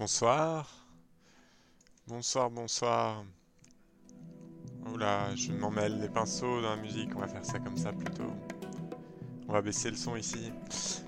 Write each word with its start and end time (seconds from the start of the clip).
Bonsoir. 0.00 0.66
Bonsoir, 2.06 2.48
bonsoir. 2.48 3.22
Oula, 4.90 5.36
je 5.36 5.52
m'en 5.52 5.70
mêle 5.70 6.00
les 6.00 6.08
pinceaux 6.08 6.62
dans 6.62 6.70
la 6.70 6.76
musique, 6.76 7.10
on 7.14 7.18
va 7.18 7.28
faire 7.28 7.44
ça 7.44 7.58
comme 7.58 7.76
ça 7.76 7.92
plutôt. 7.92 8.32
On 9.46 9.52
va 9.52 9.60
baisser 9.60 9.90
le 9.90 9.98
son 9.98 10.16
ici. 10.16 10.52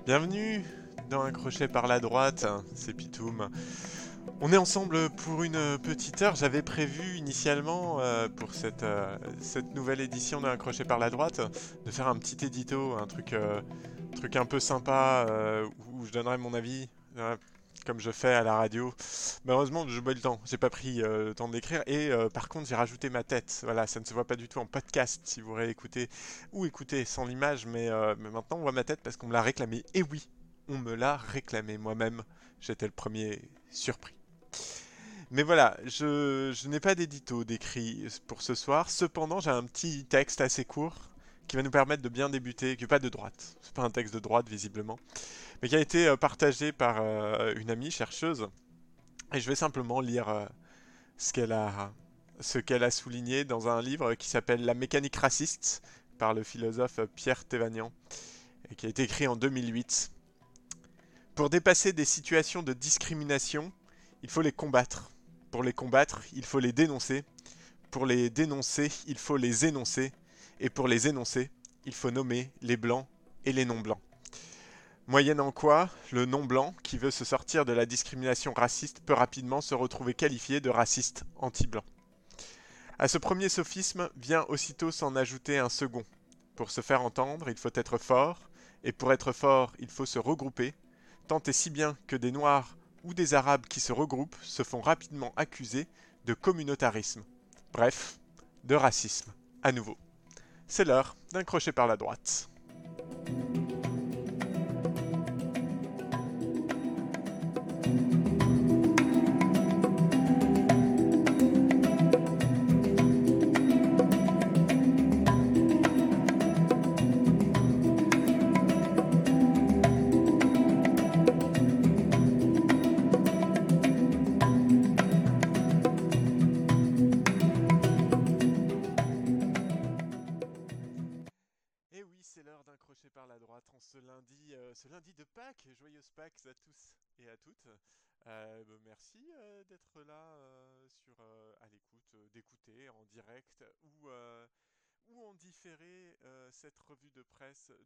Bienvenue 0.05 0.63
dans 1.09 1.23
Un 1.23 1.31
crochet 1.31 1.67
par 1.67 1.87
la 1.87 1.99
droite, 1.99 2.45
c'est 2.75 2.93
Pitoum. 2.93 3.49
On 4.41 4.53
est 4.53 4.57
ensemble 4.57 5.09
pour 5.09 5.41
une 5.41 5.79
petite 5.79 6.21
heure. 6.21 6.35
J'avais 6.35 6.61
prévu 6.61 7.17
initialement 7.17 7.99
euh, 7.99 8.29
pour 8.29 8.53
cette, 8.53 8.83
euh, 8.83 9.17
cette 9.39 9.73
nouvelle 9.73 10.01
édition 10.01 10.39
d'un 10.39 10.55
crochet 10.55 10.85
par 10.85 10.99
la 10.99 11.09
droite 11.09 11.41
de 11.83 11.89
faire 11.89 12.07
un 12.07 12.19
petit 12.19 12.45
édito, 12.45 12.95
un 13.01 13.07
truc, 13.07 13.33
euh, 13.33 13.59
truc 14.15 14.35
un 14.35 14.45
peu 14.45 14.59
sympa 14.59 15.25
où 15.93 16.05
je 16.05 16.11
donnerai 16.11 16.37
mon 16.37 16.53
avis 16.53 16.87
comme 17.85 17.99
je 17.99 18.11
fais 18.11 18.33
à 18.33 18.43
la 18.43 18.55
radio. 18.55 18.93
Malheureusement, 19.45 19.87
je 19.87 19.99
bois 19.99 20.13
le 20.13 20.19
temps. 20.19 20.39
J'ai 20.45 20.57
pas 20.57 20.69
pris 20.69 20.97
le 20.97 21.33
temps 21.33 21.47
d'écrire. 21.47 21.83
Et 21.87 22.09
par 22.33 22.49
contre, 22.49 22.67
j'ai 22.67 22.75
rajouté 22.75 23.09
ma 23.09 23.23
tête. 23.23 23.61
Voilà, 23.63 23.87
ça 23.87 23.99
ne 23.99 24.05
se 24.05 24.13
voit 24.13 24.25
pas 24.25 24.35
du 24.35 24.47
tout 24.47 24.59
en 24.59 24.65
podcast 24.65 25.21
si 25.23 25.41
vous 25.41 25.53
réécoutez 25.53 26.09
ou 26.51 26.65
écoutez 26.65 27.05
sans 27.05 27.25
l'image. 27.25 27.65
Mais, 27.65 27.89
mais, 28.17 28.29
maintenant, 28.29 28.57
on 28.57 28.61
voit 28.61 28.71
ma 28.71 28.83
tête 28.83 29.01
parce 29.01 29.17
qu'on 29.17 29.27
me 29.27 29.33
l'a 29.33 29.41
réclamé. 29.41 29.83
Et 29.93 30.03
oui, 30.03 30.27
on 30.67 30.77
me 30.77 30.95
l'a 30.95 31.17
réclamé 31.17 31.77
moi-même. 31.77 32.23
J'étais 32.59 32.85
le 32.85 32.91
premier 32.91 33.41
surpris. 33.71 34.13
Mais 35.31 35.41
voilà, 35.41 35.75
je, 35.83 36.67
n'ai 36.67 36.79
pas 36.79 36.93
d'édito 36.93 37.43
d'écrit 37.43 38.05
pour 38.27 38.43
ce 38.43 38.53
soir. 38.53 38.91
Cependant, 38.91 39.39
j'ai 39.39 39.49
un 39.49 39.63
petit 39.63 40.05
texte 40.05 40.41
assez 40.41 40.63
court 40.63 41.09
qui 41.47 41.55
va 41.55 41.63
nous 41.63 41.71
permettre 41.71 42.01
de 42.01 42.09
bien 42.09 42.29
débuter, 42.29 42.75
qui 42.75 42.83
n'est 42.83 42.87
pas 42.87 42.99
de 42.99 43.09
droite. 43.09 43.57
C'est 43.61 43.73
pas 43.73 43.83
un 43.83 43.89
texte 43.89 44.13
de 44.13 44.19
droite 44.19 44.49
visiblement, 44.49 44.97
mais 45.61 45.69
qui 45.69 45.75
a 45.75 45.79
été 45.79 46.07
euh, 46.07 46.17
partagé 46.17 46.71
par 46.71 46.97
euh, 46.99 47.53
une 47.57 47.69
amie 47.69 47.91
chercheuse. 47.91 48.47
Et 49.33 49.39
je 49.39 49.47
vais 49.47 49.55
simplement 49.55 50.01
lire 50.01 50.29
euh, 50.29 50.45
ce 51.17 51.31
qu'elle 51.31 52.83
a, 52.83 52.91
souligné 52.91 53.45
dans 53.45 53.67
un 53.67 53.81
livre 53.81 54.13
qui 54.15 54.29
s'appelle 54.29 54.63
La 54.65 54.73
mécanique 54.73 55.15
raciste 55.15 55.81
par 56.17 56.33
le 56.33 56.43
philosophe 56.43 56.99
Pierre 57.15 57.45
Thévanian 57.45 57.91
et 58.69 58.75
qui 58.75 58.85
a 58.85 58.89
été 58.89 59.03
écrit 59.03 59.27
en 59.27 59.35
2008. 59.35 60.11
Pour 61.35 61.49
dépasser 61.49 61.93
des 61.93 62.05
situations 62.05 62.61
de 62.61 62.73
discrimination, 62.73 63.71
il 64.21 64.29
faut 64.29 64.41
les 64.41 64.51
combattre. 64.51 65.09
Pour 65.49 65.63
les 65.63 65.73
combattre, 65.73 66.21
il 66.33 66.45
faut 66.45 66.59
les 66.59 66.73
dénoncer. 66.73 67.23
Pour 67.89 68.05
les 68.05 68.29
dénoncer, 68.29 68.91
il 69.07 69.17
faut 69.17 69.37
les 69.37 69.65
énoncer. 69.65 70.11
Et 70.63 70.69
pour 70.69 70.87
les 70.87 71.09
énoncer, 71.09 71.51
il 71.83 71.93
faut 71.93 72.09
nommer 72.09 72.49
les 72.61 72.77
blancs 72.77 73.05
et 73.43 73.51
les 73.51 73.65
non-blancs. 73.65 73.99
Moyennant 75.07 75.51
quoi, 75.51 75.89
le 76.13 76.25
non-blanc, 76.25 76.73
qui 76.83 76.97
veut 76.97 77.11
se 77.11 77.25
sortir 77.25 77.65
de 77.65 77.73
la 77.73 77.85
discrimination 77.85 78.53
raciste, 78.53 79.01
peut 79.01 79.13
rapidement 79.13 79.59
se 79.59 79.75
retrouver 79.75 80.13
qualifié 80.13 80.61
de 80.61 80.69
raciste 80.69 81.25
anti-blanc. 81.35 81.83
À 82.97 83.09
ce 83.09 83.17
premier 83.17 83.49
sophisme 83.49 84.09
vient 84.15 84.45
aussitôt 84.47 84.89
s'en 84.89 85.17
ajouter 85.17 85.59
un 85.59 85.67
second. 85.67 86.05
Pour 86.55 86.71
se 86.71 86.79
faire 86.79 87.01
entendre, 87.01 87.49
il 87.49 87.57
faut 87.57 87.69
être 87.73 87.97
fort, 87.97 88.49
et 88.85 88.93
pour 88.93 89.11
être 89.11 89.33
fort, 89.33 89.73
il 89.79 89.89
faut 89.89 90.05
se 90.05 90.17
regrouper, 90.17 90.73
tant 91.27 91.43
et 91.45 91.51
si 91.51 91.71
bien 91.71 91.97
que 92.07 92.15
des 92.15 92.31
Noirs 92.31 92.77
ou 93.03 93.13
des 93.13 93.33
Arabes 93.33 93.65
qui 93.65 93.81
se 93.81 93.91
regroupent 93.91 94.41
se 94.41 94.63
font 94.63 94.79
rapidement 94.79 95.33
accuser 95.35 95.87
de 96.23 96.33
communautarisme. 96.33 97.25
Bref, 97.73 98.17
de 98.63 98.75
racisme, 98.75 99.33
à 99.61 99.73
nouveau. 99.73 99.97
C'est 100.67 100.85
l'heure 100.85 101.15
d'un 101.31 101.43
crochet 101.43 101.71
par 101.71 101.87
la 101.87 101.97
droite. 101.97 102.49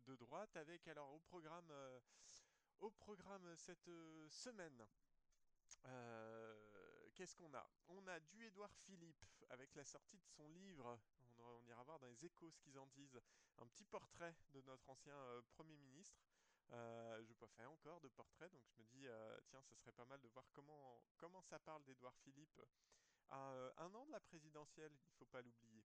De 0.06 0.16
droite 0.16 0.56
avec 0.56 0.88
alors 0.88 1.12
au 1.14 1.20
programme 1.20 1.72
au 2.80 2.90
programme 2.90 3.56
cette 3.56 3.90
semaine. 4.30 4.88
Qu'est-ce 7.14 7.36
qu'on 7.36 7.54
a? 7.54 7.70
On 7.88 8.08
a 8.08 8.20
du 8.20 8.46
Édouard 8.46 8.74
Philippe 8.86 9.26
avec 9.50 9.74
la 9.76 9.84
sortie 9.84 10.18
de 10.18 10.26
son 10.26 10.48
livre. 10.50 11.00
On, 11.40 11.44
on 11.44 11.66
ira 11.68 11.84
voir 11.84 12.00
dans 12.00 12.08
les 12.08 12.26
échos 12.26 12.52
ce 12.52 12.60
qu'ils 12.60 12.78
en 12.78 12.88
disent. 12.88 13.20
Un 13.58 13.68
petit 13.68 13.86
portrait 13.86 14.36
de 14.54 14.62
notre 14.62 14.90
ancien 14.90 15.16
Premier 15.50 15.76
ministre. 15.78 16.22
Euh, 16.72 17.24
je 17.24 17.30
n'ai 17.30 17.36
pas 17.36 17.48
encore 17.68 18.02
de 18.02 18.10
portrait, 18.10 18.50
donc 18.50 18.62
je 18.68 18.82
me 18.82 18.86
dis, 18.86 19.08
euh, 19.08 19.40
tiens, 19.48 19.62
ce 19.64 19.76
serait 19.76 19.94
pas 19.94 20.06
mal 20.06 20.20
de 20.20 20.28
voir 20.28 20.46
comment, 20.52 21.02
comment 21.16 21.42
ça 21.42 21.60
parle 21.60 21.84
d'Edouard 21.86 22.16
Philippe 22.18 22.62
à 23.30 23.52
euh, 23.52 23.72
un 23.78 23.94
an 23.96 24.06
de 24.06 24.12
la 24.12 24.20
présidentielle, 24.20 24.92
il 24.94 25.14
faut 25.18 25.26
pas 25.26 25.42
l'oublier. 25.42 25.84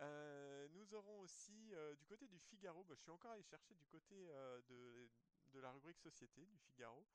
Nous 0.00 0.94
aurons 0.94 1.20
aussi 1.20 1.72
du 1.98 2.04
côté 2.06 2.26
du 2.26 2.38
Figaro, 2.38 2.84
bah, 2.84 2.94
je 2.94 3.02
suis 3.02 3.10
encore 3.10 3.32
allé 3.32 3.42
chercher 3.42 3.74
du 3.74 3.86
côté 3.86 4.26
de, 4.68 5.08
de, 5.52 5.60
la 5.60 5.70
rubrique 5.70 5.98
Société 5.98 6.46
du 6.46 6.58
Figaro, 6.58 7.06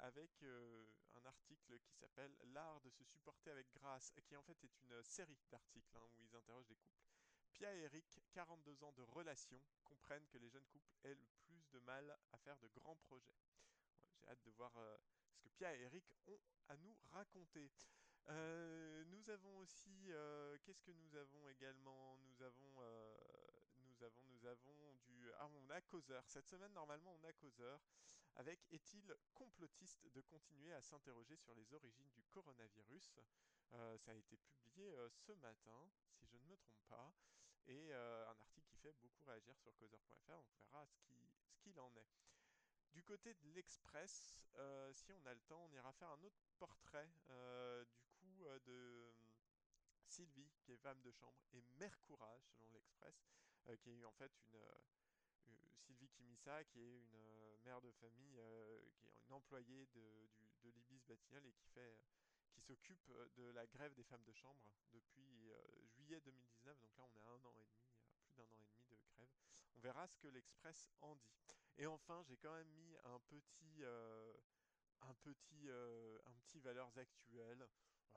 avec 0.00 0.42
un 0.42 1.26
article 1.26 1.78
qui 1.80 1.94
s'appelle 1.94 2.34
L'art 2.52 2.80
de 2.80 2.90
se 2.90 3.04
supporter 3.04 3.50
avec 3.50 3.70
grâce, 3.72 4.12
qui 4.24 4.36
en 4.36 4.42
fait 4.42 4.62
est 4.64 4.80
une 4.80 5.02
série 5.02 5.38
d'articles 5.50 5.96
hein, 5.96 6.06
où 6.16 6.22
ils 6.22 6.36
interrogent 6.36 6.66
des 6.66 6.76
couples. 6.76 7.04
Pia 7.54 7.72
et 7.72 7.82
Eric, 7.82 8.20
42 8.32 8.82
ans 8.82 8.92
de 8.92 9.02
relation, 9.02 9.60
comprennent 9.84 10.26
que 10.26 10.38
les 10.38 10.48
jeunes 10.48 10.66
couples 10.66 10.92
aient 11.04 11.14
le 11.14 11.26
plus 11.46 11.68
de 11.70 11.78
mal 11.80 12.18
à 12.32 12.38
faire 12.38 12.58
de 12.58 12.68
grands 12.68 12.96
projets. 12.96 13.36
J'ai 14.20 14.28
hâte 14.28 14.42
de 14.42 14.50
voir 14.50 14.76
euh, 14.76 14.96
ce 15.30 15.38
que 15.38 15.48
Pia 15.50 15.74
et 15.74 15.82
Eric 15.82 16.04
ont 16.26 16.40
à 16.68 16.76
nous 16.76 16.96
raconter. 17.12 17.70
Euh, 18.28 19.04
nous 19.06 19.30
avons 19.30 19.58
aussi, 19.58 20.10
euh, 20.10 20.56
qu'est-ce 20.62 20.82
que 20.82 20.92
nous 20.92 21.14
avons 21.14 21.48
également? 21.48 22.16
Nous 22.18 22.42
avons, 22.42 22.82
nous 23.78 24.02
avons, 24.02 24.22
nous 24.22 24.46
avons 24.46 24.94
du, 25.06 25.30
ah 25.38 25.48
on 25.54 25.70
a 25.70 25.80
causeur. 25.82 26.24
Cette 26.28 26.48
semaine 26.48 26.72
normalement 26.72 27.16
on 27.22 27.24
a 27.24 27.32
causeur. 27.32 27.80
Avec 28.36 28.66
est-il 28.72 29.14
complotiste 29.32 30.06
de 30.12 30.20
continuer 30.20 30.72
à 30.72 30.82
s'interroger 30.82 31.36
sur 31.36 31.54
les 31.54 31.72
origines 31.72 32.10
du 32.10 32.22
coronavirus? 32.24 33.20
Ça 33.70 34.12
a 34.12 34.14
été 34.14 34.36
publié 34.36 34.94
ce 35.08 35.32
matin, 35.32 35.90
si 36.12 36.26
je 36.26 36.36
ne 36.36 36.44
me 36.44 36.56
trompe 36.56 36.82
pas 36.88 37.12
et 37.66 37.92
euh, 37.92 38.28
un 38.28 38.40
article 38.40 38.66
qui 38.68 38.76
fait 38.76 38.92
beaucoup 39.00 39.24
réagir 39.24 39.56
sur 39.56 39.74
causeur.fr, 39.76 40.32
on 40.32 40.52
verra 40.58 40.86
ce 40.86 41.00
qu'il 41.62 41.78
en 41.80 41.94
est. 41.96 42.08
Du 42.92 43.02
côté 43.02 43.34
de 43.34 43.48
l'Express, 43.54 44.38
euh, 44.56 44.92
si 44.92 45.12
on 45.12 45.26
a 45.26 45.34
le 45.34 45.40
temps, 45.40 45.64
on 45.64 45.72
ira 45.72 45.92
faire 45.92 46.10
un 46.10 46.22
autre 46.22 46.44
portrait 46.58 47.10
euh, 47.30 47.84
du 47.84 48.03
coup 48.44 48.58
de 48.66 49.12
Sylvie, 50.06 50.50
qui 50.62 50.72
est 50.72 50.76
femme 50.76 51.00
de 51.00 51.10
chambre, 51.10 51.38
et 51.52 51.62
Mère 51.78 51.98
Courage, 52.02 52.42
selon 52.56 52.70
l'Express, 52.70 53.14
qui 53.80 53.90
est 53.90 54.04
en 54.04 54.12
fait 54.12 54.32
une, 55.46 55.68
Sylvie 55.78 56.08
Kimissa, 56.08 56.64
qui 56.64 56.80
est 56.80 56.98
une 56.98 57.16
mère 57.64 57.80
de 57.80 57.90
famille, 57.92 58.40
qui 58.96 59.06
est 59.06 59.16
une 59.26 59.32
employée 59.32 59.86
de, 59.94 60.28
l'Ibis 60.64 61.02
Batignolles 61.06 61.46
et 61.46 61.52
qui 62.54 62.60
s'occupe 62.60 63.10
euh, 63.10 63.28
de 63.36 63.50
la 63.50 63.66
grève 63.66 63.92
des 63.94 64.04
femmes 64.04 64.24
de 64.24 64.32
chambre 64.32 64.72
depuis 64.92 65.50
euh, 65.50 65.86
juillet 65.88 66.20
2019. 66.20 66.80
Donc 66.80 66.96
là, 66.96 67.04
on 67.04 67.16
est 67.16 67.22
à 67.22 67.28
un 67.28 67.44
an 67.44 67.54
et 67.56 67.64
demi, 67.64 67.84
euh, 67.98 68.16
plus 68.24 68.34
d'un 68.36 68.44
an 68.44 68.56
et 68.56 68.64
demi 68.64 68.84
de 68.86 68.96
grève. 69.14 69.28
On 69.76 69.80
verra 69.80 70.06
ce 70.06 70.16
que 70.18 70.28
l'Express 70.28 70.88
en 71.00 71.14
dit. 71.16 71.36
Et 71.76 71.86
enfin, 71.86 72.22
j'ai 72.22 72.36
quand 72.36 72.54
même 72.54 72.70
mis 72.70 72.96
un 73.04 73.18
petit, 73.28 73.82
un 73.82 75.14
petit, 75.14 75.68
un 75.68 76.40
petit 76.46 76.60
valeurs 76.60 76.96
actuelles. 76.96 77.66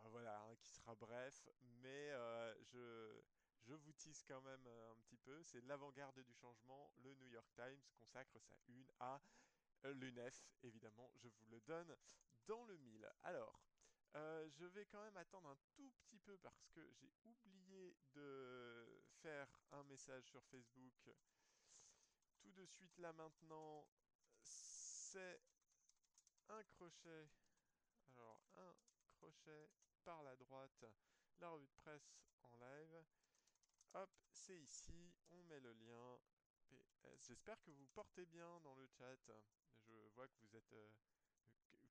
Voilà, 0.06 0.40
hein, 0.42 0.56
qui 0.62 0.70
sera 0.70 0.96
bref, 0.96 1.48
mais 1.82 2.12
je, 2.64 3.22
je 3.64 3.74
vous 3.74 3.94
tease 3.94 4.24
quand 4.28 4.42
même 4.42 4.66
un 4.68 4.96
petit 5.02 5.18
peu. 5.18 5.44
C'est 5.44 5.62
l'avant-garde 5.66 6.20
du 6.20 6.34
changement. 6.34 6.92
Le 6.98 7.14
New 7.16 7.28
York 7.28 7.50
Times 7.56 7.82
consacre 8.00 8.40
sa 8.40 8.56
une 8.68 8.90
à 9.00 9.22
l'UNEF. 9.84 10.48
Évidemment, 10.64 11.12
je 11.16 11.28
vous 11.28 11.46
le 11.48 11.60
donne 11.62 11.96
dans 12.48 12.64
le 12.66 12.78
mille. 12.78 13.10
Alors, 13.24 13.60
euh, 14.16 14.50
je 14.50 14.66
vais 14.66 14.86
quand 14.86 15.02
même 15.04 15.18
attendre 15.18 15.50
un 15.50 15.58
tout 15.76 15.92
petit 16.00 16.18
peu 16.20 16.38
parce 16.38 16.68
que 16.70 16.92
j'ai 16.94 17.12
oublié 17.24 17.96
de 18.14 19.04
faire 19.22 19.48
un 19.72 19.84
message 19.84 20.24
sur 20.26 20.44
Facebook. 20.46 21.18
Tout 22.40 22.52
de 22.52 22.66
suite 22.66 22.98
là 23.00 23.12
maintenant, 23.14 23.88
c'est 24.42 25.42
un 26.50 26.64
crochet 26.64 27.30
Alors, 28.08 28.42
un 28.56 28.74
crochet 29.18 29.70
par 30.08 30.24
la 30.24 30.38
droite, 30.38 30.86
la 31.42 31.50
revue 31.50 31.68
de 31.68 31.82
presse 31.84 32.16
en 32.44 32.56
live. 32.56 33.04
Hop, 33.94 34.10
c'est 34.32 34.58
ici, 34.58 35.14
on 35.32 35.44
met 35.44 35.60
le 35.60 35.74
lien. 35.74 36.18
PS. 36.70 37.28
J'espère 37.28 37.62
que 37.62 37.72
vous 37.72 37.88
portez 37.88 38.26
bien 38.26 38.62
dans 38.62 38.74
le 38.76 38.88
chat. 38.88 39.18
Je 39.86 39.94
vois 40.16 40.28
que 40.30 40.38
vous 40.40 40.56
êtes 40.56 40.72
euh, 40.72 40.90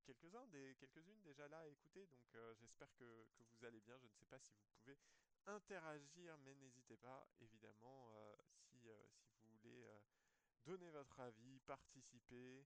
quelques-uns, 0.03 0.47
des, 0.47 0.75
quelques-unes 0.79 1.21
déjà 1.21 1.47
là 1.47 1.59
à 1.59 1.67
écouter, 1.67 2.07
donc 2.07 2.33
euh, 2.33 2.55
j'espère 2.55 2.91
que, 2.95 3.27
que, 3.37 3.43
vous 3.43 3.65
allez 3.65 3.81
bien. 3.81 3.99
Je 3.99 4.07
ne 4.07 4.11
sais 4.11 4.25
pas 4.25 4.39
si 4.39 4.51
vous 4.55 4.65
pouvez 4.79 4.97
interagir, 5.45 6.37
mais 6.39 6.55
n'hésitez 6.55 6.97
pas, 6.97 7.27
évidemment, 7.39 8.09
euh, 8.15 8.35
si, 8.49 8.89
si, 9.19 9.37
vous 9.41 9.57
voulez 9.57 9.85
donner 10.65 10.89
votre 10.89 11.19
avis, 11.19 11.59
participer, 11.59 12.65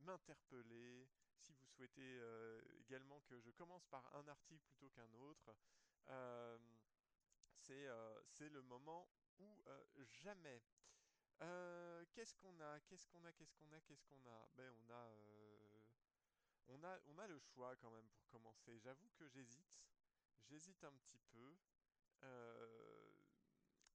m'interpeller, 0.00 1.08
si 1.36 1.52
vous 1.54 1.66
souhaitez 1.66 2.20
également 2.80 3.20
que 3.22 3.38
je 3.40 3.50
commence 3.50 3.86
par 3.86 4.14
un 4.16 4.26
article 4.28 4.64
plutôt 4.66 4.90
qu'un 4.90 5.12
autre. 5.14 5.54
c'est 7.54 8.48
le 8.48 8.62
moment 8.62 9.08
où 9.38 9.62
jamais. 10.04 10.62
qu'est-ce 12.12 12.34
qu'on 12.36 12.58
a 12.60 12.80
Qu'est-ce 12.80 13.06
qu'on 13.08 13.24
a 13.24 13.32
Qu'est-ce 13.32 13.54
qu'on 13.54 13.72
a 13.72 13.80
Qu'est-ce 13.80 14.04
qu'on 14.04 14.26
a? 14.26 14.48
Ben 14.56 14.72
on 14.72 14.90
a 14.90 15.10
on 16.68 16.82
a, 16.82 16.98
on 17.06 17.18
a 17.18 17.26
le 17.26 17.38
choix 17.38 17.76
quand 17.76 17.90
même 17.90 18.08
pour 18.08 18.26
commencer. 18.28 18.78
J'avoue 18.78 19.10
que 19.10 19.28
j'hésite. 19.28 19.80
J'hésite 20.48 20.82
un 20.84 20.92
petit 20.92 21.18
peu. 21.32 21.56
Euh, 22.22 23.18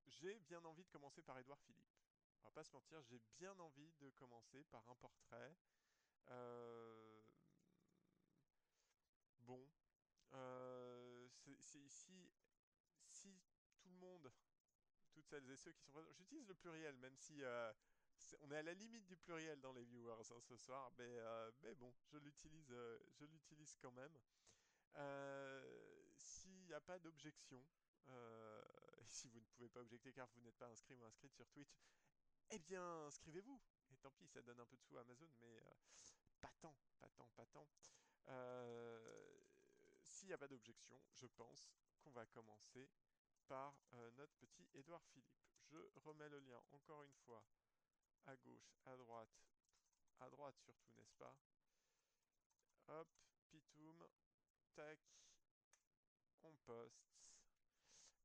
j'ai 0.07 0.39
bien 0.39 0.63
envie 0.65 0.83
de 0.83 0.89
commencer 0.89 1.21
par 1.21 1.37
Édouard 1.39 1.61
Philippe. 1.61 1.95
On 2.41 2.47
va 2.47 2.51
pas 2.51 2.63
se 2.63 2.71
mentir, 2.71 3.01
j'ai 3.03 3.19
bien 3.37 3.57
envie 3.59 3.91
de 3.99 4.09
commencer 4.11 4.63
par 4.65 4.87
un 4.89 4.95
portrait. 4.95 5.55
Euh, 6.29 7.08
bon. 9.49 9.67
Euh, 10.33 11.27
si, 11.59 11.89
si, 11.89 12.31
si 13.09 13.41
tout 13.81 13.89
le 13.89 13.95
monde, 13.95 14.31
toutes 15.11 15.27
celles 15.27 15.49
et 15.49 15.57
ceux 15.57 15.71
qui 15.71 15.81
sont 15.81 15.91
présents, 15.91 16.13
j'utilise 16.13 16.47
le 16.47 16.53
pluriel, 16.53 16.95
même 16.97 17.17
si 17.17 17.41
on 18.41 18.51
est 18.51 18.57
à 18.57 18.63
la 18.63 18.73
limite 18.73 19.05
du 19.05 19.17
pluriel 19.17 19.59
dans 19.61 19.73
les 19.73 19.83
viewers 19.83 20.31
hein, 20.31 20.41
ce 20.41 20.55
soir, 20.55 20.91
mais, 20.97 21.17
euh, 21.17 21.51
mais 21.61 21.73
bon, 21.75 21.91
je 22.11 22.17
l'utilise, 22.17 22.71
euh, 22.71 22.99
je 23.17 23.25
l'utilise 23.25 23.75
quand 23.81 23.91
même. 23.91 24.15
Euh, 24.95 26.11
s'il 26.15 26.65
n'y 26.65 26.73
a 26.73 26.81
pas 26.81 26.99
d'objection, 26.99 27.63
si 29.07 29.27
vous 29.29 29.39
ne 29.39 29.45
pouvez 29.45 29.69
pas 29.69 29.81
objecter 29.81 30.11
car 30.13 30.27
vous 30.35 30.41
n'êtes 30.41 30.57
pas 30.57 30.67
inscrit 30.67 30.93
ou 30.95 31.03
inscrite 31.05 31.33
sur 31.33 31.47
Twitch, 31.49 31.79
eh 32.51 32.59
bien, 32.59 33.05
inscrivez-vous. 33.05 33.59
Et 33.91 33.97
tant 33.97 34.11
pis, 34.11 34.27
ça 34.27 34.41
donne 34.41 34.59
un 34.59 34.65
peu 34.65 34.77
de 34.77 34.81
sous 34.83 34.97
à 34.97 35.01
Amazon, 35.01 35.29
mais 35.39 35.63
pas 36.39 36.53
tant, 36.59 36.75
pas 36.99 37.09
tant, 37.09 37.29
pas 37.35 37.45
tant. 37.47 37.67
S'il 40.19 40.27
n'y 40.27 40.33
a 40.33 40.37
pas 40.37 40.49
d'objection, 40.49 41.01
je 41.13 41.27
pense 41.27 41.71
qu'on 42.01 42.11
va 42.11 42.25
commencer 42.25 42.89
par 43.47 43.73
notre 44.17 44.35
petit 44.35 44.67
Édouard 44.73 45.01
Philippe. 45.05 45.39
Je 45.63 45.77
remets 45.95 46.27
le 46.27 46.39
lien 46.39 46.61
encore 46.73 47.03
une 47.03 47.15
fois 47.23 47.41
à 48.25 48.35
gauche, 48.35 48.75
à 48.83 48.97
droite, 48.97 49.39
à 50.19 50.29
droite 50.29 50.59
surtout, 50.59 50.91
n'est-ce 50.91 51.15
pas? 51.15 51.33
Hop, 52.87 53.07
pitoum, 53.49 54.05
tac, 54.73 54.99
on 56.43 56.53
poste. 56.65 57.15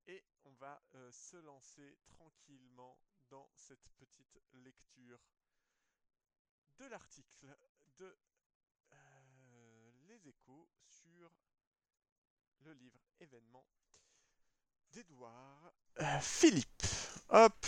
Et 0.08 0.24
on 0.46 0.52
va 0.54 0.84
euh, 0.96 1.12
se 1.12 1.36
lancer 1.36 1.96
tranquillement 2.08 2.98
dans 3.28 3.48
cette 3.54 3.88
petite 3.90 4.36
lecture 4.52 5.20
de 6.76 6.86
l'article 6.86 7.56
de 7.98 8.18
euh, 8.90 9.92
Les 10.08 10.26
Échos 10.26 10.68
sur 10.88 11.30
le 12.62 12.72
livre 12.74 12.98
événement 13.20 13.64
d'Edouard 14.92 15.72
euh, 16.00 16.20
Philippe. 16.20 16.82
Hop, 17.30 17.66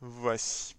voici. 0.00 0.74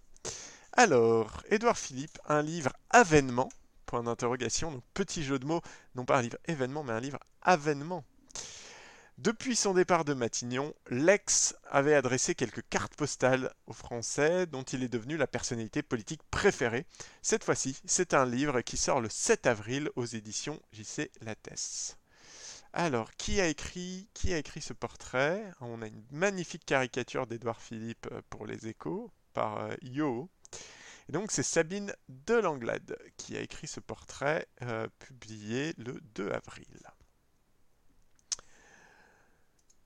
Alors, 0.72 1.42
Édouard 1.50 1.78
Philippe, 1.78 2.18
un 2.26 2.42
livre 2.42 2.72
avènement, 2.90 3.48
point 3.86 4.02
d'interrogation, 4.02 4.72
donc 4.72 4.82
petit 4.92 5.22
jeu 5.22 5.38
de 5.38 5.46
mots, 5.46 5.62
non 5.94 6.04
pas 6.04 6.18
un 6.18 6.22
livre 6.22 6.38
événement, 6.46 6.82
mais 6.82 6.92
un 6.92 7.00
livre 7.00 7.20
avènement. 7.42 8.04
Depuis 9.18 9.54
son 9.54 9.74
départ 9.74 10.04
de 10.04 10.12
Matignon, 10.12 10.74
Lex 10.90 11.54
avait 11.70 11.94
adressé 11.94 12.34
quelques 12.34 12.68
cartes 12.68 12.96
postales 12.96 13.54
aux 13.66 13.72
Français 13.72 14.46
dont 14.46 14.64
il 14.64 14.82
est 14.82 14.88
devenu 14.88 15.16
la 15.16 15.28
personnalité 15.28 15.84
politique 15.84 16.22
préférée. 16.32 16.84
Cette 17.22 17.44
fois-ci, 17.44 17.80
c'est 17.84 18.12
un 18.12 18.26
livre 18.26 18.60
qui 18.62 18.76
sort 18.76 19.00
le 19.00 19.08
7 19.08 19.46
avril 19.46 19.90
aux 19.94 20.04
éditions 20.04 20.60
JC 20.72 21.12
Lattès. 21.20 21.96
Alors, 22.76 23.12
qui 23.12 23.40
a 23.40 23.46
écrit, 23.46 24.08
qui 24.14 24.34
a 24.34 24.38
écrit 24.38 24.60
ce 24.60 24.72
portrait? 24.72 25.48
On 25.60 25.80
a 25.80 25.86
une 25.86 26.02
magnifique 26.10 26.66
caricature 26.66 27.28
d'Édouard 27.28 27.62
Philippe 27.62 28.08
euh, 28.10 28.20
pour 28.30 28.46
les 28.46 28.66
échos 28.66 29.12
par 29.32 29.58
euh, 29.58 29.74
Yo. 29.80 30.28
Et 31.08 31.12
donc 31.12 31.30
c'est 31.30 31.44
Sabine 31.44 31.94
Delanglade 32.08 32.98
qui 33.16 33.36
a 33.36 33.40
écrit 33.42 33.68
ce 33.68 33.78
portrait 33.78 34.48
euh, 34.62 34.88
publié 34.98 35.72
le 35.78 36.00
2 36.16 36.32
avril. 36.32 36.66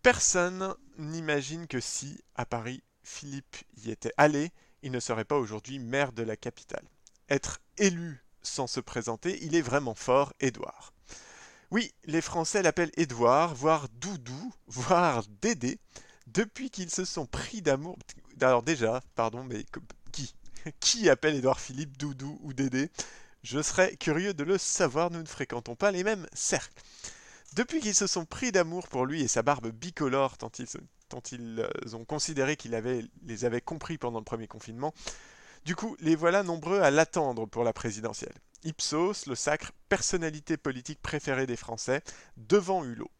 Personne 0.01 0.75
n'imagine 0.97 1.67
que 1.67 1.81
si, 1.81 2.25
à 2.37 2.47
Paris, 2.47 2.83
Philippe 3.03 3.59
y 3.77 3.91
était 3.91 4.15
allé, 4.17 4.51
il 4.81 4.93
ne 4.93 5.01
serait 5.01 5.27
pas 5.27 5.37
aujourd'hui 5.37 5.79
maire 5.79 6.13
de 6.13 6.23
la 6.23 6.39
capitale. 6.39 6.89
Être 7.29 7.61
élu 7.77 8.25
sans 8.41 8.67
se 8.67 8.81
présenter, 8.81 9.39
il 9.45 9.55
est 9.55 9.61
vraiment 9.61 9.95
fort, 9.95 10.33
Édouard. 10.41 10.95
Oui, 11.71 11.93
les 12.05 12.23
Français 12.23 12.63
l'appellent 12.63 12.93
Édouard, 12.97 13.55
voire 13.55 13.89
Doudou, 14.01 14.53
voire 14.69 15.23
Dédé, 15.43 15.79
depuis 16.27 16.71
qu'ils 16.71 16.91
se 16.91 17.05
sont 17.05 17.27
pris 17.27 17.61
d'amour. 17.61 17.99
Alors 18.41 18.63
déjà, 18.63 19.03
pardon, 19.15 19.45
mais 19.45 19.65
qui 20.13 20.35
qui 20.81 21.11
appelle 21.11 21.37
Édouard 21.37 21.61
Philippe 21.61 21.99
Doudou 21.99 22.39
ou 22.43 22.53
Dédé? 22.55 22.91
Je 23.43 23.61
serais 23.61 23.97
curieux 23.97 24.35
de 24.35 24.45
le 24.45 24.59
savoir, 24.59 25.11
nous 25.11 25.21
ne 25.21 25.27
fréquentons 25.27 25.77
pas 25.77 25.91
les 25.91 26.05
mêmes 26.05 26.27
cercles. 26.33 26.83
Depuis 27.55 27.81
qu'ils 27.81 27.95
se 27.95 28.07
sont 28.07 28.25
pris 28.25 28.51
d'amour 28.51 28.89
pour 28.89 29.07
lui 29.07 29.23
et 29.23 29.29
sa 29.29 29.43
barbe 29.43 29.69
bicolore, 29.69 30.37
tant 30.39 30.51
ils, 30.59 31.61
euh, 31.61 31.95
ont 31.95 32.05
considéré 32.05 32.57
qu'il 32.57 32.73
les 33.23 33.45
avait 33.45 33.61
compris 33.61 33.97
pendant 33.97 34.19
le 34.19 34.25
premier 34.25 34.49
confinement, 34.49 34.93
du 35.65 35.77
coup, 35.77 35.97
les 36.01 36.17
voilà 36.17 36.43
nombreux 36.43 36.81
à 36.81 36.91
l'attendre 36.91 37.47
pour 37.47 37.65
la 37.65 37.73
présidentielle. 37.73 38.35
Ipsos 38.65 39.27
le 39.27 39.35
sacre 39.35 39.73
personnalité 39.89 40.57
politique 40.57 41.01
préférée 41.01 41.47
des 41.47 41.57
Français, 41.57 42.03
devant 42.37 42.85
Hulot. 42.85 43.11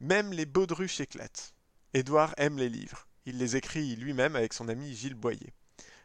Même 0.00 0.32
les 0.32 0.46
baudruches 0.46 1.00
éclatent. 1.00 1.54
Édouard 1.92 2.34
aime 2.38 2.58
les 2.58 2.68
livres. 2.68 3.06
Il 3.26 3.38
les 3.38 3.56
écrit 3.56 3.96
lui-même 3.96 4.36
avec 4.36 4.52
son 4.52 4.68
ami 4.68 4.94
Gilles 4.94 5.14
Boyer. 5.14 5.52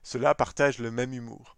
Cela 0.03 0.35
partage 0.35 0.79
le 0.79 0.91
même 0.91 1.13
humour. 1.13 1.57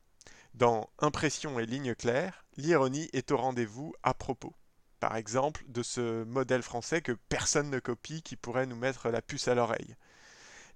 Dans 0.53 0.89
Impression 0.99 1.59
et 1.59 1.65
lignes 1.65 1.95
claires, 1.95 2.45
l'ironie 2.57 3.09
est 3.13 3.31
au 3.31 3.37
rendez-vous 3.37 3.93
à 4.03 4.13
propos. 4.13 4.53
Par 4.99 5.15
exemple, 5.15 5.63
de 5.67 5.83
ce 5.83 6.23
modèle 6.23 6.61
français 6.61 7.01
que 7.01 7.11
personne 7.11 7.69
ne 7.69 7.79
copie 7.79 8.21
qui 8.21 8.35
pourrait 8.35 8.67
nous 8.67 8.75
mettre 8.75 9.09
la 9.09 9.21
puce 9.21 9.47
à 9.47 9.55
l'oreille. 9.55 9.95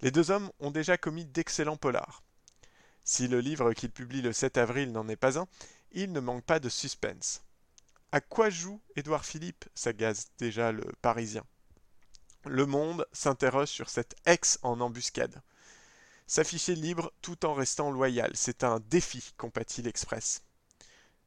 Les 0.02 0.12
deux 0.12 0.32
hommes 0.32 0.52
ont 0.60 0.72
déjà 0.72 0.98
commis 0.98 1.26
d'excellents 1.26 1.78
polars. 1.78 2.24
Si 3.04 3.28
le 3.28 3.40
livre 3.40 3.74
qu'il 3.74 3.92
publie 3.92 4.22
le 4.22 4.34
7 4.34 4.58
avril 4.58 4.92
n'en 4.92 5.08
est 5.08 5.16
pas 5.16 5.40
un, 5.40 5.48
il 5.92 6.12
ne 6.12 6.20
manque 6.20 6.44
pas 6.44 6.60
de 6.60 6.70
suspense. 6.70 7.44
À 8.12 8.22
quoi 8.22 8.50
joue 8.50 8.82
Édouard 8.96 9.26
Philippe 9.26 9.66
s'agace 9.76 10.32
déjà 10.38 10.72
le 10.72 10.84
Parisien? 11.02 11.44
Le 12.46 12.66
Monde 12.66 13.06
s'interroge 13.12 13.68
sur 13.68 13.90
cette 13.90 14.16
ex 14.26 14.58
en 14.64 14.82
embuscade. 14.82 15.42
S'afficher 16.26 16.76
libre 16.76 17.12
tout 17.22 17.46
en 17.46 17.54
restant 17.54 17.92
loyal, 17.92 18.32
c'est 18.36 18.64
un 18.64 18.80
défi, 18.80 19.34
compatit 19.38 19.82
l'Express. 19.82 20.44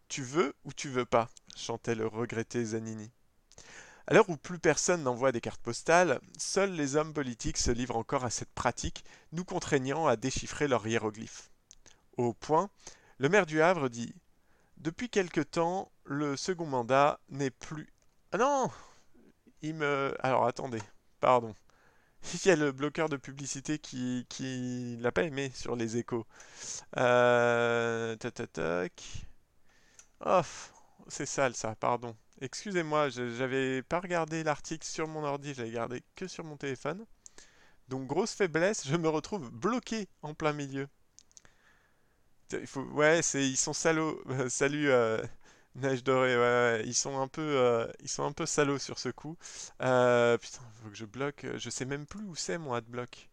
Tu 0.08 0.22
veux 0.22 0.54
ou 0.64 0.72
tu 0.72 0.88
veux 0.88 1.04
pas? 1.04 1.28
chantait 1.56 1.94
le 1.94 2.06
regretté 2.06 2.64
Zanini. 2.64 3.10
À 4.06 4.14
l'heure 4.14 4.28
où 4.28 4.36
plus 4.36 4.58
personne 4.58 5.04
n'envoie 5.04 5.32
des 5.32 5.40
cartes 5.40 5.62
postales, 5.62 6.20
seuls 6.36 6.72
les 6.72 6.96
hommes 6.96 7.14
politiques 7.14 7.58
se 7.58 7.70
livrent 7.70 7.96
encore 7.96 8.24
à 8.24 8.30
cette 8.30 8.52
pratique, 8.52 9.04
nous 9.32 9.44
contraignant 9.44 10.06
à 10.06 10.16
déchiffrer 10.16 10.66
leurs 10.66 10.86
hiéroglyphes. 10.86 11.50
Au 12.16 12.32
point, 12.32 12.70
le 13.18 13.28
maire 13.28 13.46
du 13.46 13.62
Havre 13.62 13.88
dit 13.88 14.14
Depuis 14.82 15.08
quelque 15.08 15.40
temps, 15.40 15.90
le 16.04 16.36
second 16.36 16.66
mandat 16.66 17.20
n'est 17.30 17.50
plus. 17.50 17.88
Ah 18.32 18.38
non 18.38 18.70
Il 19.62 19.74
me. 19.76 20.14
Alors 20.20 20.46
attendez, 20.46 20.82
pardon. 21.20 21.54
Il 22.34 22.48
y 22.48 22.50
a 22.50 22.56
le 22.56 22.72
bloqueur 22.72 23.08
de 23.08 23.16
publicité 23.18 23.78
qui, 23.78 24.26
qui 24.28 24.96
l'a 25.00 25.12
pas 25.12 25.24
aimé 25.24 25.52
sur 25.54 25.76
les 25.76 25.96
échos. 25.98 26.26
Euh, 26.98 28.16
tac, 28.16 29.28
Oh, 30.24 30.40
c'est 31.08 31.26
sale 31.26 31.54
ça, 31.54 31.74
pardon. 31.76 32.16
Excusez-moi, 32.40 33.08
j'avais 33.10 33.82
pas 33.82 34.00
regardé 34.00 34.42
l'article 34.44 34.86
sur 34.86 35.06
mon 35.08 35.22
ordi, 35.24 35.54
j'avais 35.54 35.70
gardé 35.70 36.02
que 36.16 36.26
sur 36.28 36.44
mon 36.44 36.56
téléphone. 36.56 37.04
Donc 37.88 38.06
grosse 38.08 38.34
faiblesse, 38.34 38.86
je 38.88 38.96
me 38.96 39.08
retrouve 39.08 39.50
bloqué 39.50 40.08
en 40.22 40.34
plein 40.34 40.52
milieu. 40.52 40.88
Il 42.60 42.66
faut... 42.66 42.82
Ouais, 42.82 43.22
c'est 43.22 43.42
ils 43.48 43.56
sont 43.56 43.72
salauds. 43.72 44.22
Salut 44.48 44.90
euh, 44.90 45.22
Neige 45.74 46.04
dorée, 46.04 46.82
ils 46.84 46.94
sont 46.94 47.18
un 47.20 47.28
peu, 47.28 47.42
euh, 47.42 47.90
ils 48.00 48.08
sont 48.08 48.24
un 48.24 48.32
peu 48.32 48.46
salauds 48.46 48.78
sur 48.78 48.98
ce 48.98 49.08
coup. 49.08 49.36
Euh, 49.82 50.38
putain, 50.38 50.62
faut 50.82 50.90
que 50.90 50.96
je 50.96 51.04
bloque. 51.06 51.46
Je 51.56 51.70
sais 51.70 51.84
même 51.84 52.06
plus 52.06 52.24
où 52.24 52.34
c'est 52.34 52.58
mon 52.58 52.74
adblock. 52.74 53.28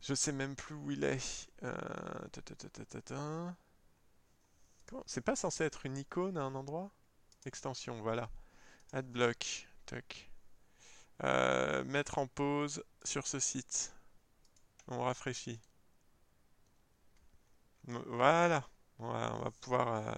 Je 0.00 0.14
sais 0.14 0.32
même 0.32 0.56
plus 0.56 0.74
où 0.74 0.90
il 0.90 1.04
est. 1.04 1.48
C'est 5.06 5.20
pas 5.22 5.34
censé 5.36 5.64
être 5.64 5.86
une 5.86 5.96
icône 5.98 6.36
à 6.36 6.42
un 6.42 6.54
endroit? 6.54 6.90
Extension, 7.46 8.00
voilà. 8.02 8.30
Adblock. 8.92 9.68
Euh, 11.24 11.84
mettre 11.84 12.18
en 12.18 12.26
pause 12.26 12.84
sur 13.04 13.26
ce 13.26 13.38
site. 13.38 13.92
On 14.88 15.02
rafraîchit. 15.02 15.60
Voilà. 17.88 18.68
On 19.00 19.08
va 19.12 19.50
pouvoir. 19.60 19.88
euh, 20.08 20.14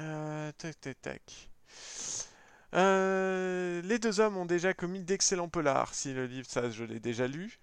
euh, 0.00 0.52
tac, 0.58 0.80
tac, 0.80 1.00
tac. 1.02 1.50
Euh, 2.74 3.80
les 3.82 3.98
deux 3.98 4.20
hommes 4.20 4.36
ont 4.36 4.44
déjà 4.46 4.74
commis 4.74 5.00
d'excellents 5.02 5.48
polars. 5.48 5.94
Si 5.94 6.12
le 6.12 6.26
livre, 6.26 6.46
ça, 6.48 6.70
je 6.70 6.84
l'ai 6.84 7.00
déjà 7.00 7.26
lu. 7.28 7.58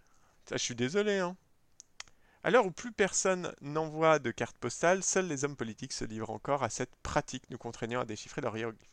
Ça, 0.46 0.58
je 0.58 0.64
suis 0.64 0.76
désolé, 0.76 1.20
hein. 1.20 1.36
À 2.44 2.52
l'heure 2.52 2.68
où 2.68 2.72
plus 2.72 2.92
personne 2.92 3.52
n'envoie 3.62 4.20
de 4.20 4.30
cartes 4.30 4.60
postales, 4.60 5.02
seuls 5.04 5.26
les 5.26 5.44
hommes 5.44 5.56
politiques 5.56 5.92
se 5.92 6.06
livrent 6.06 6.30
encore 6.30 6.62
à 6.62 6.70
cette 6.70 6.96
pratique, 7.02 7.50
nous 7.50 7.58
contraignant 7.58 8.02
à 8.02 8.06
déchiffrer 8.06 8.42
leurs 8.42 8.56
hiéroglyphes. 8.56 8.91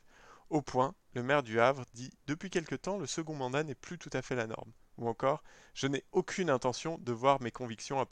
Au 0.51 0.63
point, 0.63 0.95
le 1.15 1.23
maire 1.23 1.43
du 1.43 1.61
Havre 1.61 1.85
dit 1.95 2.11
Depuis 2.27 2.51
quelque 2.51 2.75
temps, 2.75 2.99
le 2.99 3.07
second 3.07 3.35
mandat 3.35 3.65
n'est 3.65 3.75
plus 3.75 3.99
tout 3.99 4.11
à 4.13 4.23
fait 4.23 4.35
la 4.35 4.47
norme. 4.47 4.73
Ou 4.97 5.09
encore 5.09 5.43
Je 5.75 5.87
n'ai 5.87 6.05
aucune 6.13 6.51
intention 6.51 6.99
de 6.99 7.13
voir 7.13 7.41
mes 7.43 7.51
convictions 7.51 8.05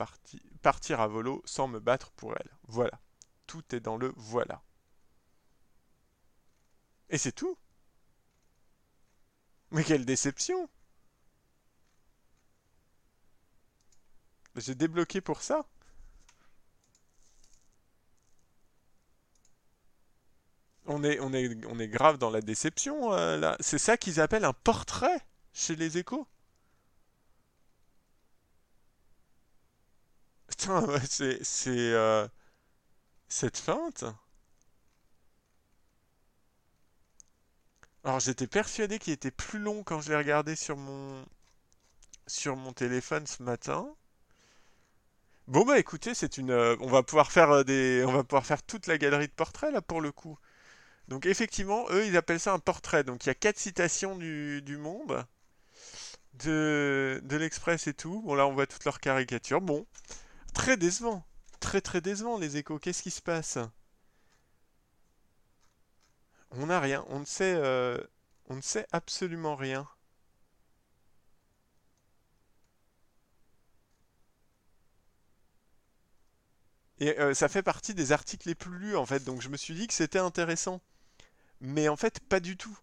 partir 0.63 1.01
à 1.01 1.07
volo 1.07 1.43
sans 1.45 1.69
me 1.69 1.81
battre 1.81 2.13
pour 2.13 2.33
elles. 2.37 2.57
Voilà. 2.69 3.01
Tout 3.47 3.75
est 3.75 3.81
dans 3.81 3.97
le 3.97 4.13
voilà. 4.17 4.63
Et 7.09 7.19
c'est 7.19 7.33
tout 7.33 7.57
Mais 9.71 9.85
quelle 9.85 10.05
déception 10.05 10.69
J'ai 14.57 14.75
débloqué 14.75 15.21
pour 15.21 15.43
ça 15.43 15.67
On 20.87 21.03
est, 21.03 21.89
grave 21.89 22.19
dans 22.19 22.31
la 22.31 22.41
déception, 22.41 23.13
euh, 23.13 23.37
là. 23.37 23.57
C'est 23.61 23.79
ça 23.79 23.97
qu'ils 23.97 24.21
appellent 24.21 24.45
un 24.45 24.53
portrait 24.53 25.21
chez 25.53 25.77
les 25.77 25.99
échos 25.99 26.27
Putain, 30.49 30.87
c'est, 31.09 31.43
c'est, 31.45 31.71
euh, 31.93 32.27
cette 33.29 33.59
feinte. 33.59 34.05
Alors 38.05 38.21
j'étais 38.21 38.47
persuadé 38.47 38.99
qu'il 38.99 39.13
était 39.13 39.31
plus 39.31 39.59
long 39.59 39.83
quand 39.83 40.01
je 40.01 40.11
l'ai 40.11 40.17
regardé 40.17 40.55
sur 40.57 40.77
mon, 40.77 41.25
téléphone 42.75 43.27
ce 43.27 43.43
matin. 43.43 43.95
Bon 45.49 45.65
bah 45.65 45.79
écoutez, 45.79 46.15
c'est 46.15 46.39
une, 46.39 46.51
euh, 46.51 46.77
on 46.81 46.89
va 46.89 47.03
pouvoir 47.03 47.31
faire 47.33 47.65
des, 47.65 48.05
on 48.07 48.13
va 48.13 48.25
pouvoir 48.25 48.47
faire 48.47 48.63
toute 48.63 48.87
la 48.87 48.99
galerie 48.99 49.29
de 49.29 49.33
portraits 49.33 49.73
là 49.73 49.81
pour 49.83 50.01
le 50.01 50.13
coup. 50.13 50.39
Donc 51.09 51.27
effectivement, 51.27 51.87
eux 51.91 52.07
ils 52.07 52.17
appellent 52.17 52.41
ça 52.41 52.53
un 52.53 52.59
portrait. 52.59 53.05
Donc 53.05 53.25
il 53.25 53.29
y 53.29 53.31
a 53.31 53.35
quatre 53.35 53.59
citations 53.59 54.17
du, 54.17 54.77
Monde, 54.79 55.27
de, 56.35 57.21
de 57.25 57.37
l'Express 57.37 57.87
et 57.87 57.95
tout. 57.95 58.23
Bon 58.23 58.35
là 58.35 58.47
on 58.47 58.53
voit 58.55 58.67
toutes 58.67 58.85
leurs 58.85 59.01
caricatures. 59.01 59.61
Bon, 59.61 59.87
très 60.55 60.77
décevant, 60.77 61.25
très 61.61 61.81
très 61.81 62.01
décevant 62.01 62.39
les 62.39 62.57
Échos. 62.59 62.79
Qu'est-ce 62.79 63.03
qui 63.03 63.11
se 63.11 63.23
passe? 63.23 63.59
On 66.51 66.67
n'a 66.67 66.81
rien, 66.81 67.05
on 67.09 67.21
ne 67.21 67.25
sait, 67.25 67.55
euh, 67.55 67.99
on 68.49 68.57
ne 68.57 68.61
sait 68.61 68.87
absolument 68.91 69.55
rien. 69.55 69.87
Et 76.99 77.19
euh, 77.21 77.33
ça 77.35 77.49
fait 77.49 77.63
partie 77.63 77.95
des 77.95 78.13
articles 78.13 78.47
les 78.49 78.55
plus 78.55 78.77
lus 78.79 78.97
en 78.97 79.07
fait. 79.07 79.25
Donc 79.25 79.41
je 79.41 79.49
me 79.49 79.57
suis 79.57 79.75
dit 79.75 79.87
que 79.87 79.95
c'était 79.95 80.19
intéressant. 80.19 80.81
Mais 81.61 81.89
en 81.89 81.97
fait, 81.97 82.21
pas 82.21 82.41
du 82.41 82.57
tout. 82.57 82.79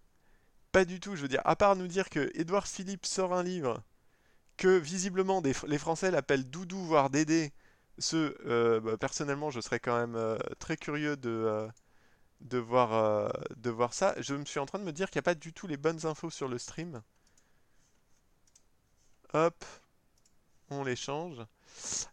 Pas 0.71 0.85
du 0.85 0.99
tout. 0.99 1.15
Je 1.15 1.21
veux 1.23 1.27
dire, 1.27 1.41
à 1.45 1.55
part 1.55 1.75
nous 1.75 1.87
dire 1.87 2.09
que 2.09 2.31
Édouard 2.35 2.67
Philippe 2.67 3.05
sort 3.05 3.33
un 3.33 3.43
livre 3.43 3.83
que 4.57 4.77
visiblement 4.77 5.41
les 5.67 5.77
Français 5.77 6.11
l'appellent 6.11 6.49
Doudou 6.49 6.83
voire 6.85 7.09
Dédé. 7.09 7.51
Ce, 7.99 8.35
euh, 8.47 8.79
bah, 8.79 8.97
personnellement, 8.97 9.51
je 9.51 9.61
serais 9.61 9.79
quand 9.79 9.97
même 9.97 10.15
euh, 10.15 10.37
très 10.59 10.77
curieux 10.77 11.15
de, 11.17 11.29
euh, 11.29 11.67
de 12.41 12.57
voir, 12.57 13.31
de 13.57 13.69
voir 13.69 13.93
ça. 13.93 14.15
Je 14.19 14.33
me 14.35 14.45
suis 14.45 14.59
en 14.59 14.65
train 14.65 14.79
de 14.79 14.83
me 14.83 14.93
dire 14.93 15.09
qu'il 15.09 15.19
n'y 15.19 15.23
a 15.23 15.23
pas 15.23 15.35
du 15.35 15.53
tout 15.53 15.67
les 15.67 15.77
bonnes 15.77 16.05
infos 16.05 16.29
sur 16.29 16.47
le 16.47 16.57
stream. 16.57 17.01
Hop, 19.33 19.65
on 20.69 20.83
les 20.83 20.95
change. 20.95 21.37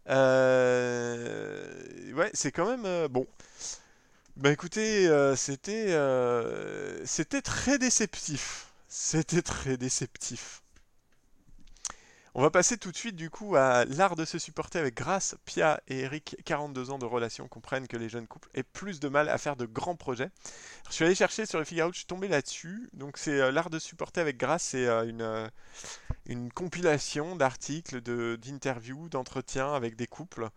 Ouais, 0.07 2.31
c'est 2.35 2.53
quand 2.53 2.77
même 2.77 3.09
bon. 3.09 3.27
Bah 4.41 4.51
écoutez, 4.51 5.07
euh, 5.07 5.37
c'était 5.37 5.93
euh, 5.93 7.05
c'était 7.05 7.43
très 7.43 7.79
déceptif. 7.79 8.73
C'était 8.89 9.43
très 9.43 9.77
déceptif. 9.77 10.63
On 12.35 12.41
va 12.41 12.51
passer 12.51 12.79
tout 12.79 12.91
de 12.91 12.97
suite 12.97 13.17
du 13.17 13.29
coup 13.29 13.57
à 13.57 13.85
l'art 13.85 14.17
de 14.17 14.25
se 14.25 14.39
supporter 14.39 14.79
avec 14.79 14.95
Grace, 14.95 15.35
Pia 15.45 15.83
et 15.89 16.01
Eric, 16.01 16.37
42 16.47 16.91
ans 16.91 16.99
de 16.99 17.05
relation, 17.05 17.49
comprennent 17.49 17.87
que 17.87 17.99
les 17.99 18.09
jeunes 18.09 18.27
couples 18.27 18.49
aient 18.55 18.63
plus 18.63 18.99
de 18.99 19.09
mal 19.09 19.29
à 19.29 19.37
faire 19.37 19.57
de 19.57 19.67
grands 19.67 19.97
projets. 19.97 20.31
Je 20.89 20.95
suis 20.95 21.05
allé 21.05 21.15
chercher 21.15 21.45
sur 21.45 21.59
le 21.59 21.67
Figaro, 21.67 21.93
je 21.93 21.99
suis 21.99 22.07
tombé 22.07 22.27
là-dessus. 22.27 22.89
Donc 22.95 23.19
c'est 23.19 23.39
euh, 23.43 23.53
l'art 23.53 23.69
de 23.69 23.79
supporter 23.79 24.23
avec 24.23 24.39
Grace, 24.39 24.63
c'est 24.63 24.87
une, 24.87 26.51
compilation 26.55 27.37
d'articles, 27.37 28.01
de, 28.01 28.39
d'interviews, 28.41 29.11
d'entretiens 29.11 29.75
avec 29.75 29.97
des 29.97 30.07
couples. 30.07 30.49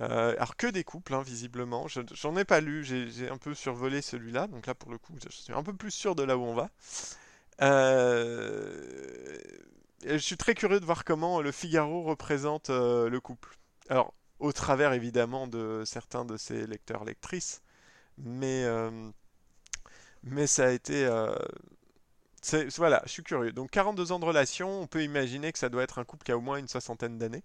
Euh, 0.00 0.32
alors 0.36 0.56
que 0.56 0.68
des 0.68 0.84
couples, 0.84 1.14
hein, 1.14 1.22
visiblement. 1.22 1.88
Je- 1.88 2.00
j'en 2.14 2.36
ai 2.36 2.44
pas 2.44 2.60
lu, 2.60 2.84
j'ai 2.84 3.28
un 3.30 3.36
peu 3.38 3.54
survolé 3.54 4.00
celui-là. 4.02 4.46
Donc 4.46 4.66
là, 4.66 4.74
pour 4.74 4.90
le 4.92 4.98
coup, 4.98 5.14
je 5.22 5.28
suis 5.30 5.52
un 5.52 5.62
peu 5.62 5.74
plus 5.74 5.90
sûr 5.90 6.14
de 6.14 6.22
là 6.22 6.36
où 6.38 6.42
on 6.42 6.54
va. 6.54 6.70
Euh, 7.62 9.38
je 10.06 10.16
suis 10.18 10.36
très 10.36 10.54
curieux 10.54 10.80
de 10.80 10.84
voir 10.84 11.04
comment 11.04 11.40
le 11.40 11.52
Figaro 11.52 12.02
représente 12.04 12.70
euh, 12.70 13.08
le 13.08 13.20
couple. 13.20 13.56
Alors, 13.88 14.14
au 14.38 14.52
travers 14.52 14.92
évidemment 14.92 15.46
de 15.48 15.82
certains 15.86 16.24
de 16.24 16.36
ses 16.36 16.66
lecteurs-lectrices, 16.66 17.62
mais, 18.18 18.64
euh, 18.64 18.90
mais 20.22 20.46
ça 20.46 20.66
a 20.66 20.70
été... 20.70 21.06
voilà, 22.76 23.02
je 23.06 23.10
suis 23.10 23.22
curieux. 23.22 23.52
Donc 23.52 23.70
42 23.70 24.12
ans 24.12 24.18
de 24.18 24.24
relation, 24.24 24.80
on 24.82 24.86
peut 24.86 25.02
imaginer 25.02 25.52
que 25.52 25.58
ça 25.58 25.68
doit 25.68 25.82
être 25.82 25.98
un 25.98 26.04
couple 26.04 26.24
qui 26.24 26.32
a 26.32 26.36
au 26.36 26.40
moins 26.40 26.56
une 26.58 26.68
soixantaine 26.68 27.18
d'années. 27.18 27.42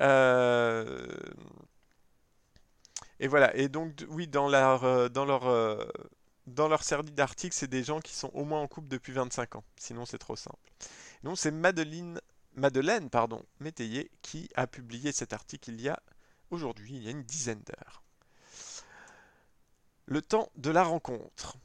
Euh, 0.00 1.06
et 3.20 3.28
voilà, 3.28 3.54
et 3.56 3.68
donc 3.68 4.04
oui, 4.08 4.26
dans 4.26 4.48
leur, 4.48 4.84
euh, 4.84 5.08
dans 5.08 5.24
leur, 5.24 5.46
euh, 5.46 5.84
dans 6.46 6.68
leur 6.68 6.82
série 6.82 7.04
d'articles, 7.04 7.54
c'est 7.54 7.68
des 7.68 7.84
gens 7.84 8.00
qui 8.00 8.14
sont 8.14 8.30
au 8.34 8.44
moins 8.44 8.60
en 8.60 8.68
couple 8.68 8.88
depuis 8.88 9.12
25 9.12 9.56
ans. 9.56 9.64
Sinon, 9.76 10.04
c'est 10.04 10.18
trop 10.18 10.36
simple. 10.36 10.72
Donc 11.22 11.38
c'est 11.38 11.50
Madeleine, 11.50 12.20
Madeleine, 12.54 13.10
pardon, 13.10 13.42
Métayer 13.60 14.10
qui 14.22 14.50
a 14.56 14.66
publié 14.66 15.12
cet 15.12 15.32
article 15.32 15.70
il 15.70 15.80
y 15.80 15.88
a 15.88 16.00
aujourd'hui, 16.50 16.92
il 16.94 17.02
y 17.02 17.08
a 17.08 17.12
une 17.12 17.22
dizaine 17.22 17.62
d'heures. 17.62 18.02
Le 20.06 20.20
temps 20.20 20.50
de 20.56 20.70
la 20.70 20.84
rencontre. 20.84 21.56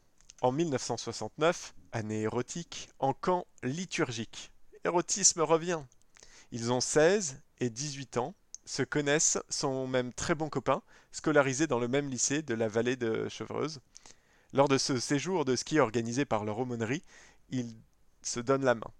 En 0.41 0.53
1969, 0.53 1.73
année 1.91 2.21
érotique, 2.21 2.89
en 2.99 3.13
camp 3.13 3.45
liturgique. 3.61 4.51
Érotisme 4.85 5.41
revient. 5.41 5.81
Ils 6.51 6.71
ont 6.71 6.81
16 6.81 7.41
et 7.59 7.69
18 7.69 8.17
ans, 8.17 8.33
se 8.65 8.83
connaissent, 8.83 9.37
sont 9.49 9.87
même 9.87 10.13
très 10.13 10.35
bons 10.35 10.49
copains, 10.49 10.81
scolarisés 11.11 11.67
dans 11.67 11.79
le 11.79 11.87
même 11.87 12.09
lycée 12.09 12.41
de 12.41 12.53
la 12.53 12.67
vallée 12.67 12.95
de 12.95 13.27
Chevreuse. 13.29 13.79
Lors 14.53 14.67
de 14.67 14.77
ce 14.77 14.99
séjour 14.99 15.45
de 15.45 15.55
ski 15.55 15.79
organisé 15.79 16.25
par 16.25 16.43
leur 16.43 16.59
aumônerie, 16.59 17.03
ils 17.49 17.75
se 18.21 18.39
donnent 18.39 18.65
la 18.65 18.75
main. 18.75 18.91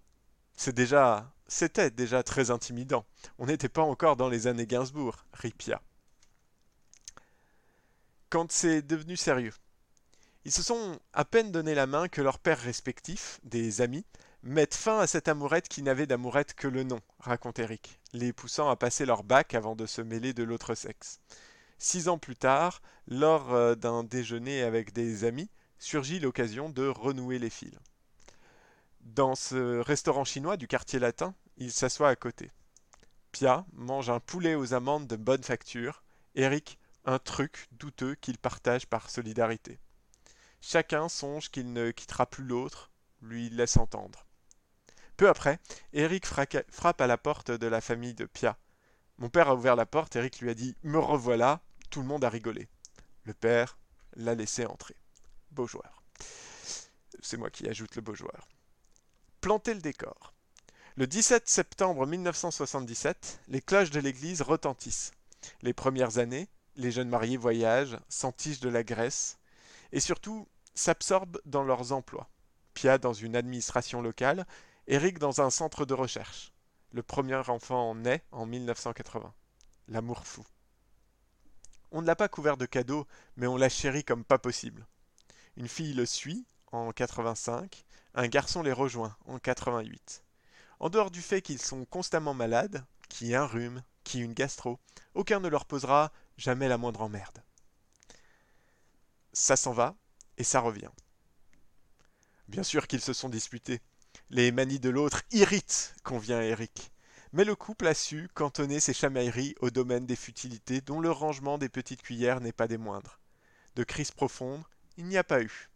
C'est 0.56 0.74
déjà, 0.74 1.32
c'était 1.48 1.90
déjà 1.90 2.22
très 2.22 2.50
intimidant. 2.50 3.04
On 3.38 3.46
n'était 3.46 3.68
pas 3.68 3.82
encore 3.82 4.16
dans 4.16 4.28
les 4.28 4.46
années 4.46 4.66
Gainsbourg, 4.66 5.24
Ripia. 5.32 5.80
Quand 8.28 8.52
c'est 8.52 8.82
devenu 8.82 9.16
sérieux, 9.16 9.54
ils 10.44 10.52
se 10.52 10.62
sont 10.62 10.98
à 11.12 11.24
peine 11.24 11.50
donné 11.52 11.74
la 11.74 11.86
main 11.86 12.08
que 12.08 12.22
leurs 12.22 12.38
pères 12.38 12.60
respectifs, 12.60 13.40
des 13.42 13.80
amis, 13.80 14.04
mettent 14.42 14.74
fin 14.74 14.98
à 14.98 15.06
cette 15.06 15.28
amourette 15.28 15.68
qui 15.68 15.82
n'avait 15.82 16.06
d'amourette 16.06 16.54
que 16.54 16.68
le 16.68 16.82
nom, 16.82 17.00
raconte 17.18 17.58
Eric, 17.58 18.00
les 18.12 18.32
poussant 18.32 18.70
à 18.70 18.76
passer 18.76 19.04
leur 19.04 19.22
bac 19.22 19.54
avant 19.54 19.76
de 19.76 19.86
se 19.86 20.00
mêler 20.00 20.32
de 20.32 20.42
l'autre 20.42 20.74
sexe. 20.74 21.20
Six 21.78 22.08
ans 22.08 22.18
plus 22.18 22.36
tard, 22.36 22.82
lors 23.06 23.52
euh, 23.52 23.74
d'un 23.74 24.04
déjeuner 24.04 24.62
avec 24.62 24.92
des 24.92 25.24
amis, 25.24 25.50
surgit 25.78 26.20
l'occasion 26.20 26.68
de 26.68 26.86
renouer 26.86 27.38
les 27.38 27.50
fils. 27.50 27.78
Dans 29.00 29.34
ce 29.34 29.78
restaurant 29.78 30.24
chinois 30.24 30.56
du 30.56 30.68
quartier 30.68 30.98
latin, 30.98 31.34
il 31.56 31.72
s'assoit 31.72 32.08
à 32.08 32.16
côté. 32.16 32.50
Pia 33.32 33.64
mange 33.72 34.10
un 34.10 34.20
poulet 34.20 34.54
aux 34.54 34.74
amandes 34.74 35.06
de 35.06 35.16
bonne 35.16 35.42
facture, 35.42 36.02
Eric 36.34 36.78
un 37.06 37.18
truc 37.18 37.68
douteux 37.72 38.14
qu'il 38.14 38.38
partage 38.38 38.86
par 38.86 39.08
solidarité. 39.08 39.78
Chacun 40.60 41.08
songe 41.08 41.50
qu'il 41.50 41.72
ne 41.72 41.90
quittera 41.90 42.26
plus 42.26 42.44
l'autre, 42.44 42.90
lui 43.22 43.48
laisse 43.48 43.78
entendre. 43.78 44.26
Peu 45.20 45.28
après, 45.28 45.60
Eric 45.92 46.24
frappe 46.24 47.00
à 47.02 47.06
la 47.06 47.18
porte 47.18 47.50
de 47.50 47.66
la 47.66 47.82
famille 47.82 48.14
de 48.14 48.24
Pia. 48.24 48.56
Mon 49.18 49.28
père 49.28 49.50
a 49.50 49.54
ouvert 49.54 49.76
la 49.76 49.84
porte, 49.84 50.16
Eric 50.16 50.40
lui 50.40 50.48
a 50.48 50.54
dit 50.54 50.74
Me 50.82 50.98
revoilà, 50.98 51.60
tout 51.90 52.00
le 52.00 52.06
monde 52.06 52.24
a 52.24 52.30
rigolé. 52.30 52.70
Le 53.24 53.34
père 53.34 53.76
l'a 54.14 54.34
laissé 54.34 54.64
entrer. 54.64 54.96
Beau 55.50 55.66
joueur. 55.66 56.02
C'est 57.20 57.36
moi 57.36 57.50
qui 57.50 57.68
ajoute 57.68 57.96
le 57.96 58.00
beau 58.00 58.14
joueur. 58.14 58.48
Planter 59.42 59.74
le 59.74 59.82
décor. 59.82 60.32
Le 60.96 61.06
17 61.06 61.46
septembre 61.46 62.06
1977, 62.06 63.40
les 63.48 63.60
cloches 63.60 63.90
de 63.90 64.00
l'église 64.00 64.40
retentissent. 64.40 65.10
Les 65.60 65.74
premières 65.74 66.16
années, 66.16 66.48
les 66.76 66.92
jeunes 66.92 67.10
mariés 67.10 67.36
voyagent, 67.36 67.98
s'entichent 68.08 68.60
de 68.60 68.70
la 68.70 68.84
Grèce, 68.84 69.36
et 69.92 70.00
surtout 70.00 70.48
s'absorbent 70.72 71.42
dans 71.44 71.62
leurs 71.62 71.92
emplois. 71.92 72.30
Pia 72.72 72.96
dans 72.96 73.12
une 73.12 73.36
administration 73.36 74.00
locale, 74.00 74.46
Eric 74.86 75.18
dans 75.18 75.40
un 75.40 75.50
centre 75.50 75.84
de 75.84 75.94
recherche. 75.94 76.52
Le 76.92 77.02
premier 77.02 77.36
enfant 77.48 77.94
naît 77.94 78.24
en 78.32 78.46
1980. 78.46 79.32
L'amour 79.88 80.26
fou. 80.26 80.44
On 81.92 82.02
ne 82.02 82.06
l'a 82.06 82.16
pas 82.16 82.28
couvert 82.28 82.56
de 82.56 82.66
cadeaux, 82.66 83.06
mais 83.36 83.46
on 83.46 83.56
l'a 83.56 83.68
chéri 83.68 84.04
comme 84.04 84.24
pas 84.24 84.38
possible. 84.38 84.86
Une 85.56 85.68
fille 85.68 85.92
le 85.92 86.06
suit 86.06 86.46
en 86.72 86.92
85, 86.92 87.84
un 88.14 88.28
garçon 88.28 88.62
les 88.62 88.72
rejoint 88.72 89.16
en 89.26 89.38
88. 89.38 90.24
En 90.78 90.88
dehors 90.88 91.10
du 91.10 91.20
fait 91.20 91.42
qu'ils 91.42 91.60
sont 91.60 91.84
constamment 91.84 92.34
malades, 92.34 92.84
qui 93.08 93.34
un 93.34 93.46
rhume, 93.46 93.82
qui 94.04 94.20
une 94.20 94.34
gastro, 94.34 94.78
aucun 95.14 95.40
ne 95.40 95.48
leur 95.48 95.66
posera 95.66 96.12
jamais 96.36 96.68
la 96.68 96.78
moindre 96.78 97.02
emmerde. 97.02 97.42
Ça 99.32 99.56
s'en 99.56 99.72
va 99.72 99.94
et 100.38 100.44
ça 100.44 100.60
revient. 100.60 100.90
Bien 102.48 102.62
sûr 102.62 102.88
qu'ils 102.88 103.00
se 103.00 103.12
sont 103.12 103.28
disputés. 103.28 103.80
Les 104.30 104.52
manies 104.52 104.80
de 104.80 104.90
l'autre 104.90 105.22
irritent, 105.32 105.94
convient 106.02 106.40
Eric. 106.40 106.92
Mais 107.32 107.44
le 107.44 107.54
couple 107.54 107.86
a 107.86 107.94
su 107.94 108.28
cantonner 108.34 108.80
ses 108.80 108.92
chamailleries 108.92 109.54
au 109.60 109.70
domaine 109.70 110.06
des 110.06 110.16
futilités 110.16 110.80
dont 110.80 111.00
le 111.00 111.10
rangement 111.10 111.58
des 111.58 111.68
petites 111.68 112.02
cuillères 112.02 112.40
n'est 112.40 112.52
pas 112.52 112.68
des 112.68 112.78
moindres. 112.78 113.20
De 113.76 113.84
crise 113.84 114.10
profonde, 114.10 114.62
il 114.96 115.06
n'y 115.06 115.16
a 115.16 115.24
pas 115.24 115.42
eu. 115.42 115.70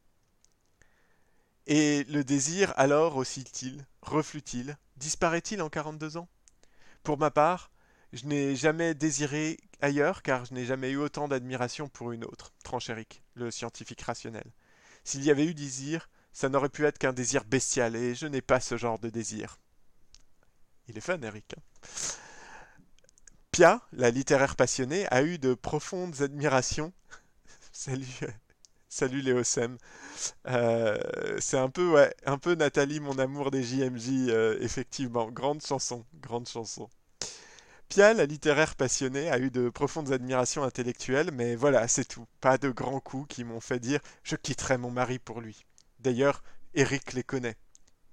Et 1.66 2.04
le 2.04 2.24
désir 2.24 2.74
alors 2.76 3.16
oscille-t-il, 3.16 3.86
reflue-t-il, 4.02 4.76
disparaît-il 4.96 5.62
en 5.62 5.70
42 5.70 6.16
ans? 6.16 6.28
Pour 7.02 7.18
ma 7.18 7.30
part, 7.30 7.70
je 8.12 8.26
n'ai 8.26 8.54
jamais 8.54 8.94
désiré 8.94 9.58
ailleurs 9.80 10.22
car 10.22 10.44
je 10.44 10.54
n'ai 10.54 10.66
jamais 10.66 10.90
eu 10.90 10.96
autant 10.96 11.28
d'admiration 11.28 11.88
pour 11.88 12.12
une 12.12 12.24
autre, 12.24 12.52
tranche 12.62 12.90
Eric, 12.90 13.22
le 13.34 13.50
scientifique 13.50 14.02
rationnel. 14.02 14.52
S'il 15.04 15.24
y 15.24 15.30
avait 15.30 15.46
eu 15.46 15.54
désir, 15.54 16.08
ça 16.34 16.48
n'aurait 16.50 16.68
pu 16.68 16.84
être 16.84 16.98
qu'un 16.98 17.14
désir 17.14 17.44
bestial 17.44 17.96
et 17.96 18.14
je 18.14 18.26
n'ai 18.26 18.42
pas 18.42 18.60
ce 18.60 18.76
genre 18.76 18.98
de 18.98 19.08
désir. 19.08 19.58
Il 20.88 20.98
est 20.98 21.00
fun, 21.00 21.20
Eric. 21.22 21.54
Hein. 21.56 21.62
Pia, 23.52 23.80
la 23.92 24.10
littéraire 24.10 24.56
passionnée, 24.56 25.06
a 25.12 25.22
eu 25.22 25.38
de 25.38 25.54
profondes 25.54 26.20
admirations. 26.20 26.92
Salut, 27.72 28.20
salut 28.88 29.20
Léo 29.20 29.42
euh, 30.46 30.98
c'est 31.40 31.58
un 31.58 31.68
peu, 31.68 32.08
un 32.24 32.38
peu 32.38 32.54
Nathalie, 32.54 33.00
mon 33.00 33.18
amour 33.18 33.50
des 33.50 33.62
JMJ, 33.62 34.28
euh, 34.28 34.56
effectivement. 34.60 35.30
Grande 35.30 35.60
chanson, 35.62 36.04
grande 36.20 36.48
chanson. 36.48 36.88
Pia, 37.88 38.14
la 38.14 38.26
littéraire 38.26 38.76
passionnée, 38.76 39.28
a 39.30 39.38
eu 39.38 39.50
de 39.50 39.68
profondes 39.68 40.12
admirations 40.12 40.62
intellectuelles, 40.62 41.30
mais 41.32 41.56
voilà, 41.56 41.88
c'est 41.88 42.04
tout. 42.04 42.26
Pas 42.40 42.58
de 42.58 42.70
grands 42.70 43.00
coups 43.00 43.34
qui 43.34 43.44
m'ont 43.44 43.60
fait 43.60 43.80
dire 43.80 44.00
je 44.22 44.36
quitterai 44.36 44.78
mon 44.78 44.90
mari 44.90 45.18
pour 45.18 45.40
lui. 45.40 45.64
D'ailleurs, 46.04 46.44
Eric 46.74 47.14
les 47.14 47.24
connaît. 47.24 47.56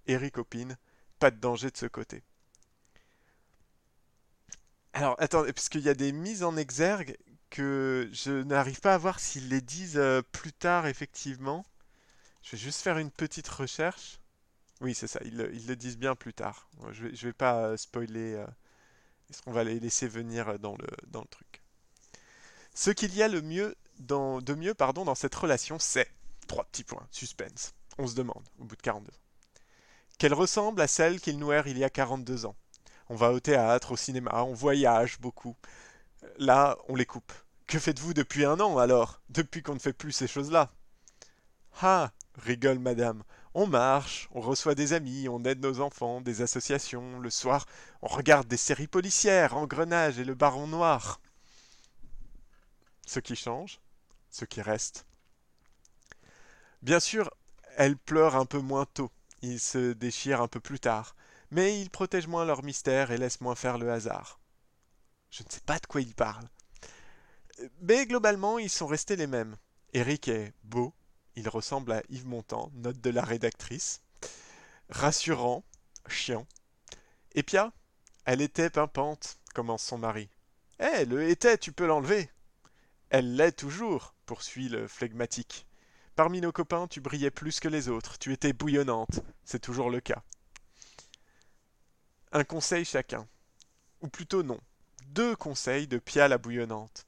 Eric 0.08 0.38
opine, 0.38 0.78
pas 1.20 1.30
de 1.30 1.36
danger 1.36 1.70
de 1.70 1.78
ce 1.78 1.88
côté. 1.88 2.24
Alors, 4.94 5.16
attendez, 5.20 5.52
parce 5.52 5.68
qu'il 5.68 5.82
y 5.82 5.90
a 5.90 5.94
des 5.94 6.14
mises 6.14 6.44
en 6.44 6.56
exergue 6.56 7.18
que 7.50 8.10
je 8.14 8.44
n'arrive 8.44 8.80
pas 8.80 8.94
à 8.94 8.98
voir 8.98 9.20
s'ils 9.20 9.50
les 9.50 9.60
disent 9.60 9.98
euh, 9.98 10.22
plus 10.22 10.54
tard, 10.54 10.88
effectivement. 10.88 11.66
Je 12.44 12.52
vais 12.52 12.58
juste 12.58 12.80
faire 12.80 12.98
une 12.98 13.12
petite 13.12 13.50
recherche. 13.50 14.22
Oui, 14.80 14.96
c'est 14.96 15.08
ça, 15.08 15.20
ils, 15.26 15.36
le 15.36 15.76
disent 15.76 15.98
bien 15.98 16.16
plus 16.16 16.34
tard. 16.34 16.70
Je 16.94 17.08
vais, 17.08 17.12
vais 17.12 17.34
pas 17.34 17.68
euh, 17.68 17.78
spoiler. 17.78 18.36
Euh, 18.36 18.48
est-ce 19.30 19.42
qu'on 19.42 19.52
va 19.52 19.66
les 19.66 19.82
laisser 19.82 20.08
venir 20.08 20.58
dans 20.60 20.78
le, 20.78 21.26
truc 21.30 21.62
Ce 22.74 22.90
qu'il 22.90 23.14
y 23.16 23.22
a 23.22 23.28
de 23.28 23.42
mieux 23.42 23.76
dans 24.00 25.16
cette 25.16 25.36
relation, 25.36 25.78
c'est... 25.78 26.10
Trois 26.48 26.66
petits 26.66 26.84
points, 26.84 27.08
suspense. 27.12 27.74
On 27.98 28.08
se 28.08 28.16
demande, 28.16 28.48
au 28.60 28.66
bout 28.66 28.76
de 28.76 28.82
42 28.82 29.12
ans. 29.12 29.18
Qu'elle 30.18 30.34
ressemble 30.34 30.82
à 30.82 30.88
celle 30.88 31.20
qu'il 31.20 31.40
nouèrent 31.40 31.68
il 31.68 31.78
y 31.78 31.84
a 31.84 31.90
42 31.90 32.46
ans. 32.46 32.56
On 33.10 33.16
va 33.16 33.32
au 33.32 33.40
théâtre, 33.40 33.92
au 33.92 33.98
cinéma, 33.98 34.44
on 34.44 34.54
voyage 34.54 35.20
beaucoup. 35.20 35.56
Là, 36.38 36.78
on 36.88 36.96
les 36.96 37.06
coupe. 37.06 37.34
Que 37.68 37.80
faites-vous 37.80 38.14
depuis 38.14 38.46
un 38.46 38.60
an 38.60 38.78
alors? 38.78 39.22
Depuis 39.30 39.64
qu'on 39.64 39.74
ne 39.74 39.80
fait 39.80 39.94
plus 39.94 40.12
ces 40.12 40.28
choses-là? 40.28 40.72
Ah 41.82 42.12
rigole 42.36 42.80
madame. 42.80 43.24
On 43.54 43.68
marche, 43.68 44.30
on 44.32 44.40
reçoit 44.40 44.76
des 44.76 44.94
amis, 44.94 45.28
on 45.28 45.44
aide 45.44 45.62
nos 45.62 45.82
enfants, 45.82 46.22
des 46.22 46.42
associations. 46.42 47.20
Le 47.20 47.30
soir, 47.30 47.66
on 48.02 48.08
regarde 48.08 48.48
des 48.48 48.58
séries 48.58 48.88
policières, 48.88 49.58
Engrenage 49.58 50.20
et 50.20 50.24
le 50.24 50.36
Baron 50.36 50.68
Noir. 50.68 51.20
Ce 53.06 53.20
qui 53.20 53.36
change, 53.36 53.82
ce 54.30 54.46
qui 54.46 54.62
reste. 54.62 55.06
Bien 56.82 57.00
sûr, 57.00 57.30
elle 57.78 57.98
pleure 57.98 58.36
un 58.36 58.46
peu 58.46 58.60
moins 58.60 58.86
tôt, 58.86 59.12
ils 59.42 59.60
se 59.60 59.94
déchirent 59.94 60.42
un 60.42 60.48
peu 60.48 60.60
plus 60.60 60.80
tard, 60.80 61.16
mais 61.50 61.82
ils 61.82 61.90
protègent 61.90 62.28
moins 62.28 62.46
leur 62.46 62.64
mystère 62.64 63.12
et 63.12 63.18
laissent 63.18 63.42
moins 63.42 63.56
faire 63.56 63.78
le 63.78 63.92
hasard. 63.92 64.40
Je 65.30 65.44
ne 65.44 65.50
sais 65.50 65.62
pas 65.62 65.80
de 65.80 65.86
quoi 65.86 66.02
ils 66.02 66.16
parlent. 66.16 66.50
Mais 67.82 68.06
globalement, 68.06 68.60
ils 68.60 68.70
sont 68.70 68.88
restés 68.88 69.16
les 69.16 69.28
mêmes. 69.28 69.56
Eric 69.94 70.28
est 70.28 70.54
beau, 70.64 70.94
il 71.36 71.48
ressemble 71.50 71.92
à 71.92 72.04
Yves 72.10 72.28
Montand, 72.28 72.72
note 72.76 73.00
de 73.00 73.10
la 73.10 73.24
rédactrice. 73.24 74.02
Rassurant, 74.90 75.64
chiant. 76.08 76.48
Et 77.34 77.44
Pia 77.44 77.72
Elle 78.26 78.42
était 78.42 78.70
pimpante, 78.70 79.38
commence 79.54 79.84
son 79.84 79.98
mari. 79.98 80.30
Eh, 80.80 81.06
le 81.06 81.30
était, 81.30 81.58
tu 81.58 81.72
peux 81.72 81.86
l'enlever. 81.86 82.30
Elle 83.10 83.36
l'est 83.36 83.52
toujours, 83.52 84.16
poursuit 84.26 84.70
le 84.70 84.88
flegmatique. 84.88 85.68
Parmi 86.16 86.42
nos 86.42 86.52
copains, 86.52 86.88
tu 86.88 87.02
brillais 87.02 87.32
plus 87.32 87.60
que 87.60 87.68
les 87.68 87.90
autres, 87.90 88.20
tu 88.20 88.34
étais 88.34 88.54
bouillonnante, 88.54 89.22
c'est 89.44 89.62
toujours 89.62 89.90
le 89.90 90.02
cas. 90.02 90.24
Un 92.34 92.44
conseil 92.44 92.86
chacun. 92.86 93.28
Ou 94.02 94.08
plutôt 94.08 94.44
non. 94.44 94.60
Deux 95.08 95.36
conseils 95.36 95.88
de 95.88 95.98
Pia 95.98 96.28
la 96.28 96.38
bouillonnante. 96.38 97.06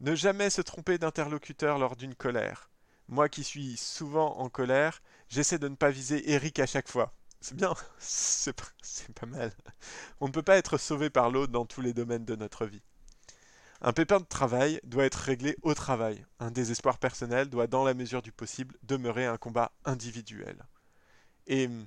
Ne 0.00 0.14
jamais 0.14 0.50
se 0.50 0.60
tromper 0.60 0.98
d'interlocuteur 0.98 1.78
lors 1.78 1.96
d'une 1.96 2.14
colère. 2.14 2.70
Moi 3.08 3.28
qui 3.28 3.42
suis 3.42 3.76
souvent 3.76 4.36
en 4.38 4.48
colère, 4.48 5.02
j'essaie 5.28 5.58
de 5.58 5.68
ne 5.68 5.74
pas 5.74 5.90
viser 5.90 6.30
Eric 6.30 6.58
à 6.58 6.66
chaque 6.66 6.88
fois. 6.88 7.14
C'est 7.40 7.56
bien, 7.56 7.74
c'est 7.98 8.52
pas, 8.52 9.26
mal. 9.26 9.52
On 10.20 10.26
ne 10.26 10.32
peut 10.32 10.42
pas 10.42 10.56
être 10.56 10.76
sauvé 10.76 11.08
par 11.08 11.30
l'autre 11.30 11.52
dans 11.52 11.66
tous 11.66 11.80
les 11.80 11.94
domaines 11.94 12.24
de 12.24 12.36
notre 12.36 12.66
vie. 12.66 12.82
Un 13.80 13.92
pépin 13.92 14.18
de 14.18 14.24
travail 14.24 14.80
doit 14.82 15.04
être 15.04 15.14
réglé 15.14 15.56
au 15.62 15.72
travail. 15.72 16.24
Un 16.40 16.50
désespoir 16.50 16.98
personnel 16.98 17.48
doit, 17.48 17.68
dans 17.68 17.84
la 17.84 17.94
mesure 17.94 18.22
du 18.22 18.32
possible, 18.32 18.76
demeurer 18.82 19.26
un 19.26 19.36
combat 19.36 19.70
individuel. 19.84 20.64
Et 21.46 21.66
hum, 21.66 21.86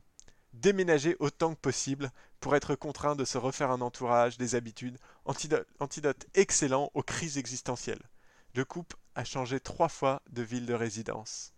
déménager 0.53 1.17
autant 1.19 1.53
que 1.53 1.59
possible 1.59 2.11
pour 2.39 2.55
être 2.55 2.75
contraint 2.75 3.15
de 3.15 3.25
se 3.25 3.37
refaire 3.37 3.71
un 3.71 3.81
entourage, 3.81 4.37
des 4.37 4.55
habitudes, 4.55 4.97
antidote, 5.25 5.67
antidote 5.79 6.25
excellent 6.33 6.91
aux 6.93 7.03
crises 7.03 7.37
existentielles. 7.37 8.01
Le 8.55 8.65
couple 8.65 8.95
a 9.15 9.23
changé 9.23 9.59
trois 9.59 9.89
fois 9.89 10.21
de 10.29 10.41
ville 10.41 10.65
de 10.65 10.73
résidence. 10.73 11.53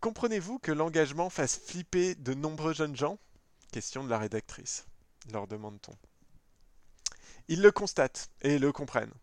Comprenez-vous 0.00 0.58
que 0.58 0.72
l'engagement 0.72 1.30
fasse 1.30 1.58
flipper 1.58 2.14
de 2.14 2.34
nombreux 2.34 2.72
jeunes 2.72 2.96
gens? 2.96 3.18
Question 3.72 4.04
de 4.04 4.10
la 4.10 4.18
rédactrice, 4.18 4.86
leur 5.32 5.46
demande-t-on. 5.46 6.07
Ils 7.48 7.62
le 7.62 7.72
constatent 7.72 8.30
et 8.42 8.58
le 8.58 8.72
comprennent. 8.72 9.14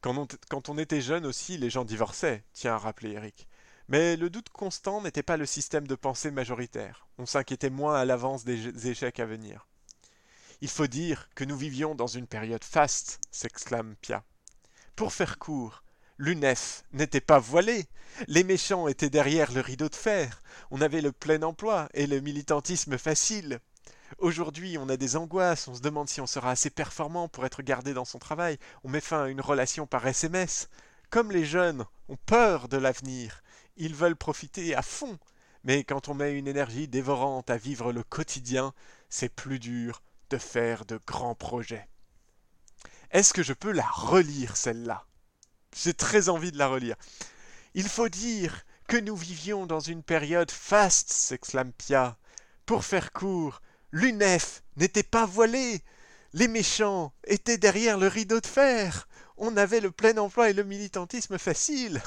Quand 0.00 0.68
on, 0.68 0.78
était 0.78 1.00
jeune 1.00 1.26
aussi, 1.26 1.58
les 1.58 1.70
gens 1.70 1.84
divorçaient, 1.84 2.44
tient 2.52 2.74
à 2.74 2.78
rappeler 2.78 3.12
Eric. 3.12 3.46
Mais 3.88 4.16
le 4.16 4.30
doute 4.30 4.48
constant 4.48 5.02
n'était 5.02 5.22
pas 5.22 5.36
le 5.36 5.46
système 5.46 5.86
de 5.86 5.94
pensée 5.94 6.30
majoritaire. 6.30 7.06
On 7.18 7.26
s'inquiétait 7.26 7.70
moins 7.70 7.96
à 7.96 8.04
l'avance 8.04 8.44
des 8.44 8.88
échecs 8.88 9.20
à 9.20 9.26
venir. 9.26 9.66
Il 10.62 10.68
faut 10.68 10.86
dire 10.86 11.28
que 11.34 11.44
nous 11.44 11.56
vivions 11.56 11.94
dans 11.94 12.06
une 12.06 12.26
période 12.26 12.64
faste, 12.64 13.20
s'exclame 13.30 13.94
Pia. 14.00 14.24
Pour 14.96 15.12
faire 15.12 15.38
court, 15.38 15.82
l'UNEF 16.18 16.84
n'était 16.92 17.20
pas 17.20 17.38
voilée. 17.38 17.86
Les 18.26 18.44
méchants 18.44 18.88
étaient 18.88 19.10
derrière 19.10 19.52
le 19.52 19.60
rideau 19.60 19.88
de 19.88 19.94
fer. 19.94 20.42
On 20.70 20.80
avait 20.80 21.00
le 21.00 21.12
plein 21.12 21.42
emploi 21.42 21.88
et 21.94 22.06
le 22.06 22.20
militantisme 22.20 22.98
facile. 22.98 23.60
Aujourd'hui, 24.20 24.76
on 24.76 24.90
a 24.90 24.98
des 24.98 25.16
angoisses, 25.16 25.66
on 25.66 25.74
se 25.74 25.80
demande 25.80 26.10
si 26.10 26.20
on 26.20 26.26
sera 26.26 26.50
assez 26.50 26.68
performant 26.68 27.26
pour 27.26 27.46
être 27.46 27.62
gardé 27.62 27.94
dans 27.94 28.04
son 28.04 28.18
travail, 28.18 28.58
on 28.84 28.90
met 28.90 29.00
fin 29.00 29.24
à 29.24 29.28
une 29.28 29.40
relation 29.40 29.86
par 29.86 30.06
SMS. 30.06 30.68
Comme 31.08 31.32
les 31.32 31.46
jeunes 31.46 31.86
ont 32.10 32.18
peur 32.26 32.68
de 32.68 32.76
l'avenir, 32.76 33.42
ils 33.78 33.94
veulent 33.94 34.16
profiter 34.16 34.74
à 34.74 34.82
fond. 34.82 35.18
Mais 35.64 35.84
quand 35.84 36.08
on 36.08 36.14
met 36.14 36.38
une 36.38 36.48
énergie 36.48 36.86
dévorante 36.86 37.48
à 37.48 37.56
vivre 37.56 37.94
le 37.94 38.02
quotidien, 38.02 38.74
c'est 39.08 39.34
plus 39.34 39.58
dur 39.58 40.02
de 40.28 40.36
faire 40.36 40.84
de 40.84 41.00
grands 41.06 41.34
projets. 41.34 41.88
Est-ce 43.12 43.32
que 43.32 43.42
je 43.42 43.54
peux 43.54 43.72
la 43.72 43.88
relire, 43.88 44.54
celle-là? 44.54 45.06
J'ai 45.74 45.94
très 45.94 46.28
envie 46.28 46.52
de 46.52 46.58
la 46.58 46.68
relire. 46.68 46.96
Il 47.72 47.88
faut 47.88 48.10
dire 48.10 48.66
que 48.86 48.98
nous 48.98 49.16
vivions 49.16 49.64
dans 49.64 49.80
une 49.80 50.02
période 50.02 50.50
faste, 50.50 51.10
s'exclame 51.10 51.72
Pia. 51.72 52.18
Pour 52.66 52.84
faire 52.84 53.12
court, 53.12 53.62
l'UNEF 53.92 54.62
n'était 54.76 55.02
pas 55.02 55.26
voilée. 55.26 55.82
Les 56.32 56.48
méchants 56.48 57.12
étaient 57.24 57.58
derrière 57.58 57.98
le 57.98 58.06
rideau 58.06 58.40
de 58.40 58.46
fer. 58.46 59.08
On 59.36 59.56
avait 59.56 59.80
le 59.80 59.90
plein 59.90 60.16
emploi 60.18 60.50
et 60.50 60.52
le 60.52 60.64
militantisme 60.64 61.38
facile. 61.38 62.00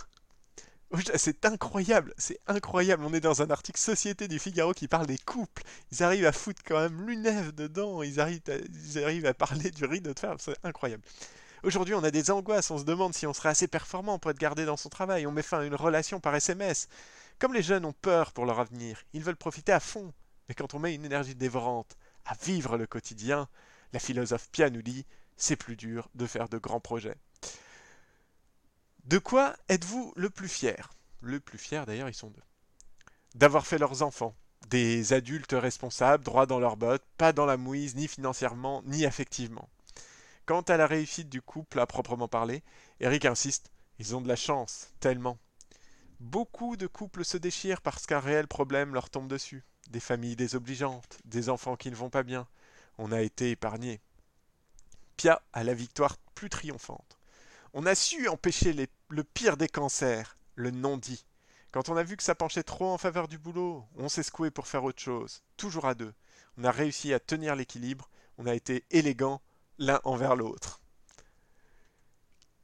C'est 1.15 1.45
incroyable, 1.45 2.13
c'est 2.17 2.39
incroyable. 2.45 3.03
On 3.03 3.13
est 3.13 3.19
dans 3.19 3.41
un 3.41 3.49
article 3.49 3.79
Société 3.79 4.27
du 4.27 4.37
Figaro 4.37 4.73
qui 4.73 4.87
parle 4.87 5.07
des 5.07 5.17
couples. 5.17 5.63
Ils 5.91 6.03
arrivent 6.03 6.27
à 6.27 6.31
foutre 6.31 6.61
quand 6.63 6.79
même 6.79 7.07
l'UNEF 7.07 7.53
dedans. 7.53 8.03
Ils 8.03 8.19
arrivent, 8.19 8.41
à, 8.47 8.53
ils 8.55 9.03
arrivent 9.03 9.25
à 9.25 9.33
parler 9.33 9.71
du 9.71 9.85
rideau 9.85 10.13
de 10.13 10.19
fer. 10.19 10.35
C'est 10.37 10.55
incroyable. 10.63 11.03
Aujourd'hui, 11.63 11.95
on 11.95 12.03
a 12.03 12.11
des 12.11 12.29
angoisses. 12.29 12.69
On 12.69 12.77
se 12.77 12.83
demande 12.83 13.15
si 13.15 13.25
on 13.25 13.33
serait 13.33 13.49
assez 13.49 13.67
performant 13.67 14.19
pour 14.19 14.29
être 14.29 14.37
gardé 14.37 14.65
dans 14.65 14.77
son 14.77 14.89
travail. 14.89 15.25
On 15.25 15.31
met 15.31 15.41
fin 15.41 15.61
à 15.61 15.63
une 15.63 15.75
relation 15.75 16.19
par 16.19 16.35
SMS. 16.35 16.87
Comme 17.39 17.53
les 17.53 17.63
jeunes 17.63 17.85
ont 17.85 17.93
peur 17.93 18.31
pour 18.31 18.45
leur 18.45 18.59
avenir, 18.59 19.01
ils 19.13 19.23
veulent 19.23 19.35
profiter 19.35 19.71
à 19.71 19.79
fond. 19.79 20.13
Mais 20.47 20.55
quand 20.55 20.73
on 20.73 20.79
met 20.79 20.95
une 20.95 21.05
énergie 21.05 21.35
dévorante 21.35 21.97
à 22.25 22.35
vivre 22.35 22.77
le 22.77 22.87
quotidien, 22.87 23.47
la 23.91 23.99
philosophe 23.99 24.49
Pia 24.51 24.69
nous 24.69 24.81
dit 24.81 25.05
c'est 25.37 25.55
plus 25.55 25.75
dur 25.75 26.09
de 26.15 26.25
faire 26.25 26.49
de 26.49 26.57
grands 26.57 26.79
projets. 26.79 27.17
De 29.05 29.17
quoi 29.17 29.55
êtes-vous 29.69 30.13
le 30.15 30.29
plus 30.29 30.47
fier? 30.47 30.93
Le 31.21 31.39
plus 31.39 31.57
fier 31.57 31.85
d'ailleurs, 31.85 32.09
ils 32.09 32.13
sont 32.13 32.29
deux. 32.29 32.43
D'avoir 33.35 33.65
fait 33.65 33.77
leurs 33.77 34.03
enfants, 34.03 34.35
des 34.69 35.13
adultes 35.13 35.53
responsables, 35.53 36.23
droits 36.23 36.45
dans 36.45 36.59
leurs 36.59 36.77
bottes, 36.77 37.05
pas 37.17 37.33
dans 37.33 37.45
la 37.45 37.57
mouise, 37.57 37.95
ni 37.95 38.07
financièrement, 38.07 38.81
ni 38.85 39.05
affectivement. 39.05 39.69
Quant 40.45 40.61
à 40.61 40.77
la 40.77 40.87
réussite 40.87 41.29
du 41.29 41.41
couple 41.41 41.79
à 41.79 41.85
proprement 41.85 42.27
parler, 42.27 42.63
Eric 42.99 43.25
insiste, 43.25 43.71
ils 43.99 44.15
ont 44.15 44.21
de 44.21 44.27
la 44.27 44.35
chance, 44.35 44.93
tellement. 44.99 45.37
Beaucoup 46.19 46.77
de 46.77 46.87
couples 46.87 47.25
se 47.25 47.37
déchirent 47.37 47.81
parce 47.81 48.05
qu'un 48.05 48.19
réel 48.19 48.47
problème 48.47 48.93
leur 48.93 49.09
tombe 49.09 49.27
dessus. 49.27 49.63
Des 49.93 49.99
familles 49.99 50.35
désobligeantes, 50.35 51.19
des 51.23 51.49
enfants 51.49 51.75
qui 51.75 51.91
ne 51.91 51.95
vont 51.95 52.09
pas 52.09 52.23
bien. 52.23 52.47
On 52.97 53.11
a 53.11 53.21
été 53.21 53.51
épargnés. 53.51 54.01
Pia 55.17 55.39
a 55.53 55.63
la 55.63 55.75
victoire 55.75 56.17
plus 56.33 56.49
triomphante. 56.49 57.19
On 57.73 57.85
a 57.85 57.93
su 57.93 58.27
empêcher 58.27 58.75
le 59.09 59.23
pire 59.23 59.55
des 59.55 59.69
cancers, 59.69 60.35
le 60.55 60.71
non-dit. 60.71 61.23
Quand 61.71 61.89
on 61.89 61.95
a 61.95 62.01
vu 62.01 62.17
que 62.17 62.23
ça 62.23 62.33
penchait 62.33 62.63
trop 62.63 62.91
en 62.91 62.97
faveur 62.97 63.27
du 63.27 63.37
boulot, 63.37 63.85
on 63.95 64.09
s'est 64.09 64.23
secoué 64.23 64.49
pour 64.49 64.67
faire 64.67 64.83
autre 64.83 65.01
chose, 65.01 65.43
toujours 65.57 65.85
à 65.85 65.93
deux. 65.93 66.13
On 66.57 66.63
a 66.63 66.71
réussi 66.71 67.13
à 67.13 67.19
tenir 67.19 67.55
l'équilibre, 67.55 68.09
on 68.39 68.47
a 68.47 68.55
été 68.55 68.85
élégant 68.89 69.41
l'un 69.77 70.01
envers 70.05 70.35
l'autre. 70.35 70.81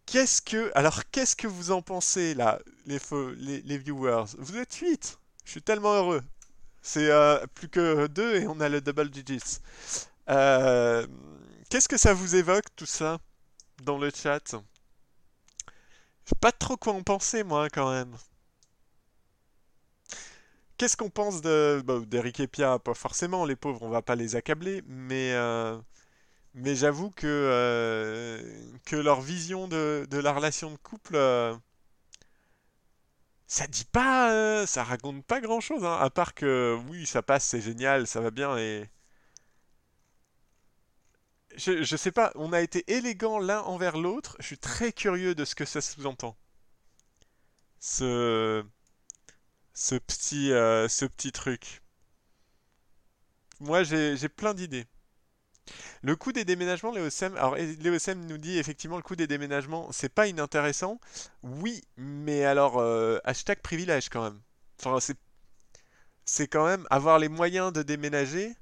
Qu'est-ce 0.08 0.42
que. 0.42 0.72
Alors, 0.74 1.08
qu'est-ce 1.12 1.36
que 1.36 1.46
vous 1.46 1.70
en 1.70 1.84
pensez, 1.84 2.34
là, 2.34 2.60
les, 2.88 3.00
les, 3.62 3.78
viewers? 3.78 4.26
Vous 4.40 4.58
êtes 4.58 4.74
8 4.74 5.20
Je 5.46 5.52
suis 5.52 5.62
tellement 5.62 5.94
heureux. 5.94 6.24
C'est 6.82 7.10
euh, 7.12 7.46
plus 7.54 7.70
que 7.70 8.08
deux 8.08 8.38
et 8.38 8.48
on 8.48 8.60
a 8.60 8.70
le 8.70 8.82
double 8.82 9.10
digits. 9.10 9.60
Euh, 10.30 11.06
qu'est-ce 11.70 11.88
que 11.90 11.98
ça 11.98 12.14
vous 12.14 12.36
évoque, 12.36 12.66
tout 12.76 12.86
ça, 12.86 13.20
dans 13.84 13.98
le 13.98 14.10
chat? 14.12 14.56
Sais 16.26 16.36
pas 16.40 16.52
trop 16.54 16.78
quoi 16.78 16.94
en 16.94 17.04
penser, 17.04 17.44
moi, 17.44 17.70
quand 17.70 17.92
même. 17.92 18.16
Qu'est-ce 20.78 20.96
qu'on 20.98 21.10
pense 21.10 21.42
de 21.42 21.82
bah, 21.86 22.00
d'Eric 22.08 22.40
et 22.40 22.48
Pia? 22.48 22.80
Pas 22.80 22.94
forcément, 22.94 23.46
les 23.46 23.56
pauvres, 23.58 23.84
on 23.84 23.90
va 23.90 24.02
pas 24.02 24.16
les 24.16 24.36
accabler, 24.36 24.82
mais 24.88 25.34
euh, 25.34 25.78
mais 26.56 26.76
j'avoue 26.76 27.12
que 27.12 28.42
que 28.86 28.96
leur 28.96 29.22
vision 29.22 29.68
de, 29.68 30.08
de, 30.10 30.18
la 30.20 30.34
relation 30.34 30.72
de 30.72 30.78
couple, 30.78 31.18
ça 33.50 33.68
dit 33.68 33.84
pas, 33.86 34.66
ça 34.68 34.84
raconte 34.86 35.26
pas 35.26 35.42
grand-chose, 35.42 35.84
hein, 35.86 35.98
à 36.00 36.10
part 36.10 36.34
que 36.36 36.78
oui, 36.90 37.06
ça 37.06 37.22
passe, 37.22 37.46
c'est 37.46 37.62
génial, 37.62 38.08
ça 38.08 38.22
va 38.22 38.32
bien 38.32 38.58
et 38.58 38.90
je, 41.56 41.84
je 41.84 41.96
sais 41.96 42.12
pas, 42.12 42.32
on 42.36 42.54
a 42.54 42.62
été 42.62 42.84
élégants 42.92 43.38
l'un 43.40 43.62
envers 43.62 43.98
l'autre. 43.98 44.36
Je 44.40 44.46
suis 44.48 44.58
très 44.58 44.92
curieux 44.92 45.36
de 45.36 45.46
ce 45.46 45.54
que 45.56 45.66
ça 45.66 45.80
sous-entend. 45.82 46.36
Ce, 47.80 48.64
ce 49.74 49.96
petit, 49.96 50.52
euh, 50.52 50.88
ce 50.88 51.06
petit 51.06 51.32
truc. 51.32 51.82
Moi, 53.62 53.84
j'ai 53.84 54.28
plein 54.28 54.54
d'idées. 54.54 54.86
Le 56.02 56.16
coût 56.16 56.32
des 56.32 56.46
déménagements, 56.46 56.92
Léosem, 56.92 57.36
alors 57.38 57.56
Léosem 57.56 58.26
nous 58.26 58.38
dit 58.38 58.58
effectivement 58.58 58.98
le 58.98 59.04
coût 59.04 59.16
des 59.16 59.28
déménagements, 59.28 59.92
c'est 59.92 60.14
pas 60.14 60.28
inintéressant. 60.28 61.00
Oui, 61.44 61.84
mais 61.98 62.46
alors 62.46 62.80
euh, 62.80 63.20
hashtag 63.24 63.60
privilège 63.62 64.10
quand 64.10 64.24
même. 64.24 64.40
Enfin, 64.80 65.00
c'est 65.00 65.18
c'est 66.26 66.48
quand 66.48 66.66
même 66.66 66.86
avoir 66.92 67.20
les 67.20 67.30
moyens 67.30 67.74
de 67.74 67.82
déménager. 67.84 68.56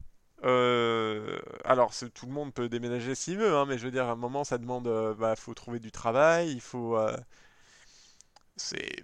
Euh, 0.43 1.39
alors, 1.65 1.93
tout 2.13 2.25
le 2.27 2.31
monde 2.31 2.53
peut 2.53 2.69
déménager 2.69 3.15
s'il 3.15 3.37
veut, 3.37 3.55
hein, 3.55 3.65
mais 3.67 3.77
je 3.77 3.85
veux 3.85 3.91
dire, 3.91 4.05
à 4.05 4.11
un 4.11 4.15
moment, 4.15 4.43
ça 4.43 4.57
demande, 4.57 4.87
euh, 4.87 5.13
bah, 5.15 5.35
faut 5.35 5.53
trouver 5.53 5.79
du 5.79 5.91
travail, 5.91 6.51
il 6.51 6.61
faut, 6.61 6.97
euh, 6.97 7.17
c'est, 8.55 9.03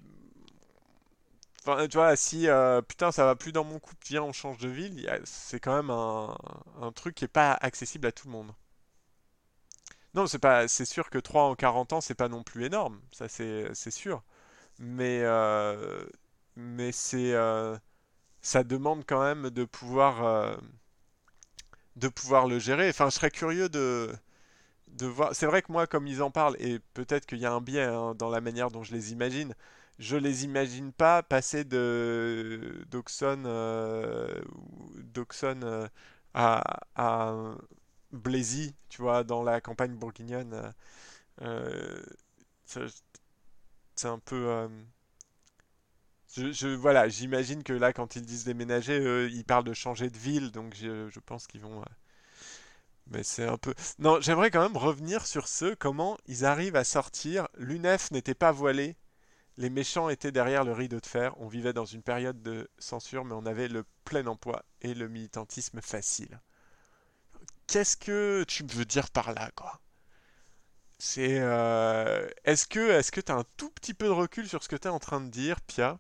enfin, 1.66 1.88
tu 1.88 1.98
vois, 1.98 2.16
si, 2.16 2.48
putain, 2.88 3.12
ça 3.12 3.26
va 3.26 3.36
plus 3.36 3.52
dans 3.52 3.64
mon 3.64 3.80
couple, 3.80 4.06
viens, 4.08 4.24
on 4.24 4.34
change 4.34 4.58
de 4.60 4.70
ville, 4.70 5.10
c'est 5.26 5.60
quand 5.60 5.76
même 5.76 5.90
un, 5.90 6.92
truc 6.94 7.16
qui 7.16 7.26
est 7.26 7.28
pas 7.28 7.54
accessible 7.54 8.08
à 8.08 8.12
tout 8.12 8.28
le 8.28 8.34
monde. 8.34 8.54
Non, 10.14 10.28
c'est 10.28 10.40
pas, 10.40 10.68
c'est 10.68 10.86
sûr 10.86 11.10
que 11.10 11.18
3 11.18 11.44
en 11.44 11.56
40 11.56 11.94
ans, 11.94 12.02
c'est 12.02 12.14
pas 12.16 12.28
non 12.30 12.44
plus 12.44 12.66
énorme, 12.66 13.02
ça 13.12 13.28
c'est, 13.28 13.74
sûr, 13.92 14.24
mais, 14.80 15.24
mais 16.56 16.92
c'est, 16.92 17.34
ça 18.42 18.64
demande 18.64 19.06
quand 19.08 19.22
même 19.24 19.50
de 19.50 19.66
pouvoir 19.66 20.58
de 21.96 22.08
pouvoir 22.08 22.48
le 22.48 22.60
gérer. 22.60 22.90
Enfin, 22.90 23.10
je 23.10 23.16
serais 23.16 23.32
curieux 23.32 23.70
de, 23.70 24.14
de 24.90 25.08
voir. 25.08 25.36
C'est 25.36 25.46
vrai 25.46 25.62
que 25.62 25.72
moi, 25.72 25.88
comme 25.88 26.08
ils 26.08 26.22
en 26.24 26.32
parlent, 26.32 26.58
et 26.60 26.80
peut-être 26.94 27.26
qu'il 27.26 27.40
y 27.40 27.46
a 27.46 27.54
un 27.54 27.62
biais 27.62 27.84
hein, 27.84 28.16
dans 28.16 28.30
la 28.30 28.42
manière 28.42 28.72
dont 28.72 28.84
je 28.84 28.94
les 28.94 29.12
imagine, 29.14 29.56
je 30.00 30.18
les 30.18 30.44
imagine 30.44 30.92
pas 30.92 31.24
passer 31.24 31.64
de 31.64 32.86
d'Oxon 32.90 33.44
euh, 33.46 34.42
euh, 35.56 35.88
à, 36.96 37.56
Blazy, 38.12 38.76
tu 38.90 39.02
vois, 39.02 39.24
dans 39.24 39.44
la 39.44 39.62
campagne 39.62 39.96
bourguignonne. 39.96 40.74
Euh, 41.42 42.04
c'est 42.66 44.08
un 44.08 44.20
peu. 44.20 44.68
Voilà, 46.78 47.08
j'imagine 47.10 47.64
que 47.64 47.74
là, 47.74 47.94
quand 47.94 48.16
ils 48.16 48.26
disent 48.26 48.46
déménager, 48.46 49.28
ils 49.32 49.46
parlent 49.46 49.64
de 49.64 49.74
changer 49.74 50.10
de 50.10 50.18
ville, 50.18 50.52
donc 50.52 50.76
je, 50.76 51.20
pense 51.20 51.48
qu'ils 51.48 51.62
vont. 51.62 51.84
Mais 53.08 53.24
c'est 53.24 53.46
un 53.48 53.58
peu. 53.58 53.74
Non, 54.00 54.20
j'aimerais 54.22 54.52
quand 54.52 54.62
même 54.62 54.78
revenir 54.78 55.26
sur 55.28 55.48
ce, 55.48 55.74
comment 55.76 56.18
ils 56.28 56.46
arrivent 56.46 56.76
à 56.76 56.84
sortir. 56.84 57.48
L'UNEF 57.58 58.12
n'était 58.12 58.34
pas 58.36 58.52
voilé, 58.52 58.96
les 59.58 59.70
méchants 59.70 60.10
étaient 60.10 60.32
derrière 60.32 60.64
le 60.64 60.74
rideau 60.74 61.00
de 61.00 61.06
fer. 61.06 61.34
On 61.40 61.48
vivait 61.48 61.74
dans 61.74 61.86
une 61.86 62.04
période 62.04 62.42
de 62.42 62.70
censure, 62.80 63.26
mais 63.26 63.34
on 63.36 63.46
avait 63.46 63.68
le 63.68 63.86
plein 64.06 64.26
emploi 64.28 64.64
et 64.82 64.94
le 64.94 65.08
militantisme 65.08 65.82
facile. 65.82 66.40
Qu'est-ce 67.68 67.98
que 67.98 68.46
tu 68.48 68.64
veux 68.64 68.86
dire 68.86 69.10
par 69.10 69.34
là, 69.34 69.52
quoi? 69.56 69.82
C'est. 71.00 71.40
Euh, 71.40 72.28
est-ce 72.46 72.66
que 72.68 72.80
est-ce 72.92 73.12
que 73.12 73.22
t'as 73.22 73.36
un 73.36 73.46
tout 73.58 73.70
petit 73.72 73.94
peu 73.94 74.06
de 74.08 74.12
recul 74.12 74.48
sur 74.48 74.64
ce 74.64 74.70
que 74.70 74.76
t'es 74.76 74.90
en 74.90 75.00
train 75.00 75.22
de 75.22 75.30
dire, 75.30 75.60
Pia? 75.62 76.00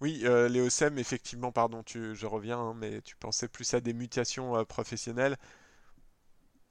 Oui, 0.00 0.22
euh, 0.24 0.48
effectivement, 0.96 1.52
pardon, 1.52 1.82
tu, 1.82 2.14
je 2.14 2.26
reviens, 2.26 2.58
hein, 2.58 2.74
mais 2.74 3.00
tu 3.02 3.16
pensais 3.16 3.48
plus 3.48 3.74
à 3.74 3.80
des 3.80 3.92
mutations 3.94 4.56
euh, 4.56 4.64
professionnelles. 4.64 5.36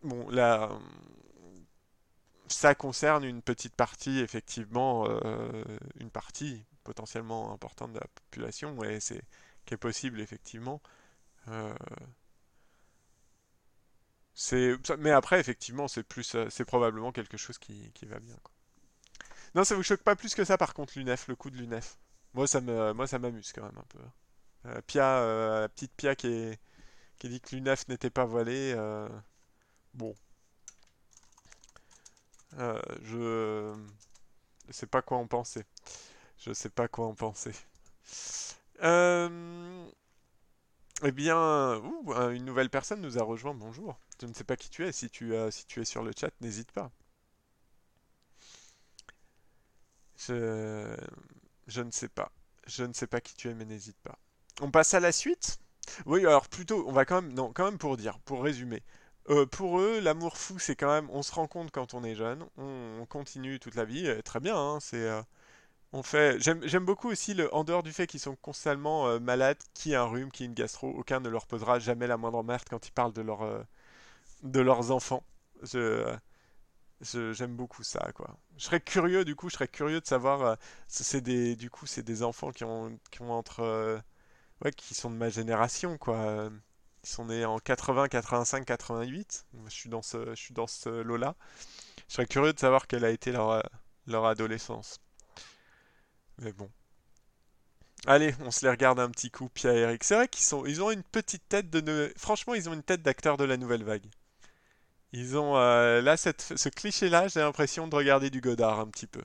Bon, 0.04 0.30
là, 0.30 0.70
ça 2.48 2.76
concerne 2.76 3.24
une 3.24 3.42
petite 3.42 3.76
partie, 3.76 4.20
effectivement, 4.20 5.06
euh, 5.08 5.64
une 6.00 6.10
partie 6.10 6.64
potentiellement 6.84 7.52
importante 7.52 7.94
de 7.94 8.00
la 8.00 8.08
population, 8.08 8.84
et 8.84 9.00
c'est 9.00 9.24
qui 9.66 9.78
possible, 9.78 10.22
effectivement. 10.22 10.82
Euh, 11.48 11.74
mais 15.00 15.12
après, 15.12 15.40
effectivement, 15.40 15.88
c'est 15.88 16.04
plus, 16.04 16.36
c'est 16.50 16.66
probablement 16.66 17.12
quelque 17.12 17.38
chose 17.38 17.58
qui, 17.58 17.92
qui 17.94 18.06
va 18.06 18.20
bien. 18.20 18.38
Non, 19.56 19.64
ça 19.64 19.76
vous 19.76 19.84
choque 19.84 20.04
pas 20.04 20.16
plus 20.16 20.36
que 20.36 20.44
ça, 20.44 20.58
par 20.58 20.74
contre, 20.74 20.94
l'UNEF, 20.98 21.28
le 21.28 21.36
coup 21.36 21.50
de 21.50 21.58
l'UNEF? 21.58 21.98
Moi, 22.34 22.48
ça 22.48 22.60
m'amuse 22.62 23.54
quand 23.54 23.64
même 23.64 23.78
un 23.78 23.86
peu. 23.88 24.82
Pia, 24.88 25.22
la 25.62 25.70
petite 25.70 25.94
Pia 25.96 26.16
qui, 26.16 26.52
qui 27.18 27.30
dit 27.30 27.40
que 27.40 27.56
l'UNEF 27.56 27.88
n'était 27.88 28.10
pas 28.10 28.26
voilée. 28.26 28.76
bon. 29.94 30.14
Je 32.58 33.74
ne 34.68 34.74
sais 34.74 34.88
pas 34.88 35.02
quoi 35.02 35.18
en 35.18 35.28
penser. 35.28 35.64
Je 36.38 36.54
sais 36.54 36.70
pas 36.70 36.88
quoi 36.88 37.08
en 37.08 37.16
penser. 37.16 37.54
Euh... 38.84 39.86
Eh 41.04 41.12
bien, 41.12 41.82
une 42.32 42.46
nouvelle 42.46 42.70
personne 42.70 43.02
nous 43.02 43.18
a 43.18 43.24
rejoint. 43.24 43.54
Bonjour. 43.54 43.98
Je 44.22 44.28
ne 44.28 44.34
sais 44.34 44.44
pas 44.44 44.56
qui 44.56 44.70
tu 44.70 44.86
es. 44.86 44.92
Si 44.92 45.10
tu, 45.10 45.34
si 45.52 45.66
tu 45.66 45.82
es 45.82 45.86
sur 45.86 46.04
le 46.04 46.12
chat, 46.18 46.32
n'hésite 46.42 46.72
pas. 46.72 46.92
Je... 50.18 50.96
je 51.68 51.82
ne 51.82 51.92
sais 51.92 52.10
pas. 52.10 52.32
Je 52.68 52.84
ne 52.84 52.94
sais 52.94 53.08
pas 53.08 53.22
qui 53.22 53.36
tu 53.36 53.50
es, 53.50 53.54
mais 53.54 53.66
n'hésite 53.66 53.98
pas. 54.04 54.18
On 54.62 54.72
passe 54.72 54.94
à 54.94 55.00
la 55.00 55.12
suite? 55.12 55.60
Oui, 56.06 56.22
alors 56.22 56.48
plutôt, 56.48 56.88
on 56.88 56.92
va 56.92 57.06
quand 57.06 57.22
même, 57.22 57.34
non, 57.34 57.54
quand 57.54 57.66
même 57.66 57.78
pour 57.78 57.98
dire, 57.98 58.20
pour 58.20 58.42
résumer. 58.42 58.82
Euh, 59.30 59.46
pour 59.48 59.80
eux, 59.80 60.00
l'amour 60.02 60.38
fou, 60.38 60.60
c'est 60.60 60.76
quand 60.76 60.90
même, 60.90 61.10
on 61.12 61.24
se 61.24 61.32
rend 61.34 61.48
compte 61.48 61.72
quand 61.72 61.94
on 61.96 62.04
est 62.04 62.14
jeune, 62.16 62.46
on, 62.58 63.06
continue 63.10 63.60
toute 63.60 63.76
la 63.76 63.86
vie, 63.86 64.08
très 64.24 64.40
bien, 64.40 64.56
hein, 64.56 64.80
c'est, 64.80 64.98
euh, 65.10 65.22
on 65.94 66.04
fait, 66.04 66.40
j'aime 66.42 66.86
beaucoup 66.86 67.10
aussi 67.10 67.34
le, 67.36 67.54
en 67.56 67.64
dehors 67.64 67.84
du 67.84 67.94
fait 67.94 68.08
qu'ils 68.08 68.20
sont 68.22 68.36
constamment 68.38 69.08
euh, 69.08 69.20
malades, 69.20 69.58
qui 69.74 69.96
a 69.96 70.04
un 70.04 70.06
rhume, 70.06 70.32
qui 70.32 70.44
a 70.44 70.48
une 70.48 70.54
gastro, 70.54 70.90
aucun 70.90 71.20
ne 71.22 71.30
leur 71.30 71.48
posera 71.48 71.80
jamais 71.80 72.08
la 72.08 72.18
moindre 72.18 72.44
merde 72.44 72.64
quand 72.70 72.88
ils 72.88 72.92
parlent 72.92 73.14
de 73.14 73.22
leur, 73.22 73.66
de 74.44 74.60
leurs 74.62 74.92
enfants. 74.92 75.24
Je, 75.64 76.18
j'aime 77.34 77.56
beaucoup 77.56 77.84
ça, 77.84 78.12
quoi. 78.16 78.38
Je 78.58 78.66
serais 78.66 78.82
curieux, 78.82 79.26
du 79.26 79.36
coup, 79.36 79.50
je 79.50 79.56
serais 79.56 79.68
curieux 79.68 80.02
de 80.02 80.06
savoir, 80.08 80.58
c'est 80.88 81.22
des, 81.22 81.56
du 81.56 81.70
coup, 81.70 81.86
c'est 81.86 82.04
des 82.04 82.24
enfants 82.24 82.52
qui 82.52 82.64
ont, 82.64 83.00
qui 83.12 83.22
ont 83.22 83.32
entre, 83.32 84.02
ouais, 84.64 84.72
qui 84.72 84.94
sont 84.96 85.12
de 85.12 85.18
ma 85.18 85.30
génération, 85.30 85.98
quoi. 85.98 86.50
Sont 87.06 87.26
nés 87.26 87.46
en 87.46 87.60
80, 87.60 88.08
85, 88.08 88.66
88. 88.66 89.46
Je 89.66 89.70
suis 89.70 89.90
dans 89.90 90.02
ce, 90.02 90.34
je 90.36 90.90
lot-là. 90.90 91.36
Je 92.08 92.16
serais 92.16 92.26
curieux 92.26 92.52
de 92.52 92.60
savoir 92.60 92.88
quelle 92.88 93.06
a 93.06 93.12
été 93.12 93.32
leur, 93.32 93.52
euh, 93.52 93.62
leur 94.08 94.26
adolescence. 94.26 95.00
Mais 96.40 96.52
bon. 96.52 96.70
Allez, 98.08 98.36
on 98.42 98.52
se 98.52 98.66
les 98.66 98.72
regarde 98.72 99.00
un 99.00 99.10
petit 99.10 99.32
coup, 99.32 99.50
Pierre 99.50 99.74
et 99.74 99.82
Eric. 99.82 100.04
C'est 100.04 100.16
vrai 100.16 100.28
qu'ils 100.28 100.44
sont, 100.44 100.66
ils 100.66 100.82
ont 100.82 100.92
une 100.92 101.04
petite 101.04 101.48
tête 101.48 101.70
de, 101.70 102.14
franchement, 102.18 102.54
ils 102.56 102.70
ont 102.70 102.74
une 102.74 102.84
tête 102.84 103.02
d'acteur 103.02 103.38
de 103.38 103.44
la 103.44 103.58
nouvelle 103.58 103.84
vague. 103.84 104.06
Ils 105.12 105.38
ont 105.38 105.58
euh, 105.58 106.02
là 106.02 106.18
cette, 106.18 106.42
ce 106.58 106.70
cliché-là, 106.70 107.28
j'ai 107.28 107.40
l'impression 107.40 107.88
de 107.88 107.96
regarder 107.96 108.30
du 108.30 108.42
Godard 108.42 108.80
un 108.80 108.88
petit 108.88 109.08
peu. 109.08 109.22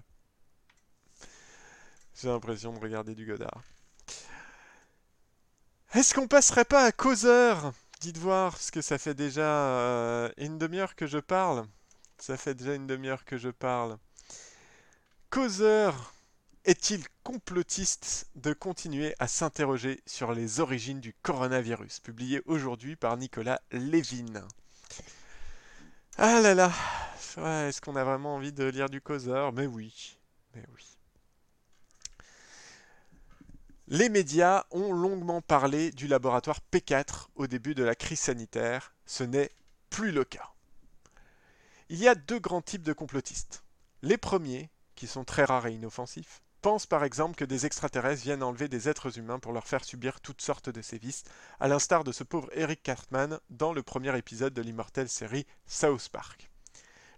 J'ai 2.15 2.29
l'impression 2.29 2.73
de 2.73 2.79
regarder 2.79 3.15
du 3.15 3.27
Godard. 3.27 3.63
Est-ce 5.93 6.15
qu'on 6.15 6.29
passerait 6.29 6.65
pas 6.65 6.85
à 6.85 6.93
causeur? 6.93 7.73
Dites 8.01 8.17
voir, 8.17 8.53
parce 8.53 8.71
que 8.71 8.81
ça 8.81 8.97
fait 8.97 9.15
déjà 9.15 9.43
euh, 9.43 10.31
une 10.37 10.57
demi-heure 10.57 10.95
que 10.95 11.09
je 11.09 11.19
parle. 11.19 11.67
Ça 12.19 12.37
fait 12.37 12.55
déjà 12.55 12.77
une 12.77 12.87
demi-heure 12.87 13.25
que 13.25 13.37
je 13.37 13.49
parle. 13.49 13.99
Causeur 15.31 16.15
est-il 16.65 17.03
complotiste 17.25 18.29
de 18.37 18.53
continuer 18.53 19.17
à 19.19 19.27
s'interroger 19.27 20.01
sur 20.07 20.33
les 20.33 20.61
origines 20.61 21.01
du 21.01 21.13
coronavirus? 21.23 21.99
Publié 21.99 22.41
aujourd'hui 22.47 22.95
par 22.95 23.17
Nicolas 23.17 23.61
Lévin. 23.73 24.47
Ah 26.19 26.41
là 26.41 26.55
là 26.55 26.71
Est-ce 27.67 27.81
qu'on 27.81 27.97
a 27.97 28.05
vraiment 28.05 28.37
envie 28.37 28.53
de 28.53 28.65
lire 28.65 28.91
du 28.91 29.01
causeur? 29.01 29.53
Mais 29.53 29.67
oui. 29.67 30.19
Mais 30.55 30.65
oui. 30.73 31.00
Les 33.93 34.09
médias 34.09 34.67
ont 34.71 34.93
longuement 34.93 35.43
parlé 35.43 35.91
du 35.91 36.07
laboratoire 36.07 36.61
P4 36.73 37.27
au 37.35 37.49
début 37.49 37.75
de 37.75 37.83
la 37.83 37.97
crise 37.97 38.21
sanitaire. 38.21 38.95
Ce 39.05 39.25
n'est 39.25 39.51
plus 39.91 40.13
le 40.13 40.23
cas. 40.23 40.53
Il 41.89 41.99
y 41.99 42.07
a 42.07 42.15
deux 42.15 42.39
grands 42.39 42.63
types 42.63 42.85
de 42.85 42.93
complotistes. 42.93 43.65
Les 44.03 44.17
premiers, 44.17 44.71
qui 44.95 45.09
sont 45.09 45.25
très 45.25 45.43
rares 45.43 45.67
et 45.67 45.73
inoffensifs, 45.73 46.41
pensent 46.63 46.87
par 46.87 47.03
exemple 47.03 47.35
que 47.35 47.45
des 47.45 47.67
extraterrestres 47.67 48.23
viennent 48.23 48.45
enlever 48.45 48.69
des 48.69 48.89
êtres 48.89 49.19
humains 49.19 49.41
pour 49.41 49.53
leur 49.53 49.67
faire 49.67 49.83
subir 49.83 50.21
toutes 50.21 50.41
sortes 50.41 50.71
de 50.71 50.83
sévices, 50.83 51.25
à 51.59 51.67
l'instar 51.67 52.05
de 52.05 52.13
ce 52.13 52.23
pauvre 52.23 52.49
Eric 52.53 52.85
Cartman 52.85 53.41
dans 53.51 53.73
le 53.73 53.83
premier 53.83 54.17
épisode 54.17 54.55
de 54.55 54.63
l'immortelle 54.63 55.09
série 55.09 55.49
South 55.67 56.11
Park. 56.11 56.49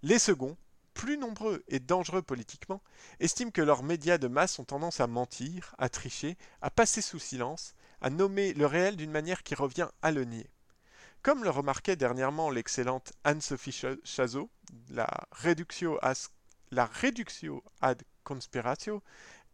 Les 0.03 0.19
seconds 0.19 0.57
plus 0.95 1.19
nombreux 1.19 1.63
et 1.69 1.81
dangereux 1.81 2.23
politiquement, 2.23 2.83
estiment 3.21 3.51
que 3.51 3.63
leurs 3.63 3.83
médias 3.83 4.19
de 4.19 4.29
masse 4.29 4.59
ont 4.59 4.65
tendance 4.65 5.01
à 5.01 5.07
mentir, 5.07 5.75
à 5.79 5.89
tricher, 5.89 6.37
à 6.61 6.71
passer 6.71 7.03
sous 7.03 7.19
silence, 7.19 7.75
à 8.01 8.11
nommer 8.11 8.53
le 8.55 8.67
réel 8.67 8.97
d'une 8.97 9.11
manière 9.11 9.43
qui 9.43 9.55
revient 9.55 9.89
à 10.03 10.11
le 10.11 10.25
nier. 10.25 10.51
Comme 11.23 11.45
le 11.45 11.51
remarquait 11.51 11.97
dernièrement 11.97 12.51
l'excellente 12.51 13.13
Anne-Sophie 13.23 13.81
Chazot, 14.05 14.51
la 14.91 15.09
reductio, 15.31 15.99
la 16.73 16.91
ad 17.81 18.03
conspiratio 18.25 19.03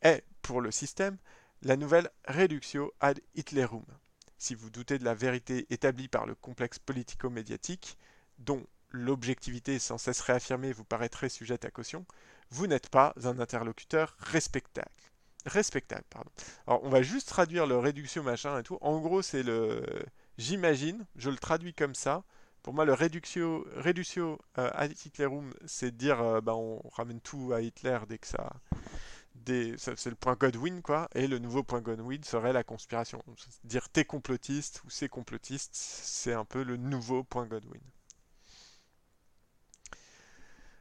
est, 0.00 0.24
pour 0.40 0.60
le 0.60 0.70
système, 0.70 1.18
la 1.62 1.76
nouvelle 1.76 2.08
reductio 2.26 2.94
ad 3.00 3.20
Hitlerum. 3.34 3.84
Si 4.38 4.54
vous 4.54 4.70
doutez 4.70 4.98
de 4.98 5.04
la 5.04 5.14
vérité 5.14 5.66
établie 5.70 6.08
par 6.08 6.24
le 6.24 6.34
complexe 6.34 6.78
politico-médiatique, 6.78 7.98
dont 8.38 8.64
l'objectivité 8.90 9.78
sans 9.78 9.98
cesse 9.98 10.20
réaffirmée 10.20 10.72
vous 10.72 10.84
paraîtrait 10.84 11.28
sujette 11.28 11.64
à 11.64 11.70
caution, 11.70 12.06
vous 12.50 12.66
n'êtes 12.66 12.88
pas 12.88 13.14
un 13.24 13.38
interlocuteur 13.38 14.16
respectable. 14.18 14.90
Respectable, 15.46 16.04
pardon. 16.10 16.30
Alors, 16.66 16.84
on 16.84 16.88
va 16.88 17.02
juste 17.02 17.28
traduire 17.28 17.66
le 17.66 17.78
réduction 17.78 18.22
machin 18.22 18.58
et 18.58 18.62
tout. 18.62 18.78
En 18.80 18.98
gros, 19.00 19.22
c'est 19.22 19.42
le. 19.42 19.82
J'imagine, 20.36 21.06
je 21.16 21.30
le 21.30 21.36
traduis 21.36 21.74
comme 21.74 21.94
ça. 21.94 22.24
Pour 22.62 22.74
moi, 22.74 22.84
le 22.84 22.92
réductio 22.92 23.64
euh, 24.58 24.70
ad 24.74 24.92
Hitlerum, 24.92 25.54
c'est 25.64 25.96
dire, 25.96 26.20
euh, 26.20 26.40
bah, 26.40 26.54
on 26.54 26.86
ramène 26.90 27.20
tout 27.20 27.52
à 27.54 27.60
Hitler 27.60 27.98
dès 28.08 28.18
que 28.18 28.26
ça. 28.26 28.52
C'est 29.46 30.06
le 30.06 30.14
point 30.16 30.34
Godwin, 30.34 30.82
quoi. 30.82 31.08
Et 31.14 31.26
le 31.26 31.38
nouveau 31.38 31.62
point 31.62 31.80
Godwin 31.80 32.22
serait 32.24 32.52
la 32.52 32.64
conspiration. 32.64 33.22
Dire 33.64 33.88
t'es 33.88 34.04
complotiste 34.04 34.82
ou 34.84 34.90
c'est 34.90 35.08
complotiste, 35.08 35.70
c'est 35.72 36.34
un 36.34 36.44
peu 36.44 36.62
le 36.62 36.76
nouveau 36.76 37.24
point 37.24 37.46
Godwin. 37.46 37.80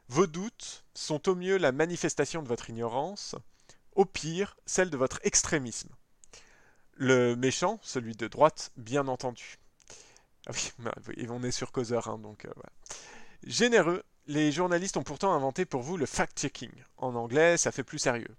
Vos 0.08 0.26
doutes 0.26 0.84
sont 0.94 1.28
au 1.28 1.34
mieux 1.34 1.58
la 1.58 1.70
manifestation 1.70 2.42
de 2.42 2.48
votre 2.48 2.70
ignorance, 2.70 3.34
au 3.94 4.06
pire 4.06 4.56
celle 4.64 4.88
de 4.88 4.96
votre 4.96 5.20
extrémisme. 5.22 5.90
Le 6.94 7.36
méchant, 7.36 7.78
celui 7.82 8.14
de 8.16 8.26
droite, 8.26 8.72
bien 8.76 9.06
entendu. 9.06 9.58
Ah 10.46 10.52
oui, 10.54 10.72
bah, 10.78 10.94
on 11.28 11.42
est 11.42 11.50
sur 11.50 11.72
causeur, 11.72 12.08
hein, 12.08 12.18
donc 12.18 12.46
euh, 12.46 12.52
Généreux, 13.44 14.02
les 14.26 14.50
journalistes 14.50 14.96
ont 14.96 15.02
pourtant 15.02 15.34
inventé 15.34 15.66
pour 15.66 15.82
vous 15.82 15.98
le 15.98 16.06
fact-checking. 16.06 16.72
En 16.96 17.14
anglais, 17.14 17.58
ça 17.58 17.70
fait 17.70 17.84
plus 17.84 17.98
sérieux. 17.98 18.34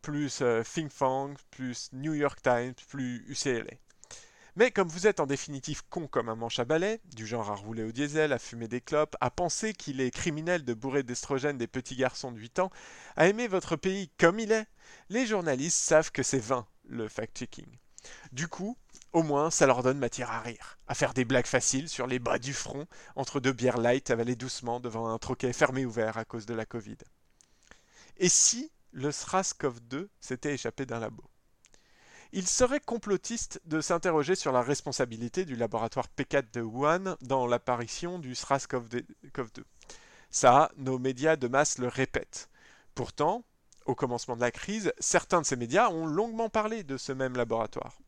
Plus 0.00 0.40
euh, 0.40 0.62
Think 0.62 0.96
Tank, 0.96 1.38
plus 1.50 1.90
New 1.92 2.14
York 2.14 2.40
Times, 2.42 2.74
plus 2.88 3.24
UCLA. 3.28 3.76
Mais 4.56 4.70
comme 4.70 4.88
vous 4.88 5.08
êtes 5.08 5.18
en 5.18 5.26
définitive 5.26 5.82
con 5.90 6.06
comme 6.06 6.28
un 6.28 6.36
manche 6.36 6.60
à 6.60 6.64
balai, 6.64 7.00
du 7.12 7.26
genre 7.26 7.50
à 7.50 7.56
rouler 7.56 7.82
au 7.82 7.90
diesel, 7.90 8.32
à 8.32 8.38
fumer 8.38 8.68
des 8.68 8.80
clopes, 8.80 9.16
à 9.20 9.30
penser 9.30 9.72
qu'il 9.72 10.00
est 10.00 10.12
criminel 10.12 10.64
de 10.64 10.74
bourrer 10.74 11.02
d'estrogène 11.02 11.58
des 11.58 11.66
petits 11.66 11.96
garçons 11.96 12.30
de 12.30 12.38
8 12.38 12.60
ans, 12.60 12.70
à 13.16 13.26
aimer 13.26 13.48
votre 13.48 13.74
pays 13.74 14.10
comme 14.16 14.38
il 14.38 14.52
est, 14.52 14.66
les 15.08 15.26
journalistes 15.26 15.78
savent 15.78 16.12
que 16.12 16.22
c'est 16.22 16.38
vain, 16.38 16.68
le 16.84 17.08
fact-checking. 17.08 17.66
Du 18.30 18.46
coup, 18.46 18.76
au 19.12 19.24
moins, 19.24 19.50
ça 19.50 19.66
leur 19.66 19.82
donne 19.82 19.98
matière 19.98 20.30
à 20.30 20.40
rire, 20.40 20.78
à 20.86 20.94
faire 20.94 21.14
des 21.14 21.24
blagues 21.24 21.46
faciles 21.46 21.88
sur 21.88 22.06
les 22.06 22.20
bas 22.20 22.38
du 22.38 22.52
front, 22.52 22.86
entre 23.16 23.40
deux 23.40 23.52
bières 23.52 23.78
light 23.78 24.10
avalées 24.10 24.36
doucement 24.36 24.78
devant 24.78 25.08
un 25.08 25.18
troquet 25.18 25.52
fermé 25.52 25.84
ouvert 25.84 26.16
à 26.16 26.24
cause 26.24 26.46
de 26.46 26.54
la 26.54 26.66
Covid. 26.66 26.98
Et 28.18 28.28
si 28.28 28.70
le 28.92 29.10
SRAS-CoV-2 29.10 30.06
s'était 30.20 30.54
échappé 30.54 30.86
d'un 30.86 31.00
labo? 31.00 31.24
Il 32.36 32.48
serait 32.48 32.80
complotiste 32.80 33.60
de 33.64 33.80
s'interroger 33.80 34.34
sur 34.34 34.50
la 34.50 34.60
responsabilité 34.60 35.44
du 35.44 35.54
laboratoire 35.54 36.08
P4 36.18 36.52
de 36.52 36.62
Wuhan 36.62 37.16
dans 37.22 37.46
l'apparition 37.46 38.18
du 38.18 38.34
SRAS-CoV-2. 38.34 39.04
Ça, 40.30 40.72
nos 40.76 40.98
médias 40.98 41.36
de 41.36 41.46
masse 41.46 41.78
le 41.78 41.86
répètent. 41.86 42.50
Pourtant, 42.96 43.44
au 43.86 43.94
commencement 43.94 44.34
de 44.34 44.40
la 44.40 44.50
crise, 44.50 44.92
certains 44.98 45.42
de 45.42 45.46
ces 45.46 45.54
médias 45.54 45.90
ont 45.90 46.06
longuement 46.06 46.48
parlé 46.48 46.82
de 46.82 46.96
ce 46.96 47.12
même 47.12 47.36
laboratoire. 47.36 47.98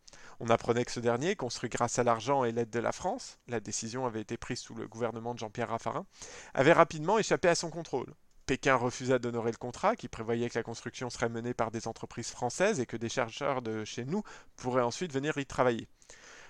On 0.41 0.51
apprenait 0.51 0.85
que 0.85 0.91
ce 0.91 0.99
dernier, 0.99 1.37
construit 1.37 1.71
grâce 1.71 2.01
à 2.01 2.03
l'argent 2.03 2.43
et 2.43 2.51
l'aide 2.51 2.71
de 2.71 2.81
la 2.81 2.91
France, 2.91 3.39
la 3.47 3.61
décision 3.61 4.07
avait 4.07 4.23
été 4.23 4.37
prise 4.37 4.59
sous 4.59 4.75
le 4.75 4.89
gouvernement 4.89 5.35
de 5.35 5.39
Jean-Pierre 5.39 5.69
Raffarin, 5.69 6.05
avait 6.53 6.73
rapidement 6.73 7.21
échappé 7.21 7.47
à 7.47 7.55
son 7.55 7.71
contrôle. 7.71 8.12
Pékin 8.46 8.76
refusa 8.76 9.18
d'honorer 9.18 9.50
le 9.50 9.56
contrat 9.56 9.96
qui 9.96 10.06
prévoyait 10.06 10.48
que 10.48 10.59
la 10.59 10.62
construction 10.62 11.11
serait 11.11 11.28
menée 11.28 11.52
par 11.52 11.72
des 11.72 11.88
entreprises 11.88 12.30
françaises 12.30 12.78
et 12.78 12.87
que 12.87 12.96
des 12.96 13.09
chercheurs 13.09 13.61
de 13.61 13.85
chez 13.85 14.04
nous 14.04 14.22
pourraient 14.54 14.82
ensuite 14.82 15.12
venir 15.12 15.37
y 15.37 15.46
travailler. 15.46 15.88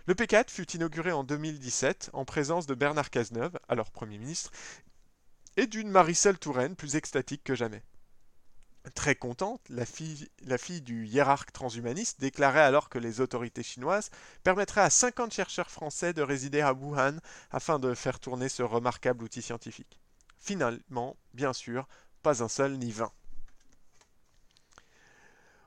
Le 0.06 0.12
P4 0.12 0.50
fut 0.50 0.70
inauguré 0.72 1.10
en 1.10 1.24
2017 1.24 2.10
en 2.12 2.26
présence 2.26 2.66
de 2.66 2.74
Bernard 2.74 3.10
Cazeneuve, 3.10 3.58
alors 3.68 3.90
Premier 3.90 4.18
ministre, 4.18 4.52
et 5.56 5.66
d'une 5.66 5.88
Marisol 5.88 6.38
Touraine 6.38 6.76
plus 6.76 6.96
extatique 6.96 7.42
que 7.42 7.54
jamais. 7.54 7.82
Très 8.94 9.16
contente, 9.16 9.62
la 9.68 9.86
fille, 9.86 10.28
la 10.44 10.58
fille, 10.58 10.82
du 10.82 11.06
hiérarque 11.06 11.50
transhumaniste 11.50 12.20
déclarait 12.20 12.60
alors 12.60 12.88
que 12.88 12.98
les 12.98 13.20
autorités 13.20 13.62
chinoises 13.62 14.10
permettraient 14.44 14.82
à 14.82 14.90
50 14.90 15.32
chercheurs 15.32 15.70
français 15.70 16.12
de 16.12 16.22
résider 16.22 16.60
à 16.60 16.72
Wuhan 16.72 17.16
afin 17.50 17.78
de 17.78 17.94
faire 17.94 18.20
tourner 18.20 18.48
ce 18.48 18.62
remarquable 18.62 19.24
outil 19.24 19.42
scientifique. 19.42 19.98
Finalement, 20.38 21.16
bien 21.34 21.52
sûr, 21.52 21.88
pas 22.22 22.42
un 22.42 22.48
seul 22.48 22.78
ni 22.78 22.90
vingt. 22.92 23.12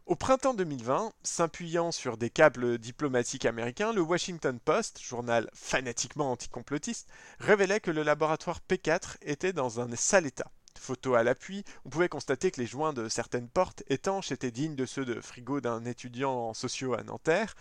Au 0.09 0.15
printemps 0.15 0.55
2020, 0.55 1.13
s'appuyant 1.21 1.91
sur 1.91 2.17
des 2.17 2.31
câbles 2.31 2.79
diplomatiques 2.79 3.45
américains, 3.45 3.93
le 3.93 4.01
Washington 4.01 4.59
Post, 4.59 4.99
journal 4.99 5.47
fanatiquement 5.53 6.31
anticomplotiste, 6.31 7.07
révélait 7.39 7.79
que 7.79 7.91
le 7.91 8.01
laboratoire 8.01 8.59
P4 8.67 9.17
était 9.21 9.53
dans 9.53 9.79
un 9.79 9.95
sale 9.95 10.25
état. 10.25 10.49
Photo 10.77 11.15
à 11.15 11.23
l'appui, 11.23 11.63
on 11.85 11.89
pouvait 11.89 12.09
constater 12.09 12.51
que 12.51 12.59
les 12.59 12.67
joints 12.67 12.93
de 12.93 13.09
certaines 13.09 13.49
portes 13.49 13.83
étanches 13.89 14.31
étaient 14.31 14.51
dignes 14.51 14.75
de 14.75 14.85
ceux 14.85 15.05
de 15.05 15.19
frigo 15.21 15.61
d'un 15.61 15.85
étudiant 15.85 16.31
en 16.31 16.53
sociaux 16.53 16.93
à 16.93 17.03
Nanterre. 17.03 17.55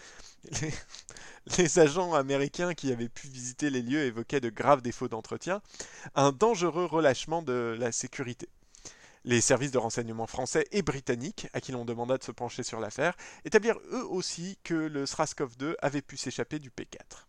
Les, 1.58 1.78
agents 1.78 2.14
américains 2.14 2.74
qui 2.74 2.92
avaient 2.92 3.08
pu 3.08 3.28
visiter 3.28 3.70
les 3.70 3.82
lieux 3.82 4.04
évoquaient 4.04 4.40
de 4.40 4.50
graves 4.50 4.82
défauts 4.82 5.08
d'entretien, 5.08 5.62
un 6.14 6.32
dangereux 6.32 6.84
relâchement 6.84 7.42
de 7.42 7.76
la 7.78 7.92
sécurité. 7.92 8.48
Les 9.24 9.40
services 9.40 9.72
de 9.72 9.78
renseignement 9.78 10.26
français 10.26 10.66
et 10.70 10.82
britanniques, 10.82 11.48
à 11.52 11.60
qui 11.60 11.72
l'on 11.72 11.84
demanda 11.84 12.18
de 12.18 12.22
se 12.22 12.32
pencher 12.32 12.62
sur 12.62 12.80
l'affaire, 12.80 13.16
établirent 13.44 13.80
eux 13.92 14.06
aussi 14.06 14.58
que 14.62 14.74
le 14.74 15.04
SRAS-CoV-2 15.04 15.74
avait 15.80 16.02
pu 16.02 16.16
s'échapper 16.16 16.58
du 16.58 16.70
P4. 16.70 17.27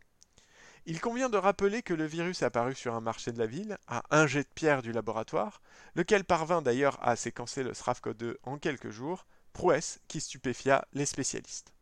Il 0.90 1.00
convient 1.00 1.30
de 1.30 1.38
rappeler 1.38 1.84
que 1.84 1.94
le 1.94 2.08
virus 2.08 2.42
apparut 2.42 2.74
sur 2.74 2.96
un 2.96 3.00
marché 3.00 3.32
de 3.32 3.38
la 3.38 3.46
ville, 3.46 3.78
à 3.88 4.02
un 4.10 4.26
jet 4.26 4.42
de 4.42 4.50
pierre 4.56 4.82
du 4.82 4.92
laboratoire, 4.92 5.62
lequel 5.94 6.24
parvint 6.24 6.64
d'ailleurs 6.64 6.98
à 7.08 7.16
séquencer 7.16 7.62
le 7.62 7.74
SRAF-CoV-2 7.74 8.38
en 8.42 8.58
quelques 8.58 8.90
jours, 8.90 9.28
prouesse 9.54 10.00
qui 10.08 10.20
stupéfia 10.20 10.88
les 10.94 11.06
spécialistes. 11.06 11.74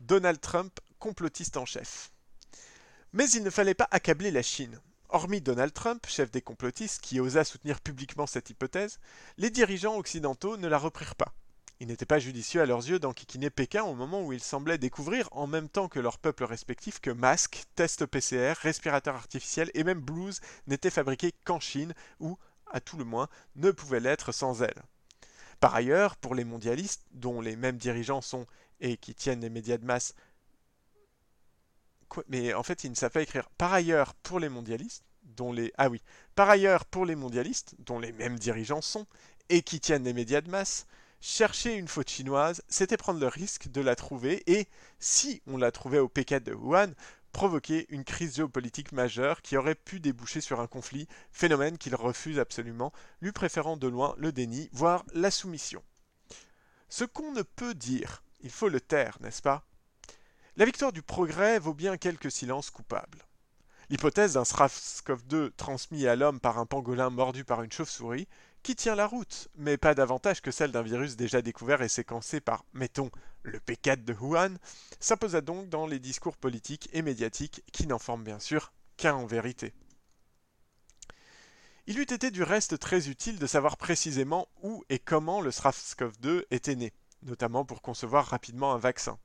Donald 0.00 0.38
Trump, 0.38 0.80
complotiste 0.98 1.56
en 1.56 1.64
chef. 1.64 2.12
Mais 3.14 3.30
il 3.30 3.42
ne 3.42 3.48
fallait 3.48 3.72
pas 3.72 3.88
accabler 3.90 4.30
la 4.30 4.42
Chine. 4.42 4.78
Hormis 5.08 5.40
Donald 5.40 5.72
Trump, 5.72 6.04
chef 6.06 6.30
des 6.30 6.42
complotistes, 6.42 7.00
qui 7.00 7.20
osa 7.20 7.42
soutenir 7.42 7.80
publiquement 7.80 8.26
cette 8.26 8.50
hypothèse, 8.50 9.00
les 9.38 9.48
dirigeants 9.48 9.96
occidentaux 9.96 10.58
ne 10.58 10.68
la 10.68 10.76
reprirent 10.76 11.16
pas. 11.16 11.32
Il 11.80 11.86
n'était 11.86 12.06
pas 12.06 12.18
judicieux 12.18 12.60
à 12.60 12.66
leurs 12.66 12.88
yeux 12.88 12.98
d'enquiquiner 12.98 13.50
Pékin 13.50 13.84
au 13.84 13.94
moment 13.94 14.24
où 14.24 14.32
ils 14.32 14.42
semblaient 14.42 14.78
découvrir 14.78 15.28
en 15.30 15.46
même 15.46 15.68
temps 15.68 15.88
que 15.88 16.00
leurs 16.00 16.18
peuples 16.18 16.44
respectifs 16.44 16.98
que 16.98 17.10
masques, 17.10 17.64
tests 17.76 18.04
PCR, 18.04 18.54
respirateurs 18.60 19.14
artificiels 19.14 19.70
et 19.74 19.84
même 19.84 20.00
blues 20.00 20.40
n'étaient 20.66 20.90
fabriqués 20.90 21.32
qu'en 21.44 21.60
Chine 21.60 21.94
ou, 22.18 22.36
à 22.66 22.80
tout 22.80 22.96
le 22.96 23.04
moins, 23.04 23.28
ne 23.54 23.70
pouvaient 23.70 24.00
l'être 24.00 24.32
sans 24.32 24.60
elle. 24.62 24.82
Par 25.60 25.74
ailleurs, 25.74 26.16
pour 26.16 26.34
les 26.34 26.44
mondialistes, 26.44 27.04
dont 27.12 27.40
les 27.40 27.54
mêmes 27.54 27.78
dirigeants 27.78 28.22
sont 28.22 28.46
et 28.80 28.96
qui 28.96 29.14
tiennent 29.14 29.40
les 29.40 29.50
médias 29.50 29.78
de 29.78 29.84
masse, 29.84 30.14
mais 32.28 32.54
en 32.54 32.62
fait 32.64 32.82
ils 32.82 32.90
ne 32.90 32.96
savent 32.96 33.12
pas 33.12 33.22
écrire. 33.22 33.48
Par 33.50 33.72
ailleurs, 33.72 34.14
pour 34.14 34.40
les 34.40 34.48
mondialistes, 34.48 35.04
dont 35.22 35.52
les 35.52 35.72
ah 35.78 35.88
oui, 35.88 36.02
par 36.34 36.50
ailleurs 36.50 36.84
pour 36.86 37.06
les 37.06 37.14
mondialistes, 37.14 37.76
dont 37.78 38.00
les 38.00 38.12
mêmes 38.12 38.38
dirigeants 38.38 38.82
sont 38.82 39.06
et 39.48 39.62
qui 39.62 39.78
tiennent 39.78 40.04
les 40.04 40.12
médias 40.12 40.40
de 40.40 40.50
masse, 40.50 40.86
Chercher 41.20 41.74
une 41.74 41.88
faute 41.88 42.10
chinoise, 42.10 42.62
c'était 42.68 42.96
prendre 42.96 43.18
le 43.18 43.26
risque 43.26 43.68
de 43.68 43.80
la 43.80 43.96
trouver 43.96 44.42
et, 44.46 44.68
si 45.00 45.42
on 45.48 45.56
la 45.56 45.72
trouvait 45.72 45.98
au 45.98 46.08
P4 46.08 46.44
de 46.44 46.54
Wuhan, 46.54 46.92
provoquer 47.32 47.86
une 47.90 48.04
crise 48.04 48.36
géopolitique 48.36 48.92
majeure 48.92 49.42
qui 49.42 49.56
aurait 49.56 49.74
pu 49.74 49.98
déboucher 49.98 50.40
sur 50.40 50.60
un 50.60 50.68
conflit, 50.68 51.08
phénomène 51.32 51.76
qu'il 51.76 51.96
refuse 51.96 52.38
absolument, 52.38 52.92
lui 53.20 53.32
préférant 53.32 53.76
de 53.76 53.88
loin 53.88 54.14
le 54.16 54.30
déni, 54.30 54.68
voire 54.72 55.04
la 55.12 55.30
soumission. 55.30 55.82
Ce 56.88 57.04
qu'on 57.04 57.32
ne 57.32 57.42
peut 57.42 57.74
dire, 57.74 58.22
il 58.40 58.50
faut 58.50 58.68
le 58.68 58.80
taire, 58.80 59.18
n'est-ce 59.20 59.42
pas? 59.42 59.64
La 60.56 60.64
victoire 60.64 60.92
du 60.92 61.02
progrès 61.02 61.58
vaut 61.58 61.74
bien 61.74 61.96
quelques 61.96 62.30
silences 62.30 62.70
coupables. 62.70 63.24
L'hypothèse 63.90 64.34
d'un 64.34 64.42
SRAS-CoV-2 64.42 65.52
transmis 65.56 66.06
à 66.06 66.14
l'homme 66.14 66.40
par 66.40 66.58
un 66.58 66.66
pangolin 66.66 67.10
mordu 67.10 67.44
par 67.44 67.62
une 67.62 67.72
chauve-souris 67.72 68.28
qui 68.62 68.76
tient 68.76 68.94
la 68.94 69.06
route, 69.06 69.48
mais 69.54 69.76
pas 69.76 69.94
davantage 69.94 70.42
que 70.42 70.50
celle 70.50 70.72
d'un 70.72 70.82
virus 70.82 71.16
déjà 71.16 71.42
découvert 71.42 71.82
et 71.82 71.88
séquencé 71.88 72.40
par, 72.40 72.64
mettons, 72.72 73.10
le 73.42 73.58
P4 73.58 74.04
de 74.04 74.12
Wuhan, 74.12 74.56
s'imposa 75.00 75.40
donc 75.40 75.68
dans 75.68 75.86
les 75.86 75.98
discours 75.98 76.36
politiques 76.36 76.88
et 76.92 77.02
médiatiques 77.02 77.62
qui 77.72 77.86
n'en 77.86 77.98
forment 77.98 78.24
bien 78.24 78.38
sûr 78.38 78.72
qu'un 78.96 79.14
en 79.14 79.26
vérité. 79.26 79.72
Il 81.86 81.98
eût 81.98 82.02
été 82.02 82.30
du 82.30 82.42
reste 82.42 82.78
très 82.78 83.08
utile 83.08 83.38
de 83.38 83.46
savoir 83.46 83.78
précisément 83.78 84.48
où 84.62 84.84
et 84.90 84.98
comment 84.98 85.40
le 85.40 85.50
SRAS-CoV-2 85.50 86.44
était 86.50 86.76
né, 86.76 86.92
notamment 87.22 87.64
pour 87.64 87.80
concevoir 87.80 88.26
rapidement 88.26 88.74
un 88.74 88.78
vaccin. 88.78 89.18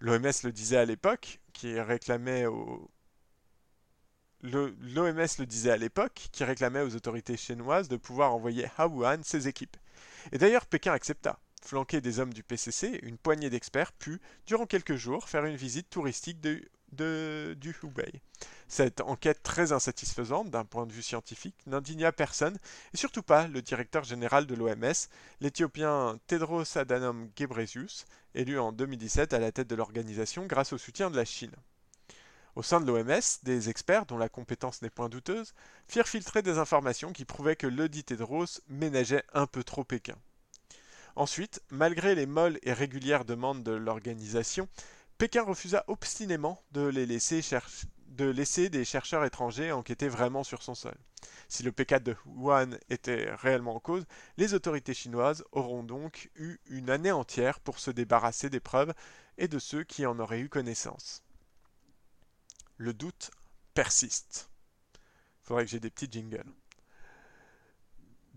L'OMS 0.00 0.32
le 0.42 0.52
disait 0.52 0.76
à 0.76 0.84
l'époque, 0.84 1.40
qui 1.54 1.80
réclamait 1.80 2.44
au, 2.44 2.90
L'OMS 4.44 5.38
le 5.38 5.46
disait 5.46 5.70
à 5.70 5.78
l'époque, 5.78 6.28
qui 6.30 6.44
réclamait 6.44 6.82
aux 6.82 6.94
autorités 6.94 7.38
chinoises 7.38 7.88
de 7.88 7.96
pouvoir 7.96 8.34
envoyer 8.34 8.66
à 8.76 8.86
Wuhan 8.86 9.22
ses 9.22 9.48
équipes. 9.48 9.78
Et 10.32 10.38
d'ailleurs, 10.38 10.66
Pékin 10.66 10.92
accepta. 10.92 11.38
Flanqué 11.62 12.02
des 12.02 12.18
hommes 12.18 12.34
du 12.34 12.42
PCC, 12.42 13.00
une 13.04 13.16
poignée 13.16 13.48
d'experts 13.48 13.92
put, 13.92 14.20
durant 14.46 14.66
quelques 14.66 14.96
jours, 14.96 15.30
faire 15.30 15.46
une 15.46 15.56
visite 15.56 15.88
touristique 15.88 16.42
du 16.42 16.68
Hubei. 17.82 18.20
Cette 18.68 19.00
enquête 19.00 19.42
très 19.42 19.72
insatisfaisante 19.72 20.50
d'un 20.50 20.66
point 20.66 20.84
de 20.84 20.92
vue 20.92 21.02
scientifique 21.02 21.56
n'indigna 21.66 22.12
personne, 22.12 22.58
et 22.92 22.98
surtout 22.98 23.22
pas 23.22 23.48
le 23.48 23.62
directeur 23.62 24.04
général 24.04 24.46
de 24.46 24.54
l'OMS, 24.54 25.08
l'Éthiopien 25.40 26.18
Tedros 26.26 26.76
Adhanom 26.76 27.30
Ghebreyesus, 27.34 28.04
élu 28.34 28.58
en 28.58 28.72
2017 28.72 29.32
à 29.32 29.38
la 29.38 29.52
tête 29.52 29.70
de 29.70 29.74
l'organisation 29.74 30.44
grâce 30.44 30.74
au 30.74 30.78
soutien 30.78 31.10
de 31.10 31.16
la 31.16 31.24
Chine. 31.24 31.54
Au 32.56 32.62
sein 32.62 32.80
de 32.80 32.86
l'OMS, 32.86 33.20
des 33.42 33.68
experts, 33.68 34.06
dont 34.06 34.16
la 34.16 34.28
compétence 34.28 34.80
n'est 34.80 34.90
point 34.90 35.08
douteuse, 35.08 35.54
firent 35.88 36.06
filtrer 36.06 36.40
des 36.40 36.58
informations 36.58 37.12
qui 37.12 37.24
prouvaient 37.24 37.56
que 37.56 37.66
l'audit 37.66 38.06
Tedros 38.06 38.60
ménageait 38.68 39.24
un 39.32 39.48
peu 39.48 39.64
trop 39.64 39.82
Pékin. 39.82 40.14
Ensuite, 41.16 41.62
malgré 41.70 42.14
les 42.14 42.26
molles 42.26 42.60
et 42.62 42.72
régulières 42.72 43.24
demandes 43.24 43.64
de 43.64 43.72
l'organisation, 43.72 44.68
Pékin 45.18 45.42
refusa 45.42 45.82
obstinément 45.88 46.62
de, 46.70 46.86
laisser 46.86 47.40
laisser 48.18 48.68
des 48.68 48.84
chercheurs 48.84 49.24
étrangers 49.24 49.72
enquêter 49.72 50.06
vraiment 50.06 50.44
sur 50.44 50.62
son 50.62 50.76
sol. 50.76 50.94
Si 51.48 51.64
le 51.64 51.72
P4 51.72 52.04
de 52.04 52.16
Wuhan 52.26 52.78
était 52.88 53.34
réellement 53.34 53.74
en 53.74 53.80
cause, 53.80 54.04
les 54.36 54.54
autorités 54.54 54.94
chinoises 54.94 55.44
auront 55.50 55.82
donc 55.82 56.30
eu 56.36 56.58
une 56.66 56.90
année 56.90 57.12
entière 57.12 57.58
pour 57.58 57.80
se 57.80 57.90
débarrasser 57.90 58.48
des 58.48 58.60
preuves 58.60 58.94
et 59.38 59.48
de 59.48 59.58
ceux 59.58 59.82
qui 59.82 60.06
en 60.06 60.20
auraient 60.20 60.40
eu 60.40 60.48
connaissance 60.48 61.23
le 62.76 62.92
doute 62.92 63.30
persiste. 63.74 64.50
Faudrait 65.42 65.64
que 65.64 65.70
j'ai 65.70 65.80
des 65.80 65.90
petits 65.90 66.10
jingles. 66.10 66.52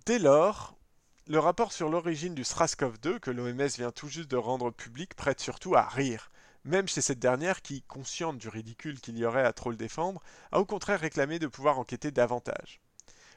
Dès 0.06 0.20
lors, 0.20 0.78
le 1.28 1.40
rapport 1.40 1.72
sur 1.72 1.90
l'origine 1.90 2.36
du 2.36 2.44
SRAS-CoV-2 2.44 3.20
que 3.20 3.32
l'OMS 3.32 3.68
vient 3.76 3.92
tout 3.92 4.08
juste 4.08 4.32
de 4.32 4.38
rendre 4.38 4.72
public 4.72 5.16
prête 5.16 5.40
surtout 5.40 5.76
à 5.76 5.88
rire, 5.88 6.32
même 6.64 6.88
chez 6.88 7.02
cette 7.02 7.20
dernière 7.20 7.62
qui, 7.62 7.82
consciente 7.82 8.38
du 8.38 8.50
ridicule 8.50 9.00
qu'il 9.00 9.18
y 9.18 9.26
aurait 9.26 9.46
à 9.46 9.54
trop 9.54 9.70
le 9.70 9.78
défendre, 9.78 10.22
a 10.52 10.60
au 10.60 10.66
contraire 10.66 11.00
réclamé 11.00 11.40
de 11.40 11.48
pouvoir 11.48 11.80
enquêter 11.80 12.12
davantage. 12.12 12.80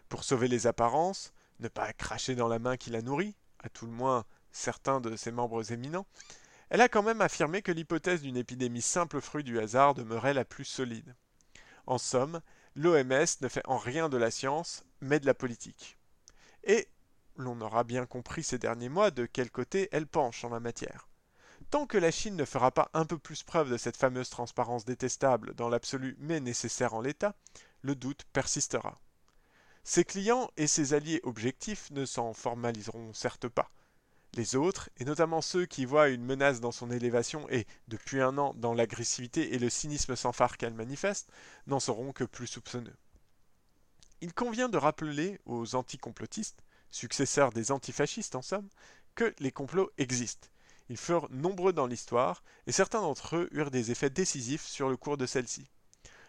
Pour 0.09 0.25
sauver 0.25 0.49
les 0.49 0.67
apparences, 0.67 1.33
ne 1.61 1.69
pas 1.69 1.93
cracher 1.93 2.35
dans 2.35 2.49
la 2.49 2.59
main 2.59 2.77
qui 2.77 2.91
la 2.91 3.03
nourrit, 3.03 3.37
à 3.61 3.69
tout 3.69 3.87
le 3.87 3.93
moins 3.93 4.25
certains 4.53 5.01
de 5.01 5.17
ses 5.17 5.31
membres 5.31 5.73
éminents, 5.73 6.07
elle 6.71 6.81
a 6.81 6.89
quand 6.89 7.03
même 7.03 7.21
affirmé 7.21 7.63
que 7.63 7.73
l'hypothèse 7.73 8.23
d'une 8.23 8.37
épidémie 8.37 8.81
simple 8.81 9.21
fruit 9.21 9.43
du 9.43 9.59
hasard 9.59 9.95
demeurait 9.95 10.35
la 10.35 10.45
plus 10.45 10.65
solide. 10.65 11.17
En 11.87 11.99
somme, 11.99 12.41
l'OMS 12.77 13.27
ne 13.41 13.49
fait 13.49 13.67
en 13.67 13.77
rien 13.77 14.09
de 14.09 14.17
la 14.17 14.31
science, 14.31 14.85
mais 15.01 15.19
de 15.19 15.27
la 15.27 15.35
politique. 15.35 15.99
Et 16.63 16.89
l'on 17.37 17.61
aura 17.61 17.83
bien 17.83 18.07
compris 18.07 18.45
ces 18.45 18.59
derniers 18.59 18.89
mois 18.89 19.11
de 19.11 19.27
quel 19.27 19.51
côté 19.51 19.89
elle 19.91 20.07
penche 20.07 20.45
en 20.45 20.51
la 20.51 20.61
matière. 20.61 21.09
Tant 21.71 21.87
que 21.87 21.99
la 21.99 22.13
Chine 22.13 22.37
ne 22.37 22.45
fera 22.45 22.71
pas 22.71 22.89
un 22.95 23.05
peu 23.05 23.19
plus 23.19 23.43
preuve 23.43 23.71
de 23.71 23.77
cette 23.77 23.97
fameuse 23.97 24.31
transparence 24.31 24.85
détestable 24.85 25.55
dans 25.55 25.69
l'absolu 25.69 26.17
mais 26.21 26.39
nécessaire 26.39 26.95
en 26.95 27.01
l'état, 27.01 27.35
le 27.83 27.97
doute 27.97 28.25
persistera. 28.33 29.01
Ses 29.83 30.05
clients 30.05 30.51
et 30.57 30.67
ses 30.67 30.95
alliés 30.95 31.21
objectifs 31.25 31.91
ne 31.91 32.05
s'en 32.05 32.33
formaliseront 32.33 33.13
certes 33.13 33.49
pas, 33.49 33.71
les 34.37 34.57
autres, 34.57 34.91
et 34.99 35.05
notamment 35.05 35.41
ceux 35.41 35.67
qui 35.67 35.85
voient 35.85 36.09
une 36.09 36.25
menace 36.25 36.61
dans 36.61 36.73
son 36.73 36.91
élévation 36.91 37.49
et, 37.51 37.67
depuis 37.89 38.21
un 38.21 38.39
an, 38.39 38.55
dans 38.55 38.75
l'agressivité 38.75 39.55
et 39.55 39.59
le 39.59 39.71
cynisme 39.71 40.17
sans 40.17 40.33
phare 40.33 40.57
qu'elle 40.57 40.75
manifeste, 40.75 41.31
n'en 41.67 41.81
seront 41.81 42.13
que 42.13 42.25
plus 42.25 42.47
soupçonneux. 42.47 42.97
Il 44.21 44.33
convient 44.35 44.69
de 44.69 44.79
rappeler 44.79 45.41
aux 45.47 45.75
anticomplotistes, 45.75 46.63
successeurs 46.91 47.53
des 47.53 47.73
antifascistes 47.73 48.37
en 48.37 48.43
somme, 48.43 48.69
que 49.15 49.35
les 49.39 49.53
complots 49.53 49.91
existent. 49.99 50.49
Ils 50.89 50.97
furent 50.97 51.29
nombreux 51.31 51.73
dans 51.73 51.87
l'histoire, 51.87 52.43
et 52.67 52.73
certains 52.73 53.01
d'entre 53.01 53.37
eux 53.37 53.49
eurent 53.53 53.71
des 53.71 53.91
effets 53.91 54.11
décisifs 54.11 54.67
sur 54.67 54.89
le 54.89 54.97
cours 54.97 55.17
de 55.17 55.27
celle-ci. 55.27 55.67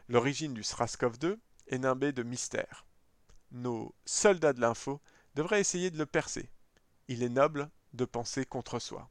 L'origine 0.07 0.53
du 0.53 0.61
SRAS-CoV-2 0.61 1.37
est 1.67 1.77
nimbée 1.77 2.11
de 2.11 2.23
mystère. 2.23 2.85
Nos 3.51 3.93
soldats 4.05 4.53
de 4.53 4.61
l'info 4.61 5.01
devrait 5.35 5.59
essayer 5.59 5.91
de 5.91 5.97
le 5.97 6.05
percer. 6.05 6.49
Il 7.07 7.23
est 7.23 7.29
noble 7.29 7.69
de 7.93 8.05
penser 8.05 8.45
contre 8.45 8.79
soi. 8.79 9.09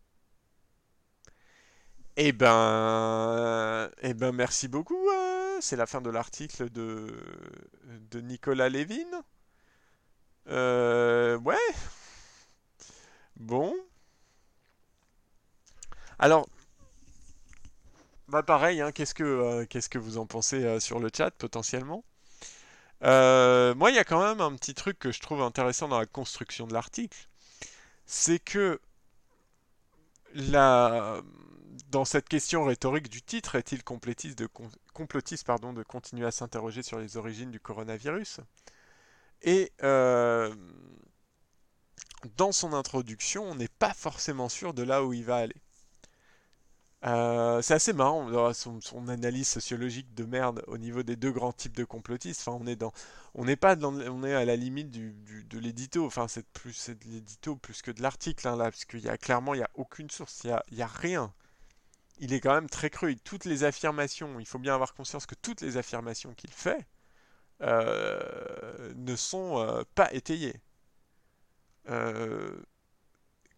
Eh 2.17 2.33
ben, 2.33 3.91
eh 4.03 4.15
ben 4.15 4.33
merci 4.33 4.69
beaucoup. 4.69 5.09
Euh, 5.11 5.59
c'est 5.61 5.77
la 5.77 5.87
fin 5.87 6.01
de 6.01 6.11
l'article 6.11 6.71
de, 6.71 7.09
de 8.11 8.21
Nicolas 8.21 8.69
Lévin. 8.69 9.07
Euh, 10.49 11.39
ouais. 11.39 11.57
Bon. 13.37 13.75
Alors, 16.21 16.47
bah 18.29 18.43
pareil, 18.43 18.81
hein, 18.81 18.93
qu'est-ce 18.93 19.15
que 19.15 19.23
euh, 19.25 19.67
qu'est-ce 19.67 19.89
que 19.89 19.99
vous 19.99 20.17
en 20.19 20.27
pensez 20.27 20.65
euh, 20.65 20.81
sur 20.81 20.99
le 21.01 21.11
chat 21.15 21.31
potentiellement? 21.33 22.05
Moi, 23.03 23.91
il 23.91 23.95
y 23.95 23.99
a 23.99 24.05
quand 24.05 24.23
même 24.23 24.41
un 24.41 24.55
petit 24.57 24.75
truc 24.75 24.99
que 24.99 25.13
je 25.13 25.21
trouve 25.21 25.43
intéressant 25.43 25.89
dans 25.89 25.99
la 25.99 26.07
construction 26.07 26.67
de 26.67 26.75
l'article, 26.75 27.29
c'est 28.11 28.41
que 28.41 28.81
dans 31.91 32.05
cette 32.05 32.29
question 32.29 32.65
rhétorique 32.65 33.09
du 33.09 33.23
titre, 33.23 33.55
est-il 33.55 33.85
complotiste 33.85 34.37
de, 34.37 34.49
complotiste, 34.93 35.47
de 35.47 35.83
continuer 35.85 36.27
à 36.27 36.33
s'interroger 36.33 36.83
sur 36.83 36.99
les 36.99 37.17
origines 37.17 37.53
du 37.53 37.61
coronavirus? 37.61 38.41
Et 39.43 39.73
euh, 39.85 40.53
dans 42.37 42.51
son 42.51 42.73
introduction, 42.73 43.45
on 43.45 43.55
n'est 43.55 43.69
pas 43.69 43.95
forcément 43.95 44.49
sûr 44.49 44.75
de 44.75 44.83
là 44.83 45.05
où 45.05 45.13
il 45.13 45.25
va 45.25 45.37
aller. 45.37 45.57
Euh, 47.07 47.63
c'est 47.63 47.75
assez 47.75 47.95
marrant 47.95 48.53
son, 48.53 49.09
analyse 49.09 49.49
sociologique 49.49 50.15
de 50.15 50.25
merde 50.25 50.63
au 50.67 50.77
niveau 50.77 51.03
des 51.03 51.17
deux 51.17 51.33
grands 51.33 51.53
types 51.53 51.75
de 51.77 51.85
complotistes. 51.85 52.47
Enfin, 52.47 52.59
on 52.61 52.67
est 52.67 52.83
n'est 53.47 53.57
pas 53.57 53.77
on 53.83 54.23
est 54.23 54.35
à 54.35 54.45
la 54.45 54.57
limite 54.57 54.91
de 54.91 55.59
l'édito. 55.59 56.05
Enfin, 56.07 56.29
c'est 56.29 56.47
plus 56.49 56.91
de 56.91 57.05
l'édito 57.07 57.57
plus 57.57 57.81
que 57.83 57.91
de 57.91 58.03
l'article 58.03 58.47
hein, 58.49 58.57
là, 58.57 58.65
parce 58.65 58.85
qu'il 58.85 59.01
y 59.01 59.09
a 59.09 59.17
clairement 59.17 59.55
il 59.55 59.61
y 59.61 59.63
a 59.63 59.71
aucune 59.75 60.11
source, 60.11 60.43
il 60.45 60.51
y 60.77 60.83
a, 60.83 60.87
rien 60.87 61.33
il 62.19 62.35
est 62.35 62.41
quand 62.41 62.53
même 62.55 62.69
très 62.69 62.91
cru. 62.91 63.17
Toutes 63.17 63.47
les 63.47 63.65
affirmations, 63.65 64.39
il 64.41 64.47
faut 64.47 64.59
bien 64.59 64.75
avoir 64.75 64.95
conscience 64.95 65.27
que 65.27 65.35
toutes 65.35 65.63
les 65.63 65.79
affirmations 65.79 66.35
qu'il 66.35 66.51
fait 66.51 66.87
euh, 67.63 68.93
ne 68.97 69.17
sont 69.17 69.59
euh, 69.59 69.83
pas 69.95 70.13
étayées. 70.13 70.61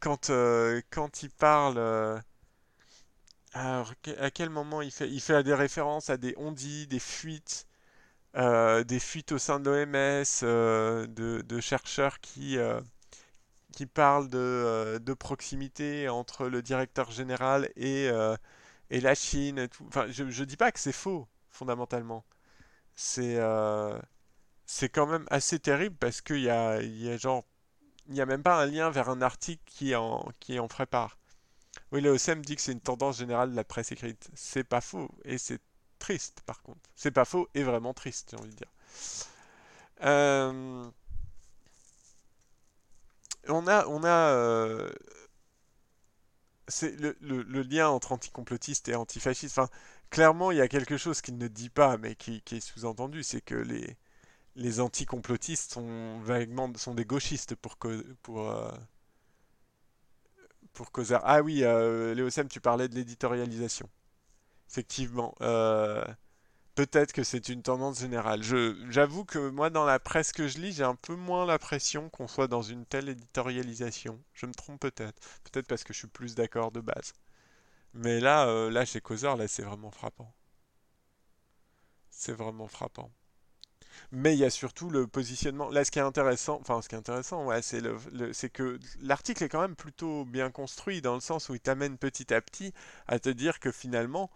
Quand, 0.00 0.30
quand 0.90 1.22
il 1.22 1.30
parle... 1.30 2.22
Alors, 3.54 3.92
à 4.18 4.30
quel 4.30 4.50
moment 4.50 4.82
il 4.82 4.90
fait 4.90 5.42
des 5.42 5.54
références 5.54 6.10
à 6.10 6.16
des 6.16 6.34
ondits, 6.38 6.86
des 6.86 6.98
fuites, 6.98 7.66
des 8.34 9.00
fuites 9.00 9.32
au 9.32 9.38
sein 9.38 9.60
de 9.60 9.70
l'OMS, 9.70 11.06
de, 11.08 11.42
de, 11.42 11.60
chercheurs 11.60 12.20
qui 12.20 12.58
qui 13.72 13.86
parle 13.86 14.28
de, 14.28 15.14
proximité 15.14 16.08
entre 16.08 16.48
le 16.48 16.62
directeur 16.62 17.10
général 17.10 17.70
et, 17.76 18.10
la 18.90 19.14
Chine. 19.14 19.68
Enfin, 19.88 20.06
je 20.10 20.24
ne 20.24 20.44
dis 20.44 20.56
pas 20.56 20.72
que 20.72 20.80
c'est 20.80 20.92
faux, 20.92 21.26
fondamentalement. 21.50 22.24
C'est 22.94 23.36
euh, 23.38 23.98
quand 24.92 25.06
même 25.06 25.26
assez 25.30 25.58
terrible 25.58 25.96
parce 25.96 26.20
qu'il 26.20 26.40
y 26.40 26.50
a, 26.50 26.80
n'y 26.82 28.20
a 28.20 28.26
même 28.26 28.42
pas 28.42 28.62
un 28.62 28.66
lien 28.66 28.90
vers 28.90 29.08
un 29.10 29.22
article 29.22 29.62
qui 29.66 29.94
en, 29.96 30.28
qui 30.40 30.58
en 30.58 30.68
prépare. 30.68 31.18
Oui, 31.92 32.00
le 32.00 32.10
OSM 32.10 32.40
dit 32.40 32.56
que 32.56 32.62
c'est 32.62 32.72
une 32.72 32.80
tendance 32.80 33.18
générale 33.18 33.50
de 33.50 33.56
la 33.56 33.64
presse 33.64 33.92
écrite. 33.92 34.30
C'est 34.34 34.64
pas 34.64 34.80
faux. 34.80 35.10
Et 35.24 35.36
c'est 35.36 35.60
triste, 35.98 36.40
par 36.46 36.62
contre. 36.62 36.80
C'est 36.96 37.10
pas 37.10 37.26
faux 37.26 37.48
et 37.54 37.62
vraiment 37.62 37.92
triste, 37.92 38.30
j'ai 38.30 38.38
envie 38.38 38.50
de 38.50 38.56
dire. 38.56 38.72
Euh, 40.02 40.90
on 43.48 43.66
a, 43.66 43.86
on 43.86 44.02
a 44.04 44.30
euh, 44.30 44.90
le, 47.20 47.62
lien 47.62 47.88
entre 47.88 48.12
anticomplotiste 48.12 48.88
et 48.88 48.94
antifasciste. 48.94 49.58
Enfin, 49.58 49.70
clairement, 50.08 50.50
il 50.50 50.58
y 50.58 50.62
a 50.62 50.68
quelque 50.68 50.96
chose 50.96 51.20
qu'il 51.20 51.36
ne 51.36 51.48
dit 51.48 51.70
pas, 51.70 51.98
mais 51.98 52.14
qui, 52.14 52.42
est 52.50 52.60
sous-entendu, 52.60 53.22
c'est 53.22 53.42
que 53.42 53.54
les, 53.54 53.98
les 54.56 54.80
anticomplotistes 54.80 55.72
sont 55.74 56.20
vaguement 56.20 56.72
sont 56.76 56.94
des 56.94 57.04
gauchistes 57.04 57.54
pour 57.54 57.76
pour 58.22 58.50
euh, 58.50 58.70
pour 60.72 60.92
causer. 60.92 61.16
Ah 61.22 61.42
oui, 61.42 61.64
euh, 61.64 62.14
Léo 62.14 62.30
Sem, 62.30 62.48
tu 62.48 62.60
parlais 62.60 62.88
de 62.88 62.94
l'éditorialisation. 62.94 63.88
Effectivement. 64.68 65.34
Euh, 65.42 66.04
Peut-être 66.74 67.12
que 67.12 67.22
c'est 67.24 67.48
une 67.48 67.62
tendance 67.62 68.00
générale. 68.00 68.42
j'avoue 68.42 69.24
que 69.24 69.50
moi, 69.50 69.70
dans 69.70 69.84
la 69.84 69.98
presse 69.98 70.32
que 70.32 70.48
je 70.48 70.58
lis, 70.58 70.72
j'ai 70.72 70.84
un 70.84 70.94
peu 70.94 71.14
moins 71.14 71.44
l'impression 71.46 72.08
qu'on 72.10 72.28
soit 72.28 72.46
dans 72.48 72.62
une 72.62 72.86
telle 72.86 73.08
éditorialisation. 73.10 74.22
Je 74.34 74.46
me 74.46 74.52
trompe 74.54 74.80
peut-être. 74.80 75.20
Peut-être 75.44 75.66
parce 75.66 75.84
que 75.84 75.92
je 75.92 75.98
suis 75.98 76.08
plus 76.08 76.34
d'accord 76.34 76.72
de 76.72 76.80
base. 76.80 77.12
Mais 77.94 78.20
là, 78.20 78.46
euh, 78.48 78.70
là 78.70 78.84
chez 78.84 79.00
Causeur, 79.00 79.36
là, 79.36 79.48
c'est 79.48 79.62
vraiment 79.62 79.90
frappant. 79.90 80.32
C'est 82.10 82.32
vraiment 82.32 82.68
frappant. 82.68 83.10
Mais 84.12 84.34
il 84.34 84.38
y 84.38 84.44
a 84.44 84.50
surtout 84.50 84.90
le 84.90 85.06
positionnement. 85.06 85.70
Là, 85.70 85.84
ce 85.84 85.90
qui 85.90 85.98
est 85.98 86.02
intéressant, 86.02 86.58
enfin, 86.60 86.82
ce 86.82 86.88
qui 86.88 86.94
est 86.94 86.98
intéressant, 86.98 87.48
c'est 87.60 88.50
que 88.50 88.78
l'article 89.00 89.44
est 89.44 89.48
quand 89.48 89.60
même 89.60 89.76
plutôt 89.76 90.24
bien 90.24 90.50
construit 90.50 91.00
dans 91.00 91.14
le 91.14 91.20
sens 91.20 91.48
où 91.48 91.54
il 91.54 91.60
t'amène 91.60 91.98
petit 91.98 92.32
à 92.34 92.40
petit 92.40 92.72
à 93.08 93.18
te 93.18 93.28
dire 93.28 93.60
que 93.60 93.72
finalement, 93.72 94.30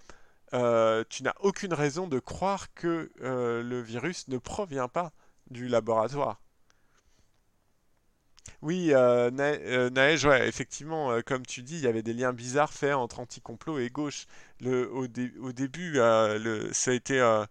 euh, 0.54 1.04
tu 1.08 1.22
n'as 1.22 1.34
aucune 1.40 1.74
raison 1.74 2.06
de 2.06 2.18
croire 2.18 2.72
que 2.74 3.10
euh, 3.22 3.62
le 3.62 3.80
virus 3.80 4.28
ne 4.28 4.38
provient 4.38 4.88
pas 4.88 5.12
du 5.50 5.68
laboratoire. 5.68 6.40
Oui, 8.62 8.92
euh, 8.92 9.30
Naëj, 9.90 10.24
ouais, 10.26 10.48
effectivement, 10.48 11.20
comme 11.22 11.44
tu 11.44 11.62
dis, 11.62 11.76
il 11.76 11.82
y 11.82 11.86
avait 11.86 12.02
des 12.02 12.14
liens 12.14 12.32
bizarres 12.32 12.72
faits 12.72 12.94
entre 12.94 13.20
anti-complot 13.20 13.78
et 13.78 13.90
gauche. 13.90 14.26
Au, 14.64 15.06
début, 15.06 15.96
ça 16.72 16.90
a 16.90 16.94
été... 16.94 17.44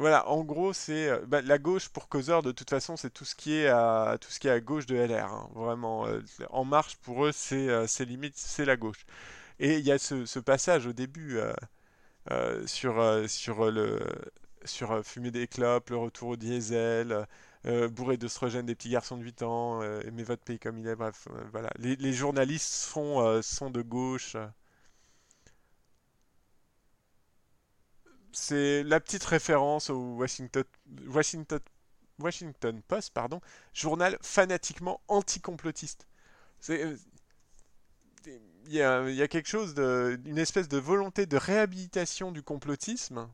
voilà, 0.00 0.28
en 0.28 0.42
gros, 0.44 0.72
c'est 0.72 1.10
bah, 1.26 1.42
la 1.42 1.58
gauche 1.58 1.88
pour 1.88 2.08
causeur, 2.08 2.42
de 2.42 2.52
toute 2.52 2.70
façon, 2.70 2.96
c'est 2.96 3.10
tout 3.10 3.24
ce 3.24 3.34
qui 3.34 3.54
est 3.54 3.68
à 3.68 4.16
tout 4.20 4.30
ce 4.30 4.40
qui 4.40 4.48
est 4.48 4.50
à 4.50 4.60
gauche 4.60 4.86
de 4.86 4.96
LR. 4.96 5.32
Hein, 5.32 5.50
vraiment, 5.54 6.06
en 6.50 6.64
marche 6.64 6.96
pour 6.96 7.26
eux, 7.26 7.32
c'est 7.32 8.04
limite, 8.04 8.36
c'est 8.36 8.64
la 8.64 8.76
gauche. 8.76 9.06
Et 9.60 9.78
il 9.78 9.86
y 9.86 9.92
a 9.92 9.98
ce, 9.98 10.38
passage 10.40 10.86
au 10.86 10.92
début 10.94 11.38
euh, 12.30 12.66
sur, 12.66 13.00
euh, 13.00 13.26
sur, 13.28 13.70
le, 13.70 14.00
sur 14.64 15.04
fumer 15.04 15.30
des 15.30 15.46
clopes, 15.46 15.90
le 15.90 15.96
retour 15.96 16.30
au 16.30 16.36
diesel, 16.36 17.26
euh, 17.66 17.88
bourré 17.88 18.16
d'oestrogène 18.16 18.66
des 18.66 18.74
petits 18.74 18.90
garçons 18.90 19.16
de 19.16 19.22
8 19.24 19.42
ans, 19.42 19.82
aimer 20.02 20.22
votre 20.22 20.42
pays 20.42 20.58
comme 20.58 20.78
il 20.78 20.86
est, 20.86 20.96
bref, 20.96 21.28
voilà. 21.52 21.70
Les, 21.78 21.96
les 21.96 22.12
journalistes 22.12 22.72
sont, 22.72 23.40
sont 23.42 23.70
de 23.70 23.82
gauche. 23.82 24.36
C'est 28.32 28.82
la 28.84 29.00
petite 29.00 29.24
référence 29.24 29.90
au 29.90 30.16
Washington, 30.16 30.64
Washington, 31.08 31.60
Washington 32.18 32.82
Post, 32.86 33.12
pardon, 33.12 33.40
journal 33.72 34.18
fanatiquement 34.22 35.00
anticomplotiste. 35.08 36.06
C'est 36.60 36.96
il 38.66 38.74
y 38.74 38.82
a, 38.82 39.28
quelque 39.28 39.48
chose 39.48 39.74
une 39.78 40.38
espèce 40.38 40.68
de 40.68 40.78
volonté 40.78 41.26
de 41.26 41.36
réhabilitation 41.36 42.30
du 42.30 42.42
complotisme 42.42 43.28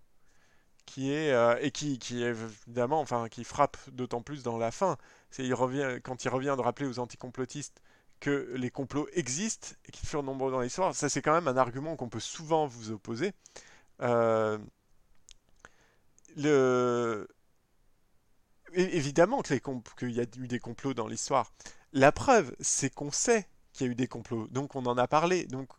qui 0.86 1.12
est 1.12 1.32
euh, 1.32 1.58
et 1.60 1.72
qui, 1.72 1.98
qui 1.98 2.22
est 2.22 2.28
évidemment, 2.28 3.00
enfin, 3.00 3.28
qui 3.28 3.44
frappe 3.44 3.76
d'autant 3.90 4.22
plus 4.22 4.42
dans 4.42 4.56
la 4.56 4.70
fin. 4.70 4.96
C'est 5.30 5.44
il 5.44 5.54
revient 5.54 5.98
quand 6.02 6.24
il 6.24 6.28
revient 6.28 6.54
de 6.56 6.62
rappeler 6.62 6.86
aux 6.86 7.00
anticomplotistes 7.00 7.82
que 8.20 8.54
les 8.56 8.70
complots 8.70 9.08
existent 9.12 9.68
et 9.84 9.92
qu'ils 9.92 10.08
furent 10.08 10.22
nombreux 10.22 10.50
dans 10.50 10.60
l'histoire. 10.60 10.94
Ça, 10.94 11.08
c'est 11.08 11.22
quand 11.22 11.34
même 11.34 11.48
un 11.48 11.56
argument 11.56 11.96
qu'on 11.96 12.08
peut 12.08 12.20
souvent 12.20 12.66
vous 12.66 12.92
opposer. 12.92 13.32
Euh, 14.00 14.58
le... 16.36 17.26
Évidemment 18.74 19.42
qu'il 19.42 20.10
y 20.10 20.20
a 20.20 20.24
eu 20.36 20.48
des 20.48 20.58
complots 20.58 20.92
dans 20.94 21.06
l'histoire. 21.06 21.52
La 21.92 22.12
preuve, 22.12 22.54
c'est 22.60 22.90
qu'on 22.92 23.10
sait 23.10 23.48
qu'il 23.72 23.86
y 23.86 23.88
a 23.88 23.92
eu 23.92 23.94
des 23.94 24.08
complots. 24.08 24.48
Donc 24.48 24.74
on 24.74 24.84
en 24.86 24.98
a 24.98 25.06
parlé. 25.08 25.46
Donc 25.46 25.70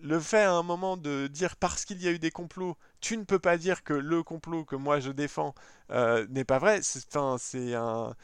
le 0.00 0.20
fait 0.20 0.42
à 0.42 0.52
un 0.52 0.62
moment 0.64 0.96
de 0.96 1.28
dire 1.28 1.56
parce 1.56 1.84
qu'il 1.84 2.02
y 2.02 2.08
a 2.08 2.12
eu 2.12 2.18
des 2.20 2.30
complots, 2.32 2.76
tu 3.00 3.16
ne 3.18 3.24
peux 3.24 3.38
pas 3.40 3.58
dire 3.58 3.84
que 3.84 3.94
le 3.94 4.22
complot 4.22 4.64
que 4.64 4.76
moi 4.76 5.00
je 5.00 5.10
défends 5.10 5.54
euh, 5.90 6.26
n'est 6.30 6.44
pas 6.44 6.58
vrai. 6.58 6.80
C'est 6.82 7.16
un, 7.16 7.38
c'est 7.38 7.74
un, 7.74 8.14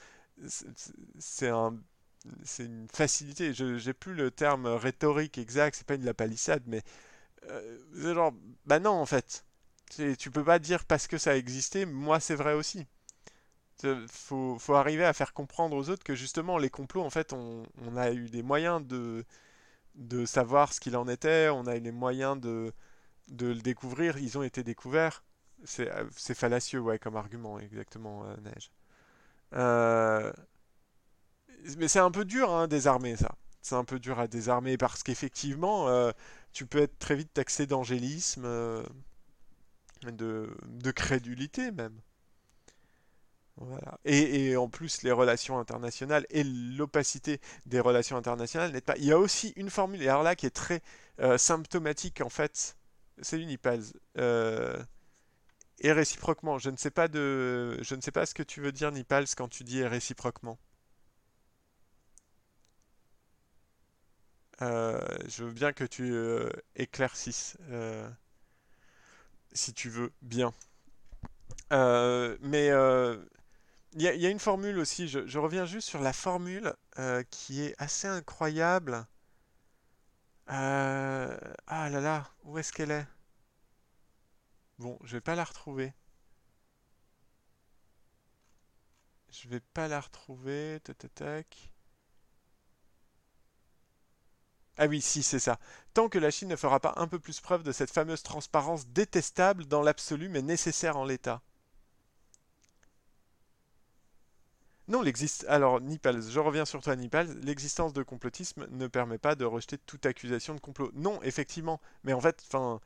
une 2.59 2.89
facilité. 2.93 3.53
Je 3.55 3.79
j'ai 3.79 3.93
plus 3.93 4.15
le 4.15 4.31
terme 4.31 4.67
rhétorique 4.67 5.39
exact. 5.39 5.77
C'est 5.77 5.87
pas 5.87 5.95
une 5.95 6.05
la 6.05 6.15
palissade, 6.15 6.63
mais 6.67 6.83
euh, 7.51 8.15
genre, 8.15 8.35
bah 8.67 8.81
non 8.81 8.93
en 8.93 9.07
fait. 9.07 9.45
Tu 9.91 10.31
peux 10.31 10.45
pas 10.45 10.59
dire 10.59 10.85
parce 10.85 11.07
que 11.07 11.19
ça 11.19 11.33
a 11.33 11.35
existé, 11.35 11.85
moi 11.87 12.21
c'est 12.21 12.35
vrai 12.35 12.55
aussi. 12.55 12.87
Faut, 14.11 14.59
faut 14.59 14.75
arriver 14.75 15.05
à 15.05 15.13
faire 15.13 15.33
comprendre 15.33 15.77
aux 15.77 15.89
autres 15.89 16.03
que 16.03 16.15
justement 16.17 16.59
les 16.59 16.69
complots, 16.71 17.03
en 17.05 17.11
fait, 17.11 17.33
on, 17.33 17.65
a 17.97 18.11
eu 18.11 18.29
des 18.29 18.43
moyens 18.43 18.85
de, 18.85 19.25
de 19.97 20.27
savoir 20.27 20.73
ce 20.73 20.81
qu'il 20.81 20.97
en 20.97 21.09
était, 21.09 21.49
on 21.51 21.67
a 21.67 21.77
eu 21.77 21.81
les 21.81 21.93
moyens 21.93 22.41
de, 22.41 22.73
de 23.29 23.49
le 23.49 23.61
découvrir, 23.61 24.19
ils 24.19 24.39
ont 24.39 24.45
été 24.45 24.65
découverts. 24.65 25.25
C'est 25.65 26.35
fallacieux, 26.35 26.81
ouais, 26.81 26.99
comme 26.99 27.17
argument, 27.17 27.61
exactement, 27.61 28.25
euh, 28.25 28.37
Neige. 28.43 28.71
Euh, 29.55 30.33
mais 31.77 31.89
c'est 31.89 31.99
un 31.99 32.11
peu 32.11 32.25
dur 32.25 32.51
hein, 32.53 32.65
à 32.65 32.67
désarmer 32.67 33.17
ça. 33.17 33.35
C'est 33.63 33.75
un 33.75 33.85
peu 33.85 33.99
dur 33.99 34.19
à 34.19 34.29
désarmer 34.29 34.77
parce 34.77 35.03
qu'effectivement, 35.03 35.89
euh, 35.89 36.13
tu 36.53 36.67
peux 36.67 36.79
être 36.79 36.99
très 36.99 37.17
vite 37.17 37.33
taxé 37.35 37.67
d'angélisme, 37.67 38.45
euh, 38.45 38.83
de, 40.05 40.91
crédulité 40.91 41.71
même. 41.71 41.99
Et, 44.05 44.57
en 44.57 44.69
plus, 44.69 45.03
les 45.03 45.11
relations 45.13 45.59
internationales 45.59 46.27
et 46.31 46.45
l'opacité 46.45 47.41
des 47.67 47.81
relations 47.81 48.17
internationales 48.17 48.73
n'est 48.73 48.81
pas. 48.81 48.97
Il 48.99 49.05
y 49.05 49.13
a 49.13 49.19
aussi 49.19 49.53
une 49.57 49.71
formule, 49.71 50.03
et 50.03 50.09
alors 50.09 50.23
là, 50.23 50.37
qui 50.37 50.47
est 50.47 50.51
très 50.51 50.81
euh, 51.21 51.39
symptomatique 51.39 52.21
en 52.21 52.29
fait. 52.29 52.77
C'est 53.21 53.41
une 53.41 53.57
Euh, 54.19 54.79
et 55.81 55.93
réciproquement. 55.93 56.59
Je 56.59 56.71
ne 56.71 56.77
sais 56.77 56.91
pas 56.91 57.09
de, 57.09 57.79
je 57.83 57.95
ne 57.95 58.01
sais 58.01 58.13
pas 58.13 58.27
ce 58.27 58.35
que 58.35 58.43
tu 58.43 58.61
veux 58.61 58.73
dire, 58.73 58.93
Nipals, 58.93 59.27
quand 59.37 59.49
tu 59.49 59.65
dis 59.65 59.85
réciproquement. 59.85 60.59
Euh, 64.63 64.99
je 65.29 65.45
veux 65.45 65.53
bien 65.53 65.73
que 65.73 65.85
tu 65.85 66.13
euh, 66.13 66.49
éclaircisses, 66.77 67.57
si 69.53 69.73
tu 69.75 69.89
veux, 69.91 70.13
bien. 70.23 70.53
mais 71.71 72.69
il 73.95 74.03
y, 74.03 74.09
a 74.09 74.15
il 74.15 74.21
y 74.21 74.27
a 74.27 74.31
une 74.31 74.39
formule 74.39 74.79
aussi, 74.79 75.09
je, 75.09 75.39
reviens 75.39 75.65
juste 75.65 75.89
sur 75.89 76.01
la 76.01 76.13
formule 76.13 76.75
qui 77.31 77.63
est 77.63 77.75
assez 77.79 78.09
incroyable. 78.09 79.07
ah 80.47 81.89
là 81.91 82.01
là, 82.01 82.31
où 82.45 82.59
est-ce 82.59 82.73
qu'elle 82.73 82.91
est? 82.91 83.07
Bon, 84.79 84.97
je 85.03 85.13
vais 85.17 85.21
pas 85.21 85.35
la 85.35 85.45
retrouver. 85.45 85.93
Je 89.31 89.49
vais 89.49 89.61
pas 89.61 89.89
la 89.89 90.01
retrouver. 90.01 90.81
Tac, 90.85 90.99
tac, 90.99 91.15
tac. 91.15 91.71
Ah 94.79 94.87
oui, 94.87 95.03
si, 95.03 95.23
c'est 95.23 95.39
ça. 95.41 95.59
Tant 95.93 96.09
que 96.09 96.19
la 96.19 96.31
Chine 96.31 96.49
ne 96.49 96.57
fera 96.57 96.81
pas 96.81 96.95
un 96.97 97.07
peu 97.07 97.19
plus 97.19 97.41
preuve 97.41 97.63
de 97.63 97.73
cette 97.73 97.91
fameuse 97.91 98.23
transparence 98.23 98.87
détestable 98.89 99.67
dans 99.67 99.83
l'absolu 99.83 100.31
mais 100.31 100.41
nécessaire 100.41 100.97
en 100.97 101.05
l'état. 101.05 101.43
Non, 104.89 105.03
l'existe. 105.03 105.45
Alors, 105.49 105.81
Nipals, 105.81 106.23
je 106.31 106.41
reviens 106.41 106.65
sur 106.65 106.81
toi, 106.83 106.97
Nipals. 106.97 107.39
L'existence 107.43 107.93
de 107.93 108.03
complotisme 108.03 108.67
ne 108.71 108.87
permet 108.87 109.19
pas 109.19 109.35
de 109.35 109.45
rejeter 109.45 109.77
toute 109.79 110.07
accusation 110.07 110.55
de 110.55 110.61
complot. 110.61 110.91
Non, 110.95 111.21
effectivement. 111.23 111.81
Mais 112.05 112.15
en 112.15 112.21
fait, 112.21 112.43
enfin, 112.47 112.81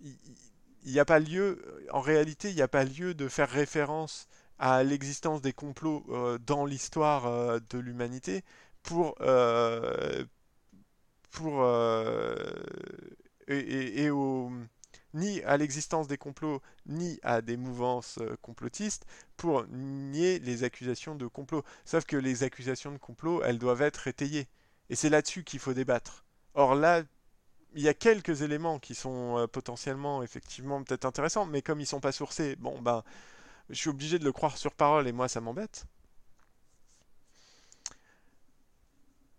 il 0.00 0.92
n'y 0.92 0.98
a 1.00 1.04
pas 1.04 1.18
lieu. 1.18 1.62
En 1.90 2.00
réalité, 2.00 2.50
il 2.50 2.56
n'y 2.56 2.62
a 2.62 2.68
pas 2.68 2.84
lieu 2.84 3.14
de 3.14 3.28
faire 3.28 3.48
référence 3.50 4.28
à 4.58 4.82
l'existence 4.82 5.42
des 5.42 5.52
complots 5.52 6.04
euh, 6.10 6.38
dans 6.38 6.64
l'histoire 6.66 7.26
euh, 7.26 7.58
de 7.70 7.78
l'humanité 7.78 8.44
pour, 8.82 9.16
euh, 9.20 10.24
euh, 11.40 12.36
ni 15.14 15.42
à 15.42 15.56
l'existence 15.56 16.08
des 16.08 16.18
complots, 16.18 16.60
ni 16.86 17.18
à 17.22 17.40
des 17.40 17.56
mouvances 17.56 18.18
euh, 18.20 18.36
complotistes 18.42 19.06
pour 19.36 19.66
nier 19.68 20.38
les 20.40 20.64
accusations 20.64 21.14
de 21.14 21.26
complot. 21.26 21.64
Sauf 21.84 22.04
que 22.04 22.16
les 22.16 22.42
accusations 22.42 22.92
de 22.92 22.98
complot, 22.98 23.42
elles 23.42 23.58
doivent 23.58 23.82
être 23.82 24.08
étayées. 24.08 24.48
Et 24.90 24.94
c'est 24.96 25.08
là-dessus 25.08 25.44
qu'il 25.44 25.60
faut 25.60 25.74
débattre. 25.74 26.24
Or 26.54 26.74
là, 26.74 27.02
il 27.74 27.82
y 27.82 27.88
a 27.88 27.94
quelques 27.94 28.42
éléments 28.42 28.78
qui 28.78 28.94
sont 28.94 29.38
euh, 29.38 29.46
potentiellement, 29.46 30.22
effectivement, 30.22 30.82
peut-être 30.82 31.04
intéressants, 31.04 31.46
mais 31.46 31.62
comme 31.62 31.80
ils 31.80 31.86
sont 31.86 32.00
pas 32.00 32.12
sourcés, 32.12 32.56
bon 32.56 32.80
ben, 32.80 33.02
je 33.70 33.76
suis 33.76 33.90
obligé 33.90 34.18
de 34.18 34.24
le 34.24 34.32
croire 34.32 34.56
sur 34.58 34.74
parole 34.74 35.08
et 35.08 35.12
moi 35.12 35.28
ça 35.28 35.40
m'embête. 35.40 35.86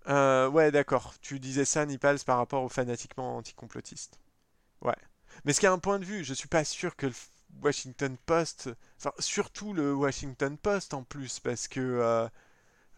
Euh, 0.09 0.49
ouais, 0.49 0.71
d'accord. 0.71 1.13
Tu 1.21 1.39
disais 1.39 1.65
ça, 1.65 1.85
Nipals, 1.85 2.19
par 2.25 2.37
rapport 2.37 2.63
aux 2.63 2.69
fanatiquement 2.69 3.37
anticomplotistes. 3.37 4.19
Ouais. 4.81 4.95
Mais 5.45 5.53
ce 5.53 5.61
qui 5.61 5.67
est 5.67 5.69
un 5.69 5.79
point 5.79 5.99
de 5.99 6.05
vue, 6.05 6.23
je 6.25 6.33
suis 6.35 6.49
pas 6.49 6.65
sûr 6.65 6.95
que 6.97 7.07
le 7.07 7.13
Washington 7.63 8.17
Post, 8.25 8.69
enfin 8.99 9.11
surtout 9.19 9.73
le 9.73 9.93
Washington 9.95 10.57
Post 10.57 10.93
en 10.93 11.03
plus, 11.03 11.39
parce 11.39 11.67
que, 11.67 11.81
euh, 11.81 12.27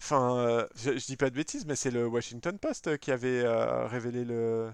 enfin, 0.01 0.38
euh, 0.39 0.68
je, 0.76 0.97
je 0.97 1.05
dis 1.07 1.18
pas 1.18 1.30
de 1.32 1.36
bêtises, 1.36 1.66
mais 1.68 1.76
c'est 1.78 1.91
le 1.91 2.07
Washington 2.07 2.60
Post 2.60 2.97
qui 2.99 3.12
avait 3.12 3.41
euh, 3.45 3.88
révélé 3.88 4.26
le, 4.26 4.74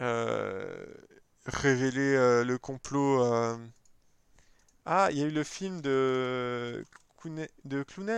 euh, 0.00 0.86
révélé 1.46 2.16
euh, 2.16 2.44
le 2.44 2.58
complot. 2.58 3.24
euh, 3.24 3.58
Ah, 4.86 5.08
il 5.10 5.18
y 5.18 5.22
a 5.22 5.26
eu 5.26 5.30
le 5.30 5.44
film 5.44 5.80
de 5.80 6.84
Clooney, 7.18 7.48
de 7.64 7.82
Clooney 7.82 8.12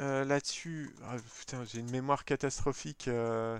euh, 0.00 0.24
là-dessus. 0.24 0.94
Ah, 1.04 1.16
putain, 1.38 1.64
j'ai 1.64 1.80
une 1.80 1.90
mémoire 1.90 2.24
catastrophique. 2.24 3.08
euh, 3.08 3.58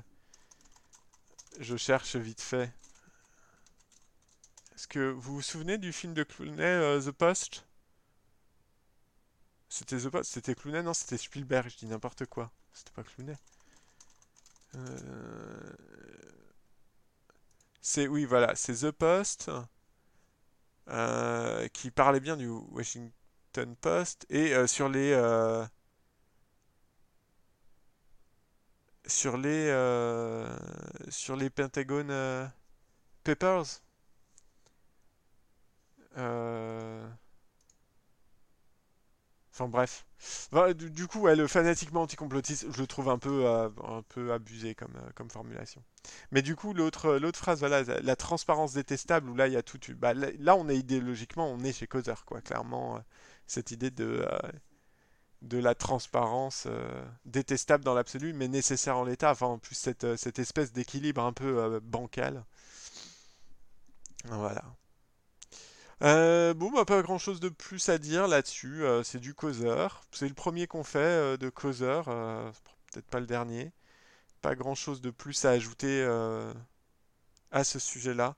Je 1.60 1.76
cherche 1.76 2.16
vite 2.16 2.40
fait. 2.40 2.72
Est-ce 4.74 4.88
que 4.88 5.10
vous 5.10 5.34
vous 5.34 5.42
souvenez 5.42 5.76
du 5.76 5.92
film 5.92 6.14
de 6.14 6.22
Clooney, 6.22 6.62
euh, 6.62 7.02
The 7.02 7.10
Post? 7.10 7.66
C'était 9.70 9.96
The 9.96 10.10
Post? 10.10 10.30
C'était 10.30 10.54
Clooney? 10.54 10.82
Non, 10.82 10.92
c'était 10.92 11.16
Spielberg, 11.16 11.70
je 11.70 11.76
dis 11.78 11.86
n'importe 11.86 12.26
quoi. 12.26 12.52
C'était 12.74 12.90
pas 12.92 13.02
Clooney. 13.02 13.34
C'est, 17.80 18.06
oui, 18.06 18.24
voilà, 18.24 18.54
c'est 18.54 18.74
The 18.86 18.90
Post 18.92 19.50
qui 21.72 21.90
parlait 21.90 22.20
bien 22.20 22.36
du 22.36 22.48
Washington 22.48 23.76
Post 23.80 24.26
et 24.30 24.66
sur 24.66 24.88
les 24.88 25.12
euh, 25.12 25.64
sur 29.08 29.36
les 29.36 29.68
euh, 29.68 30.46
sur 31.08 31.36
les 31.36 31.50
Pentagon 31.50 32.06
euh, 32.10 32.46
Papers. 33.24 33.82
Euh, 36.18 37.08
Enfin 39.52 39.68
bref. 39.68 40.06
Voilà, 40.52 40.72
du, 40.72 41.08
coup, 41.08 41.26
le 41.26 41.46
fanatiquement 41.48 42.02
anticomplotiste, 42.02 42.66
je 42.70 42.80
le 42.80 42.86
trouve 42.86 43.08
un 43.08 43.18
peu, 43.18 43.44
un 43.48 44.02
peu 44.08 44.32
abusé 44.32 44.76
comme, 44.76 45.30
formulation. 45.30 45.82
Mais 46.30 46.42
du 46.42 46.54
coup, 46.54 46.74
l'autre, 46.74 47.18
phrase, 47.34 47.58
voilà, 47.58 47.82
la, 47.82 48.16
transparence 48.16 48.74
détestable, 48.74 49.28
où 49.28 49.34
là, 49.34 49.48
il 49.48 49.54
y 49.54 49.56
a 49.56 49.62
tout. 49.64 49.78
Bah, 49.96 50.14
là, 50.14 50.54
on 50.54 50.68
est 50.68 50.76
idéologiquement, 50.76 51.50
on 51.50 51.58
est 51.64 51.72
chez 51.72 51.88
Causeur, 51.88 52.24
quoi. 52.24 52.40
Clairement, 52.40 53.02
cette 53.48 53.72
idée 53.72 53.90
de, 53.90 54.24
de 55.42 55.58
la 55.58 55.74
transparence 55.74 56.64
euh, 56.66 57.04
détestable 57.24 57.84
dans 57.84 57.94
l'absolu, 57.94 58.32
mais 58.32 58.48
nécessaire 58.48 58.96
en 58.96 59.04
l'état. 59.04 59.30
Enfin, 59.30 59.46
en 59.46 59.58
plus, 59.58 59.74
cette, 59.74 60.04
euh, 60.04 60.16
espèce 60.36 60.72
d'équilibre 60.72 61.22
un 61.22 61.32
peu 61.32 61.58
euh, 61.58 61.80
bancal. 61.82 62.44
Voilà. 64.24 64.64
Bon, 66.00 66.70
bah, 66.70 66.84
pas 66.84 67.02
grand-chose 67.02 67.40
de 67.40 67.48
plus 67.48 67.88
à 67.88 67.98
dire 67.98 68.28
là-dessus. 68.28 68.84
c'est 69.04 69.18
du 69.20 69.34
causeur. 69.34 70.02
C'est 70.12 70.28
le 70.28 70.34
premier 70.34 70.66
qu'on 70.66 70.84
fait 70.84 71.38
de 71.38 71.48
causeur. 71.48 72.04
peut-être 72.92 73.06
pas 73.06 73.20
le 73.20 73.26
dernier. 73.26 73.72
Pas 74.42 74.54
grand-chose 74.54 75.00
de 75.00 75.10
plus 75.10 75.44
à 75.44 75.50
ajouter 75.50 76.04
à 77.50 77.64
ce 77.64 77.78
sujet-là. 77.78 78.36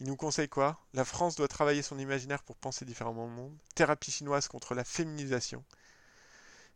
Il 0.00 0.06
nous 0.06 0.16
conseille 0.16 0.48
quoi? 0.48 0.78
La 0.92 1.04
France 1.04 1.36
doit 1.36 1.48
travailler 1.48 1.82
son 1.82 1.98
imaginaire 1.98 2.42
pour 2.42 2.56
penser 2.56 2.84
différemment 2.84 3.24
au 3.24 3.30
monde. 3.30 3.56
Thérapie 3.74 4.10
chinoise 4.10 4.46
contre 4.46 4.74
la 4.74 4.84
féminisation. 4.84 5.64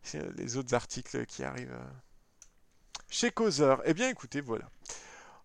Les 0.37 0.57
autres 0.57 0.75
articles 0.75 1.27
qui 1.27 1.45
arrivent 1.45 1.73
euh, 1.73 1.91
chez 3.09 3.31
Causeur. 3.31 3.83
Eh 3.85 3.95
bien, 3.95 4.09
écoutez, 4.09 4.41
voilà. 4.41 4.69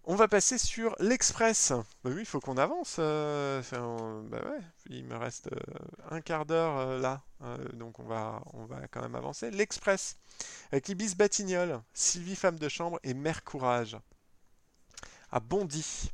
On 0.05 0.15
va 0.15 0.27
passer 0.27 0.57
sur 0.59 0.95
l'Express. 0.99 1.71
Bah 2.03 2.11
oui, 2.13 2.19
il 2.19 2.25
faut 2.25 2.39
qu'on 2.39 2.57
avance. 2.57 2.97
euh, 2.99 3.61
bah 4.29 4.41
il 4.89 5.03
me 5.05 5.15
reste 5.17 5.49
euh, 5.51 5.59
un 6.11 6.21
quart 6.21 6.45
d'heure 6.45 6.99
là, 6.99 7.23
donc 7.73 7.99
on 7.99 8.03
va, 8.03 8.43
on 8.53 8.65
va 8.65 8.87
quand 8.87 9.01
même 9.01 9.15
avancer. 9.15 9.49
L'Express 9.49 10.17
avec 10.71 10.87
Ibis 10.89 11.15
Batignolles, 11.15 11.81
Sylvie 11.93 12.35
femme 12.35 12.59
de 12.59 12.69
chambre 12.69 12.99
et 13.03 13.15
Mère 13.15 13.43
Courage 13.43 13.97
à 15.31 15.39
Bondy. 15.39 16.11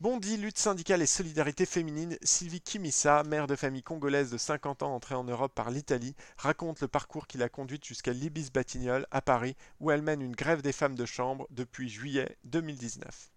Bondy, 0.00 0.36
lutte 0.36 0.58
syndicale 0.58 1.02
et 1.02 1.06
solidarité 1.06 1.66
féminine, 1.66 2.16
Sylvie 2.22 2.60
Kimissa, 2.60 3.24
mère 3.24 3.48
de 3.48 3.56
famille 3.56 3.82
congolaise 3.82 4.30
de 4.30 4.38
50 4.38 4.84
ans 4.84 4.94
entrée 4.94 5.16
en 5.16 5.24
Europe 5.24 5.52
par 5.52 5.72
l'Italie, 5.72 6.14
raconte 6.36 6.80
le 6.80 6.86
parcours 6.86 7.26
qui 7.26 7.36
l'a 7.36 7.48
conduite 7.48 7.84
jusqu'à 7.84 8.12
l'Ibis 8.12 8.52
Batignolles 8.52 9.08
à 9.10 9.20
Paris, 9.22 9.56
où 9.80 9.90
elle 9.90 10.02
mène 10.02 10.22
une 10.22 10.36
grève 10.36 10.62
des 10.62 10.70
femmes 10.70 10.94
de 10.94 11.04
chambre 11.04 11.48
depuis 11.50 11.88
juillet 11.88 12.38
2019. 12.44 13.32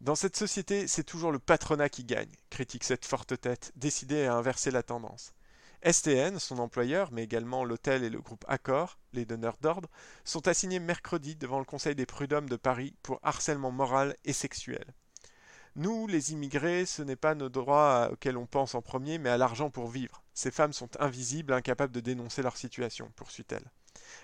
Dans 0.00 0.16
cette 0.16 0.34
société, 0.34 0.88
c'est 0.88 1.04
toujours 1.04 1.30
le 1.30 1.38
patronat 1.38 1.88
qui 1.88 2.02
gagne, 2.02 2.34
critique 2.50 2.82
cette 2.82 3.04
forte 3.04 3.40
tête, 3.40 3.70
décidée 3.76 4.24
à 4.24 4.34
inverser 4.34 4.72
la 4.72 4.82
tendance. 4.82 5.32
STN, 5.88 6.40
son 6.40 6.58
employeur, 6.58 7.12
mais 7.12 7.22
également 7.22 7.64
l'hôtel 7.64 8.02
et 8.02 8.10
le 8.10 8.20
groupe 8.20 8.44
Accor, 8.48 8.98
les 9.12 9.24
donneurs 9.24 9.58
d'ordre, 9.60 9.88
sont 10.24 10.48
assignés 10.48 10.80
mercredi 10.80 11.36
devant 11.36 11.60
le 11.60 11.64
Conseil 11.64 11.94
des 11.94 12.04
prud'hommes 12.04 12.48
de 12.48 12.56
Paris 12.56 12.96
pour 13.04 13.20
harcèlement 13.22 13.70
moral 13.70 14.16
et 14.24 14.32
sexuel. 14.32 14.92
Nous, 15.76 16.06
les 16.06 16.32
immigrés, 16.32 16.86
ce 16.86 17.02
n'est 17.02 17.16
pas 17.16 17.34
nos 17.34 17.48
droits 17.48 18.10
auxquels 18.12 18.36
on 18.36 18.46
pense 18.46 18.76
en 18.76 18.82
premier, 18.82 19.18
mais 19.18 19.30
à 19.30 19.36
l'argent 19.36 19.70
pour 19.70 19.88
vivre. 19.88 20.22
Ces 20.32 20.52
femmes 20.52 20.72
sont 20.72 20.90
invisibles, 21.00 21.52
incapables 21.52 21.92
de 21.92 21.98
dénoncer 21.98 22.42
leur 22.42 22.56
situation, 22.56 23.10
poursuit-elle. 23.16 23.64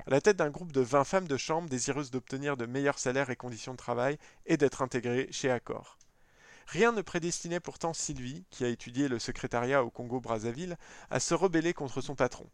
À 0.06 0.10
la 0.10 0.20
tête 0.20 0.36
d'un 0.36 0.50
groupe 0.50 0.70
de 0.70 0.80
20 0.80 1.02
femmes 1.02 1.26
de 1.26 1.36
chambre 1.36 1.68
désireuses 1.68 2.12
d'obtenir 2.12 2.56
de 2.56 2.66
meilleurs 2.66 3.00
salaires 3.00 3.30
et 3.30 3.36
conditions 3.36 3.72
de 3.72 3.78
travail 3.78 4.16
et 4.46 4.56
d'être 4.56 4.80
intégrées 4.80 5.26
chez 5.32 5.50
Accor. 5.50 5.98
Rien 6.68 6.92
ne 6.92 7.02
prédestinait 7.02 7.58
pourtant 7.58 7.94
Sylvie, 7.94 8.44
qui 8.50 8.64
a 8.64 8.68
étudié 8.68 9.08
le 9.08 9.18
secrétariat 9.18 9.82
au 9.82 9.90
Congo-Brazzaville, 9.90 10.76
à 11.10 11.18
se 11.18 11.34
rebeller 11.34 11.74
contre 11.74 12.00
son 12.00 12.14
patron. 12.14 12.48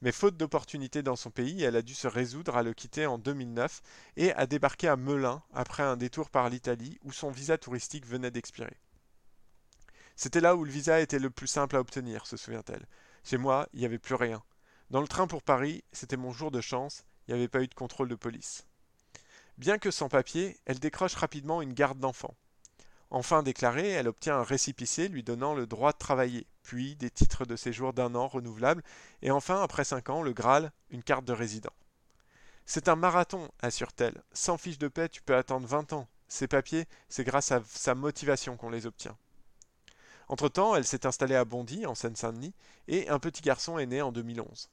Mais 0.00 0.12
faute 0.12 0.36
d'opportunités 0.36 1.02
dans 1.02 1.16
son 1.16 1.30
pays, 1.30 1.62
elle 1.62 1.76
a 1.76 1.82
dû 1.82 1.94
se 1.94 2.06
résoudre 2.06 2.56
à 2.56 2.62
le 2.62 2.74
quitter 2.74 3.06
en 3.06 3.18
2009 3.18 3.82
et 4.16 4.32
à 4.32 4.46
débarquer 4.46 4.88
à 4.88 4.96
Melun 4.96 5.42
après 5.52 5.82
un 5.82 5.96
détour 5.96 6.30
par 6.30 6.48
l'Italie 6.48 6.98
où 7.02 7.12
son 7.12 7.30
visa 7.30 7.58
touristique 7.58 8.06
venait 8.06 8.30
d'expirer. 8.30 8.76
C'était 10.16 10.40
là 10.40 10.56
où 10.56 10.64
le 10.64 10.70
visa 10.70 11.00
était 11.00 11.18
le 11.18 11.30
plus 11.30 11.46
simple 11.46 11.76
à 11.76 11.80
obtenir, 11.80 12.26
se 12.26 12.36
souvient-elle. 12.36 12.86
Chez 13.22 13.36
moi, 13.36 13.68
il 13.72 13.80
n'y 13.80 13.86
avait 13.86 13.98
plus 13.98 14.16
rien. 14.16 14.42
Dans 14.90 15.00
le 15.00 15.08
train 15.08 15.26
pour 15.26 15.42
Paris, 15.42 15.84
c'était 15.92 16.16
mon 16.16 16.32
jour 16.32 16.50
de 16.50 16.60
chance, 16.60 17.04
il 17.26 17.34
n'y 17.34 17.40
avait 17.40 17.48
pas 17.48 17.62
eu 17.62 17.68
de 17.68 17.74
contrôle 17.74 18.08
de 18.08 18.14
police. 18.14 18.66
Bien 19.58 19.78
que 19.78 19.90
sans 19.90 20.08
papier, 20.08 20.58
elle 20.64 20.78
décroche 20.78 21.14
rapidement 21.14 21.62
une 21.62 21.74
garde 21.74 21.98
d'enfants. 21.98 22.36
Enfin 23.10 23.42
déclarée, 23.42 23.88
elle 23.88 24.08
obtient 24.08 24.36
un 24.36 24.42
récipicé 24.42 25.08
lui 25.08 25.22
donnant 25.22 25.54
le 25.54 25.66
droit 25.66 25.92
de 25.92 25.98
travailler, 25.98 26.46
puis 26.62 26.94
des 26.96 27.10
titres 27.10 27.46
de 27.46 27.56
séjour 27.56 27.94
d'un 27.94 28.14
an 28.14 28.28
renouvelables, 28.28 28.82
et 29.22 29.30
enfin, 29.30 29.62
après 29.62 29.84
cinq 29.84 30.10
ans, 30.10 30.22
le 30.22 30.34
Graal, 30.34 30.72
une 30.90 31.02
carte 31.02 31.24
de 31.24 31.32
résident. 31.32 31.72
C'est 32.66 32.88
un 32.88 32.96
marathon, 32.96 33.50
assure-t-elle. 33.62 34.22
Sans 34.34 34.58
fiche 34.58 34.78
de 34.78 34.88
paix, 34.88 35.08
tu 35.08 35.22
peux 35.22 35.34
attendre 35.34 35.66
20 35.66 35.94
ans. 35.94 36.06
Ces 36.28 36.46
papiers, 36.46 36.84
c'est 37.08 37.24
grâce 37.24 37.50
à 37.50 37.62
sa 37.66 37.94
motivation 37.94 38.58
qu'on 38.58 38.68
les 38.68 38.84
obtient. 38.84 39.16
Entre-temps, 40.28 40.76
elle 40.76 40.84
s'est 40.84 41.06
installée 41.06 41.34
à 41.34 41.46
Bondy, 41.46 41.86
en 41.86 41.94
Seine-Saint-Denis, 41.94 42.52
et 42.86 43.08
un 43.08 43.18
petit 43.18 43.40
garçon 43.40 43.78
est 43.78 43.86
né 43.86 44.02
en 44.02 44.12
2011. 44.12 44.68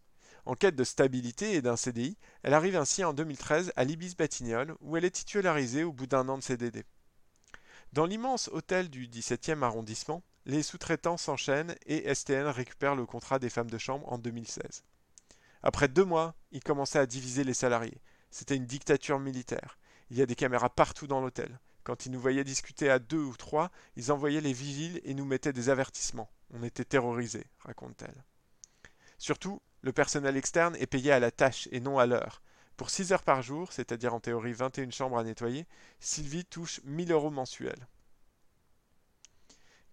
En 0.45 0.55
quête 0.55 0.75
de 0.75 0.83
stabilité 0.83 1.53
et 1.53 1.61
d'un 1.61 1.77
CDI, 1.77 2.17
elle 2.43 2.53
arrive 2.53 2.75
ainsi 2.75 3.05
en 3.05 3.13
2013 3.13 3.71
à 3.77 3.85
l'Ibis 3.85 4.15
Batignolles, 4.15 4.75
où 4.81 4.97
elle 4.97 5.05
est 5.05 5.11
titularisée 5.11 5.85
au 5.85 5.93
bout 5.93 6.05
d'un 6.05 6.27
an 6.27 6.37
de 6.37 6.43
CDD. 6.43 6.83
Dans 7.95 8.05
l'immense 8.05 8.49
hôtel 8.49 8.89
du 8.89 9.07
17e 9.07 9.63
arrondissement, 9.63 10.21
les 10.45 10.63
sous-traitants 10.63 11.15
s'enchaînent 11.15 11.77
et 11.85 12.13
STN 12.13 12.47
récupère 12.47 12.93
le 12.93 13.05
contrat 13.05 13.39
des 13.39 13.49
femmes 13.49 13.69
de 13.69 13.77
chambre 13.77 14.11
en 14.11 14.17
2016. 14.17 14.83
Après 15.63 15.87
deux 15.87 16.03
mois, 16.03 16.35
ils 16.51 16.61
commençaient 16.61 16.99
à 16.99 17.05
diviser 17.05 17.45
les 17.45 17.53
salariés. 17.53 18.01
C'était 18.31 18.57
une 18.57 18.65
dictature 18.65 19.17
militaire. 19.17 19.77
Il 20.09 20.17
y 20.17 20.21
a 20.21 20.25
des 20.25 20.35
caméras 20.35 20.69
partout 20.69 21.07
dans 21.07 21.21
l'hôtel. 21.21 21.57
Quand 21.85 22.05
ils 22.05 22.11
nous 22.11 22.19
voyaient 22.19 22.43
discuter 22.43 22.89
à 22.89 22.99
deux 22.99 23.23
ou 23.23 23.37
trois, 23.37 23.71
ils 23.95 24.11
envoyaient 24.11 24.41
les 24.41 24.51
vigiles 24.51 24.99
et 25.05 25.13
nous 25.13 25.23
mettaient 25.23 25.53
des 25.53 25.69
avertissements. 25.69 26.29
On 26.53 26.63
était 26.63 26.83
terrorisés, 26.83 27.47
raconte-t-elle. 27.59 28.25
Surtout, 29.17 29.61
le 29.83 29.93
personnel 29.93 30.35
externe 30.35 30.75
est 30.75 30.85
payé 30.85 31.13
à 31.13 31.21
la 31.21 31.31
tâche 31.31 31.69
et 31.71 31.79
non 31.79 31.97
à 31.97 32.05
l'heure. 32.07 32.41
Pour 32.77 32.89
6 32.89 33.13
heures 33.13 33.23
par 33.23 33.41
jour, 33.41 33.71
c'est-à-dire 33.71 34.13
en 34.13 34.19
théorie 34.19 34.53
21 34.53 34.89
chambres 34.91 35.17
à 35.17 35.23
nettoyer, 35.23 35.65
Sylvie 35.99 36.45
touche 36.45 36.81
1000 36.83 37.11
euros 37.11 37.31
mensuels 37.31 37.87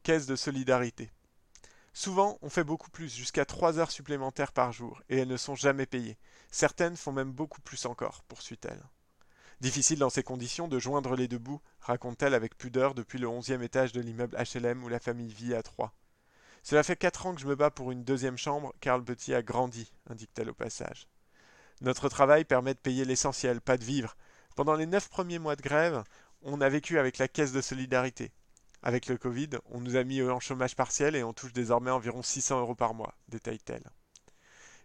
caisse 0.02 0.26
de 0.26 0.36
solidarité. 0.36 1.10
Souvent, 1.94 2.38
on 2.42 2.48
fait 2.48 2.64
beaucoup 2.64 2.90
plus, 2.90 3.14
jusqu'à 3.14 3.44
3 3.44 3.78
heures 3.78 3.90
supplémentaires 3.90 4.52
par 4.52 4.72
jour, 4.72 5.02
et 5.08 5.18
elles 5.18 5.28
ne 5.28 5.36
sont 5.36 5.54
jamais 5.54 5.86
payées. 5.86 6.18
Certaines 6.50 6.96
font 6.96 7.12
même 7.12 7.32
beaucoup 7.32 7.60
plus 7.60 7.86
encore, 7.86 8.22
poursuit-elle. 8.24 8.82
Difficile 9.60 9.98
dans 9.98 10.10
ces 10.10 10.22
conditions 10.22 10.68
de 10.68 10.78
joindre 10.78 11.14
les 11.14 11.28
deux 11.28 11.38
bouts, 11.38 11.60
raconte-t-elle 11.80 12.34
avec 12.34 12.56
pudeur 12.56 12.94
depuis 12.94 13.18
le 13.18 13.28
onzième 13.28 13.62
étage 13.62 13.92
de 13.92 14.00
l'immeuble 14.00 14.36
HLM 14.36 14.82
où 14.82 14.88
la 14.88 14.98
famille 14.98 15.32
vit 15.32 15.54
à 15.54 15.62
Troyes. 15.62 15.92
Cela 16.62 16.82
fait 16.82 16.96
quatre 16.96 17.26
ans 17.26 17.34
que 17.34 17.40
je 17.40 17.46
me 17.46 17.56
bats 17.56 17.70
pour 17.70 17.92
une 17.92 18.04
deuxième 18.04 18.38
chambre, 18.38 18.72
car 18.80 18.98
le 18.98 19.04
petit 19.04 19.34
a 19.34 19.42
grandi, 19.42 19.92
indique-t-elle 20.08 20.50
au 20.50 20.54
passage. 20.54 21.06
Notre 21.82 22.08
travail 22.08 22.44
permet 22.44 22.74
de 22.74 22.78
payer 22.78 23.04
l'essentiel, 23.04 23.60
pas 23.60 23.76
de 23.76 23.82
vivre. 23.82 24.16
Pendant 24.54 24.76
les 24.76 24.86
neuf 24.86 25.08
premiers 25.08 25.40
mois 25.40 25.56
de 25.56 25.62
grève, 25.62 26.04
on 26.42 26.60
a 26.60 26.68
vécu 26.68 26.96
avec 26.96 27.18
la 27.18 27.26
caisse 27.26 27.50
de 27.50 27.60
solidarité. 27.60 28.30
Avec 28.84 29.08
le 29.08 29.18
Covid, 29.18 29.50
on 29.66 29.80
nous 29.80 29.96
a 29.96 30.04
mis 30.04 30.22
en 30.22 30.38
chômage 30.38 30.76
partiel 30.76 31.16
et 31.16 31.24
on 31.24 31.32
touche 31.32 31.52
désormais 31.52 31.90
environ 31.90 32.22
600 32.22 32.60
euros 32.60 32.76
par 32.76 32.94
mois, 32.94 33.14
détaille-t-elle. 33.28 33.90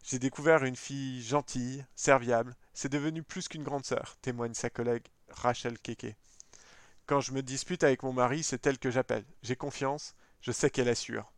J'ai 0.04 0.18
découvert 0.18 0.64
une 0.64 0.76
fille 0.76 1.22
gentille, 1.22 1.86
serviable, 1.96 2.56
c'est 2.74 2.92
devenu 2.92 3.22
plus 3.22 3.48
qu'une 3.48 3.64
grande 3.64 3.86
sœur, 3.86 4.18
témoigne 4.24 4.56
sa 4.56 4.72
collègue 4.72 5.06
Rachel 5.30 5.78
Keke. 5.78 6.16
Quand 7.06 7.22
je 7.22 7.32
me 7.32 7.44
dispute 7.44 7.84
avec 7.84 8.02
mon 8.02 8.14
mari, 8.14 8.42
c'est 8.42 8.66
elle 8.66 8.80
que 8.80 8.90
j'appelle. 8.90 9.26
J'ai 9.44 9.56
confiance, 9.56 10.16
je 10.42 10.52
sais 10.52 10.72
qu'elle 10.72 10.90
assure. 10.90 11.32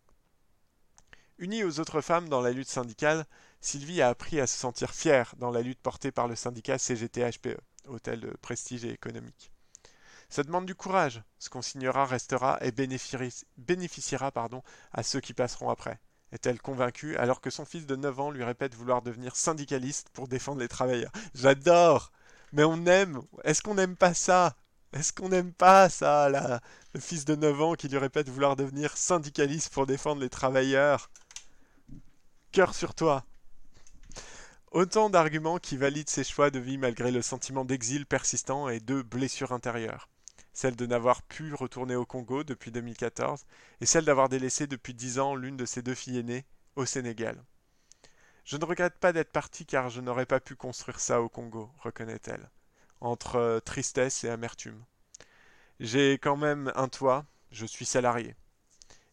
Unie 1.38 1.64
aux 1.66 1.80
autres 1.82 2.02
femmes 2.02 2.30
dans 2.30 2.42
la 2.42 2.52
lutte 2.52 2.70
syndicale, 2.70 3.26
Sylvie 3.62 4.02
a 4.02 4.08
appris 4.08 4.40
à 4.40 4.48
se 4.48 4.58
sentir 4.58 4.92
fière 4.92 5.34
dans 5.38 5.52
la 5.52 5.62
lutte 5.62 5.82
portée 5.82 6.12
par 6.12 6.28
le 6.28 6.36
syndicat 6.36 6.78
CGT-HPE, 6.78 7.58
hôtel 7.88 8.22
de 8.22 8.30
prestige 8.42 8.86
et 8.86 8.92
économique. 8.92 9.52
Ça 10.30 10.44
demande 10.44 10.66
du 10.66 10.76
courage. 10.76 11.22
Ce 11.40 11.50
qu'on 11.50 11.62
signera 11.62 12.06
restera 12.06 12.58
et 12.62 12.72
bénéficiera 12.72 14.32
pardon, 14.32 14.64
à 14.94 15.04
ceux 15.04 15.20
qui 15.20 15.34
passeront 15.34 15.70
après. 15.70 16.00
Est-elle 16.32 16.62
convaincue 16.62 17.18
alors 17.18 17.42
que 17.42 17.50
son 17.50 17.66
fils 17.66 17.88
de 17.88 17.96
9 17.96 18.20
ans 18.20 18.32
lui 18.32 18.44
répète 18.44 18.76
vouloir 18.76 19.02
devenir 19.02 19.36
syndicaliste 19.36 20.10
pour 20.14 20.28
défendre 20.28 20.62
les 20.62 20.68
travailleurs 20.68 21.12
J'adore 21.34 22.12
Mais 22.54 22.64
on 22.64 22.86
aime 22.86 23.22
Est-ce 23.44 23.64
qu'on 23.64 23.74
n'aime 23.74 23.96
pas 23.96 24.14
ça? 24.14 24.56
Est-ce 24.94 25.12
qu'on 25.12 25.30
n'aime 25.30 25.54
pas 25.54 25.90
ça, 25.90 26.30
là? 26.30 26.62
Le 26.94 27.00
fils 27.00 27.26
de 27.26 27.36
9 27.36 27.62
ans 27.62 27.74
qui 27.74 27.90
lui 27.90 27.98
répète 27.98 28.30
vouloir 28.30 28.56
devenir 28.56 28.96
syndicaliste 28.96 29.70
pour 29.70 29.86
défendre 29.88 30.22
les 30.22 30.30
travailleurs 30.30 31.10
Cœur 32.52 32.74
sur 32.74 32.94
toi 32.94 33.26
Autant 34.72 35.10
d'arguments 35.10 35.58
qui 35.58 35.78
valident 35.78 36.10
ses 36.10 36.24
choix 36.24 36.52
de 36.52 36.60
vie 36.60 36.78
malgré 36.78 37.12
le 37.12 37.22
sentiment 37.22 37.66
d'exil 37.66 38.06
persistant 38.06 38.70
et 38.70 38.80
de 38.80 39.02
blessure 39.02 39.52
intérieure 39.52 40.10
celle 40.60 40.76
de 40.76 40.86
n'avoir 40.86 41.22
pu 41.22 41.54
retourner 41.54 41.96
au 41.96 42.06
Congo 42.06 42.44
depuis 42.44 42.70
2014, 42.70 43.46
et 43.80 43.86
celle 43.86 44.04
d'avoir 44.04 44.28
délaissé 44.28 44.68
depuis 44.68 44.94
dix 44.94 45.18
ans 45.18 45.34
l'une 45.34 45.56
de 45.56 45.66
ses 45.66 45.82
deux 45.82 45.96
filles 45.96 46.18
aînées 46.18 46.46
au 46.76 46.86
Sénégal. 46.86 47.42
Je 48.44 48.58
ne 48.58 48.66
regrette 48.66 48.98
pas 48.98 49.14
d'être 49.14 49.32
partie 49.32 49.66
car 49.66 49.90
je 49.90 50.02
n'aurais 50.02 50.26
pas 50.26 50.42
pu 50.42 50.58
construire 50.58 51.00
ça 51.00 51.22
au 51.22 51.30
Congo, 51.30 51.72
reconnaît-elle, 51.80 52.50
entre 53.00 53.38
euh, 53.38 53.60
tristesse 53.62 54.26
et 54.26 54.30
amertume. 54.30 54.84
J'ai 55.80 56.14
quand 56.14 56.36
même 56.36 56.74
un 56.76 56.90
toit, 56.90 57.26
je 57.52 57.66
suis 57.66 57.86
salarié. 57.86 58.36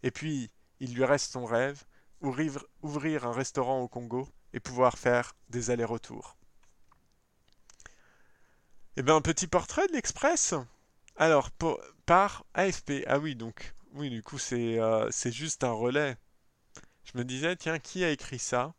Et 0.03 0.11
puis, 0.11 0.51
il 0.81 0.95
lui 0.95 1.05
reste 1.05 1.33
son 1.33 1.45
rêve, 1.45 1.85
ouvrir 2.23 3.25
un 3.25 3.33
restaurant 3.33 3.83
au 3.83 3.89
Congo 3.89 4.29
et 4.57 4.61
pouvoir 4.61 4.99
faire 4.99 5.37
des 5.51 5.71
allers-retours. 5.71 6.37
Eh 8.97 9.03
bien, 9.03 9.15
un 9.15 9.21
petit 9.21 9.47
portrait 9.47 9.87
de 9.87 9.93
l'Express 9.93 10.55
alors, 11.19 11.51
par 12.05 12.45
AFP. 12.55 13.05
Ah 13.07 13.19
oui, 13.19 13.35
donc, 13.35 13.75
oui, 13.95 14.11
du 14.11 14.23
coup, 14.23 14.39
c'est 14.39 14.79
euh, 14.79 15.11
juste 15.27 15.65
un 15.65 15.73
relais. 15.73 16.17
Je 17.05 17.19
me 17.19 17.25
disais, 17.25 17.57
tiens, 17.57 17.79
qui 17.79 18.05
a 18.05 18.11
écrit 18.11 18.39
ça? 18.39 18.75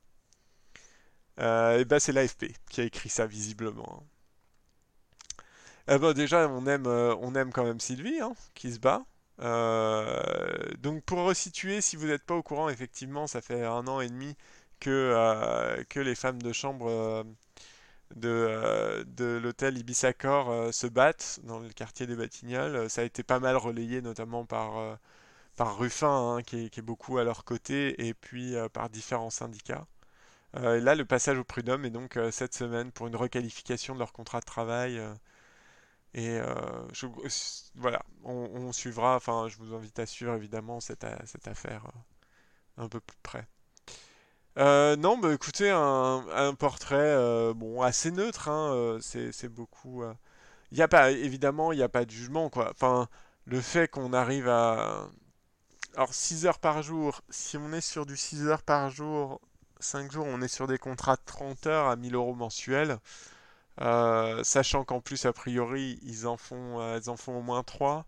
Euh, 1.39 1.77
Eh 1.79 1.85
ben, 1.85 1.99
c'est 1.99 2.11
l'AFP 2.11 2.53
qui 2.69 2.81
a 2.81 2.83
écrit 2.83 3.09
ça, 3.09 3.25
visiblement. 3.25 4.03
Eh 5.87 5.97
ben, 5.97 6.13
déjà, 6.13 6.47
on 6.49 6.65
aime, 6.65 6.85
euh, 6.87 7.15
on 7.21 7.33
aime 7.35 7.51
quand 7.51 7.63
même 7.63 7.79
Sylvie, 7.79 8.19
hein, 8.19 8.33
qui 8.53 8.71
se 8.73 8.79
bat. 8.79 9.03
donc, 10.79 11.03
pour 11.05 11.19
resituer, 11.19 11.81
si 11.81 11.95
vous 11.95 12.07
n'êtes 12.07 12.23
pas 12.23 12.35
au 12.35 12.43
courant, 12.43 12.69
effectivement, 12.69 13.27
ça 13.27 13.41
fait 13.41 13.65
un 13.65 13.87
an 13.87 14.01
et 14.01 14.09
demi 14.09 14.35
que, 14.79 15.83
que 15.89 15.99
les 15.99 16.15
femmes 16.15 16.41
de 16.41 16.51
chambre 16.53 17.25
de, 18.15 18.29
euh, 18.29 19.03
de 19.05 19.25
l'hôtel 19.25 19.77
Ibisacor 19.77 20.49
euh, 20.49 20.71
se 20.71 20.87
battent 20.87 21.39
dans 21.43 21.59
le 21.59 21.69
quartier 21.69 22.07
des 22.07 22.15
Batignolles. 22.15 22.89
Ça 22.89 23.01
a 23.01 23.03
été 23.03 23.23
pas 23.23 23.39
mal 23.39 23.57
relayé 23.57 24.01
notamment 24.01 24.45
par, 24.45 24.77
euh, 24.77 24.95
par 25.55 25.77
Ruffin, 25.77 26.37
hein, 26.37 26.43
qui, 26.43 26.65
est, 26.65 26.81
beaucoup 26.81 27.17
à 27.17 27.23
leur 27.23 27.45
côté, 27.45 28.07
et 28.07 28.13
puis 28.13 28.55
par 28.73 28.89
différents 28.89 29.29
syndicats. 29.31 29.87
et 30.55 30.79
là, 30.81 30.95
le 30.95 31.05
passage 31.05 31.37
au 31.39 31.43
prud'homme 31.43 31.85
est 31.85 31.89
donc 31.91 32.19
cette 32.31 32.55
semaine 32.55 32.91
pour 32.91 33.07
une 33.07 33.15
requalification 33.15 33.93
de 33.95 33.99
leur 33.99 34.13
contrat 34.13 34.39
de 34.39 34.45
travail. 34.45 35.01
et 36.13 36.39
voilà, 37.75 38.03
on, 38.23 38.71
suivra, 38.71 39.15
enfin, 39.15 39.47
je 39.49 39.57
vous 39.57 39.73
invite 39.75 39.99
à 39.99 40.05
suivre 40.05 40.33
évidemment 40.35 40.79
cette, 40.79 41.05
cette 41.25 41.47
affaire 41.47 41.85
un 42.77 42.87
peu 42.89 42.99
plus 42.99 43.17
près. 43.23 43.47
Euh, 44.57 44.95
non, 44.95 45.17
bah 45.19 45.33
écoutez, 45.33 45.69
un, 45.69 46.55
portrait 46.57 46.95
euh, 46.97 47.53
bon 47.53 47.81
assez 47.83 48.09
neutre, 48.11 48.49
hein, 48.49 48.73
euh, 48.73 48.99
c'est 49.01 49.49
beaucoup. 49.49 50.03
Il 50.71 50.77
y 50.77 50.81
a 50.81 50.87
pas, 50.87 51.11
évidemment, 51.11 51.71
il 51.71 51.77
n'y 51.77 51.83
a 51.83 51.89
pas 51.89 52.05
de 52.05 52.11
jugement, 52.11 52.49
quoi. 52.49 52.71
Enfin, 52.71 53.07
le 53.45 53.61
fait 53.61 53.87
qu'on 53.89 54.13
arrive 54.13 54.49
à. 54.49 55.09
Alors, 55.95 56.13
6 56.13 56.45
heures 56.47 56.59
par 56.59 56.83
jour, 56.83 57.21
si 57.29 57.57
on 57.57 57.71
est 57.73 57.81
sur 57.81 58.05
du 58.05 58.17
6 58.17 58.47
heures 58.47 58.63
par 58.63 58.89
jour, 58.89 59.41
5 59.79 60.11
jours, 60.11 60.25
on 60.27 60.41
est 60.41 60.47
sur 60.47 60.67
des 60.67 60.77
contrats 60.79 61.15
de 61.17 61.21
30 61.25 61.67
heures 61.67 61.87
à 61.87 61.95
1000 61.95 62.15
euros 62.15 62.35
mensuels. 62.35 62.99
sachant 64.43 64.83
qu'en 64.85 65.01
plus, 65.01 65.25
a 65.25 65.33
priori, 65.33 65.99
ils 66.03 66.27
en 66.27 66.37
font, 66.37 66.97
ils 66.97 67.09
en 67.09 67.17
font 67.17 67.37
au 67.39 67.41
moins 67.41 67.63
3. 67.63 68.05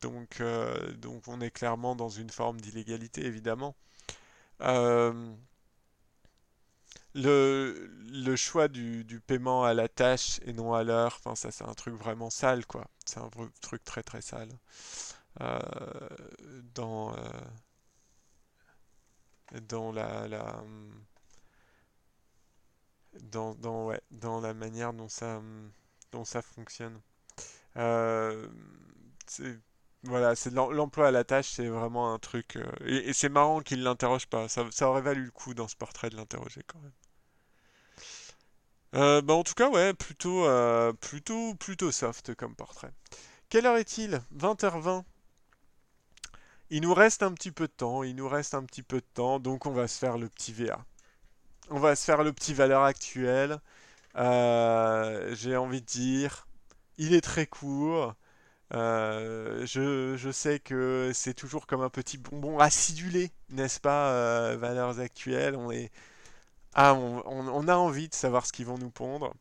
donc, 0.00 0.42
donc 0.98 1.22
on 1.28 1.40
est 1.40 1.50
clairement 1.50 1.96
dans 1.96 2.08
une 2.08 2.30
forme 2.30 2.60
d'illégalité, 2.60 3.24
évidemment. 3.26 3.76
Le, 7.14 7.90
le 8.12 8.36
choix 8.36 8.68
du, 8.68 9.04
paiement 9.26 9.64
à 9.64 9.74
la 9.74 9.88
tâche 9.88 10.40
et 10.46 10.52
non 10.52 10.72
à 10.74 10.84
l'heure, 10.84 11.16
enfin 11.18 11.34
ça 11.34 11.50
c'est 11.50 11.64
un 11.64 11.74
truc 11.74 11.94
vraiment 11.94 12.30
sale 12.30 12.66
quoi. 12.66 12.86
C'est 13.04 13.20
un 13.20 13.30
truc 13.60 13.84
très 13.84 14.02
très 14.02 14.20
sale. 14.22 14.50
dans 16.74 17.14
dans 19.68 19.92
la, 19.92 20.26
dans, 23.22 23.54
dans, 23.54 23.86
ouais, 23.86 24.00
dans 24.10 24.40
la 24.40 24.54
manière 24.54 24.92
dont 24.92 25.08
ça, 25.08 25.40
dont 26.12 26.24
ça 26.24 26.42
fonctionne. 26.42 27.00
Euh, 27.76 28.48
voilà, 30.04 30.36
c'est 30.36 30.52
l'emploi 30.52 31.08
à 31.08 31.10
la 31.10 31.24
tâche, 31.24 31.50
c'est 31.50 31.68
vraiment 31.68 32.12
un 32.12 32.18
truc. 32.18 32.56
Euh, 32.56 32.64
et, 32.86 33.12
c'est 33.12 33.28
marrant 33.28 33.60
qu'il 33.60 33.82
l'interroge 33.82 34.26
pas. 34.26 34.48
Ça, 34.48 34.64
aurait 34.88 35.02
valu 35.02 35.24
le 35.24 35.30
coup 35.30 35.54
dans 35.54 35.68
ce 35.68 35.76
portrait 35.76 36.10
de 36.10 36.16
l'interroger 36.16 36.62
quand 36.66 36.78
même. 36.80 36.92
Euh, 38.94 39.20
bah 39.20 39.34
en 39.34 39.44
tout 39.44 39.54
cas, 39.54 39.68
ouais, 39.68 39.92
plutôt, 39.92 40.46
plutôt, 41.00 41.54
plutôt 41.54 41.92
soft 41.92 42.34
comme 42.34 42.54
portrait. 42.54 42.92
Quelle 43.48 43.66
heure 43.66 43.76
est-il? 43.76 44.20
20h20. 44.36 45.04
Il 46.70 46.82
nous 46.82 46.92
reste 46.92 47.22
un 47.22 47.32
petit 47.32 47.50
peu 47.50 47.66
de 47.66 47.72
temps, 47.72 48.02
il 48.02 48.14
nous 48.14 48.28
reste 48.28 48.54
un 48.54 48.62
petit 48.62 48.82
peu 48.82 48.98
de 48.98 49.06
temps, 49.14 49.38
donc 49.40 49.64
on 49.64 49.72
va 49.72 49.88
se 49.88 49.98
faire 49.98 50.18
le 50.18 50.28
petit 50.28 50.52
VA. 50.52 50.84
On 51.70 51.78
va 51.78 51.96
se 51.96 52.04
faire 52.04 52.22
le 52.22 52.32
petit 52.32 52.52
valeur 52.52 52.82
actuelle. 52.82 53.58
Euh, 54.16 55.34
j'ai 55.34 55.56
envie 55.56 55.80
de 55.80 55.86
dire, 55.86 56.46
il 56.98 57.14
est 57.14 57.20
très 57.22 57.46
court. 57.46 58.14
Euh, 58.74 59.64
je, 59.66 60.30
sais 60.30 60.58
que 60.58 61.10
c'est 61.14 61.34
toujours 61.34 61.66
comme 61.66 61.82
un 61.82 61.88
petit 61.88 62.18
bonbon 62.18 62.58
acidulé, 62.58 63.30
n'est-ce 63.50 63.80
pas, 63.80 64.12
euh, 64.12 64.56
valeurs 64.58 65.00
actuelles? 65.00 65.56
On 65.56 65.70
est, 65.70 65.90
ah, 66.74 66.94
on, 66.94 67.68
a 67.68 67.74
envie 67.74 68.08
de 68.08 68.14
savoir 68.14 68.46
ce 68.46 68.52
qu'ils 68.52 68.66
vont 68.66 68.78
nous 68.78 68.90
pondre. 68.90 69.34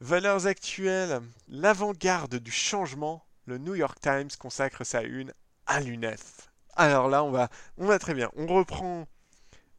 Valeurs 0.00 0.46
actuelles, 0.46 1.22
l'avant-garde 1.48 2.36
du 2.36 2.50
changement 2.50 3.24
le 3.46 3.58
New 3.58 3.74
York 3.74 3.98
Times 4.00 4.28
consacre 4.38 4.84
sa 4.84 5.02
une 5.02 5.32
à 5.66 5.80
l'UNEF. 5.80 6.50
Alors 6.74 7.08
là, 7.08 7.24
on 7.24 7.30
va, 7.30 7.48
on 7.78 7.86
va 7.86 7.98
très 7.98 8.12
bien. 8.12 8.30
On 8.36 8.46
reprend, 8.46 9.06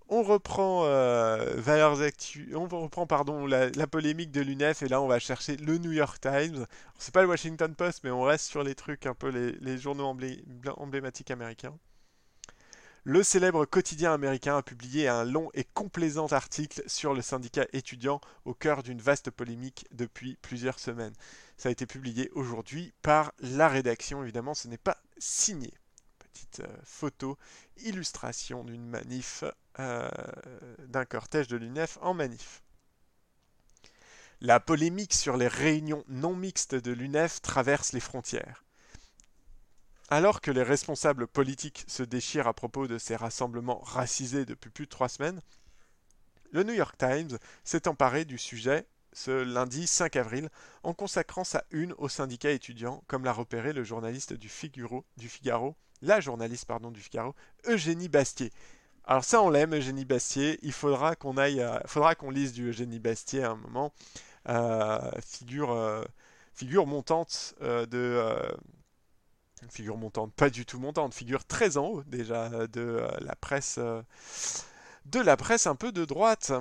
on 0.10 0.24
reprend 0.24 0.84
euh, 0.86 1.56
la, 3.76 3.88
polémique 3.88 4.32
de 4.32 4.42
l'UNEF 4.42 4.82
et 4.82 4.88
là 4.88 5.02
on 5.02 5.08
va 5.08 5.20
chercher 5.20 5.58
le 5.58 5.78
New 5.78 5.92
York 5.92 6.20
Times. 6.22 6.66
C'est 6.98 7.14
pas 7.14 7.22
le 7.22 7.28
Washington 7.28 7.74
Post, 7.76 8.04
mais 8.04 8.12
on 8.12 8.24
reste 8.24 8.46
sur 8.46 8.64
les 8.64 8.76
trucs 8.76 9.06
un 9.06 9.14
peu 9.14 9.30
les, 9.30 9.78
journaux 9.78 10.16
emblématiques 10.78 11.32
américains. 11.32 11.78
Le 13.04 13.24
célèbre 13.24 13.64
quotidien 13.66 14.14
américain 14.14 14.58
a 14.58 14.62
publié 14.62 15.08
un 15.08 15.24
long 15.24 15.50
et 15.54 15.64
complaisant 15.64 16.28
article 16.28 16.84
sur 16.88 17.14
le 17.14 17.22
syndicat 17.22 17.66
étudiant 17.72 18.20
au 18.44 18.54
cœur 18.54 18.84
d'une 18.84 19.00
vaste 19.00 19.32
polémique 19.32 19.86
depuis 19.94 20.38
plusieurs 20.42 20.78
semaines. 20.78 21.14
Ça 21.56 21.70
a 21.70 21.72
été 21.72 21.86
publié 21.86 22.30
aujourd'hui 22.34 22.94
par 23.02 23.32
la 23.40 23.70
rédaction, 23.70 24.24
évidemment, 24.24 24.54
ce 24.54 24.68
n'est 24.68 24.78
pas 24.78 24.98
signé. 25.18 25.74
Euh, 26.60 26.68
photo, 26.84 27.38
illustration 27.78 28.64
d'une 28.64 28.86
manif, 28.86 29.44
euh, 29.80 30.10
d'un 30.80 31.06
cortège 31.06 31.48
de 31.48 31.58
l'UNEF 31.58 31.98
en 32.02 32.14
manif. 32.14 32.64
La 34.42 34.60
polémique 34.60 35.14
sur 35.14 35.38
les 35.38 35.48
réunions 35.48 36.04
non 36.08 36.36
mixtes 36.36 36.76
de 36.76 36.92
l'UNEF 36.92 37.42
traverse 37.42 37.94
les 37.94 38.00
frontières. 38.00 38.64
Alors 40.10 40.42
que 40.42 40.52
les 40.52 40.64
responsables 40.64 41.28
politiques 41.28 41.84
se 41.88 42.04
déchirent 42.04 42.48
à 42.48 42.54
propos 42.54 42.88
de 42.88 42.98
ces 42.98 43.16
rassemblements 43.16 43.80
racisés 43.80 44.46
depuis 44.46 44.70
plus 44.70 44.86
de 44.86 44.92
trois 44.92 45.10
semaines, 45.10 45.42
le 46.52 46.64
New 46.64 46.74
York 46.74 46.98
Times 46.98 47.38
s'est 47.64 47.88
emparé 47.88 48.26
du 48.26 48.38
sujet 48.38 48.88
ce 49.14 49.32
lundi 49.32 49.88
5 49.88 50.16
avril 50.16 50.50
en 50.84 50.94
consacrant 50.94 51.44
sa 51.44 51.64
une 51.72 51.94
au 51.94 52.08
syndicat 52.08 52.52
étudiant, 52.52 53.04
comme 53.08 53.26
l'a 53.26 53.34
repéré 53.34 53.74
le 53.74 53.84
journaliste 53.84 54.34
du 54.34 54.48
Figaro 54.48 55.76
la 56.02 56.20
journaliste 56.20 56.66
pardon, 56.66 56.92
du 56.92 57.02
Figaro, 57.02 57.36
Eugénie 57.66 58.10
Bastier. 58.10 58.52
Alors 59.06 59.24
ça 59.24 59.42
on 59.42 59.50
l'aime, 59.50 59.74
Eugénie 59.76 60.06
Bastier, 60.06 60.60
il 60.62 60.74
faudra 60.74 61.16
qu'on 61.16 61.38
aille, 61.38 61.66
faudra 61.86 62.16
qu'on 62.16 62.30
lise 62.30 62.54
du 62.54 62.70
Eugénie 62.70 63.00
Bastier 63.00 63.44
à 63.44 63.52
un 63.52 63.56
moment. 63.56 63.94
Euh, 64.50 65.12
figure, 65.26 65.72
euh, 65.72 66.06
figure 66.54 66.88
montante 66.88 67.54
euh, 67.62 67.86
de 67.86 68.58
figure 69.70 69.98
montante, 69.98 70.34
pas 70.34 70.50
du 70.50 70.66
tout 70.66 70.80
montante, 70.80 71.14
figure 71.14 71.44
très 71.44 71.78
en 71.78 71.86
haut 71.88 72.04
déjà 72.04 72.68
de 72.68 73.04
la 73.20 73.36
presse, 73.36 73.80
de 75.06 75.20
la 75.20 75.36
presse 75.36 75.68
un 75.68 75.76
peu 75.76 75.92
de 75.92 76.06
droite. 76.06 76.54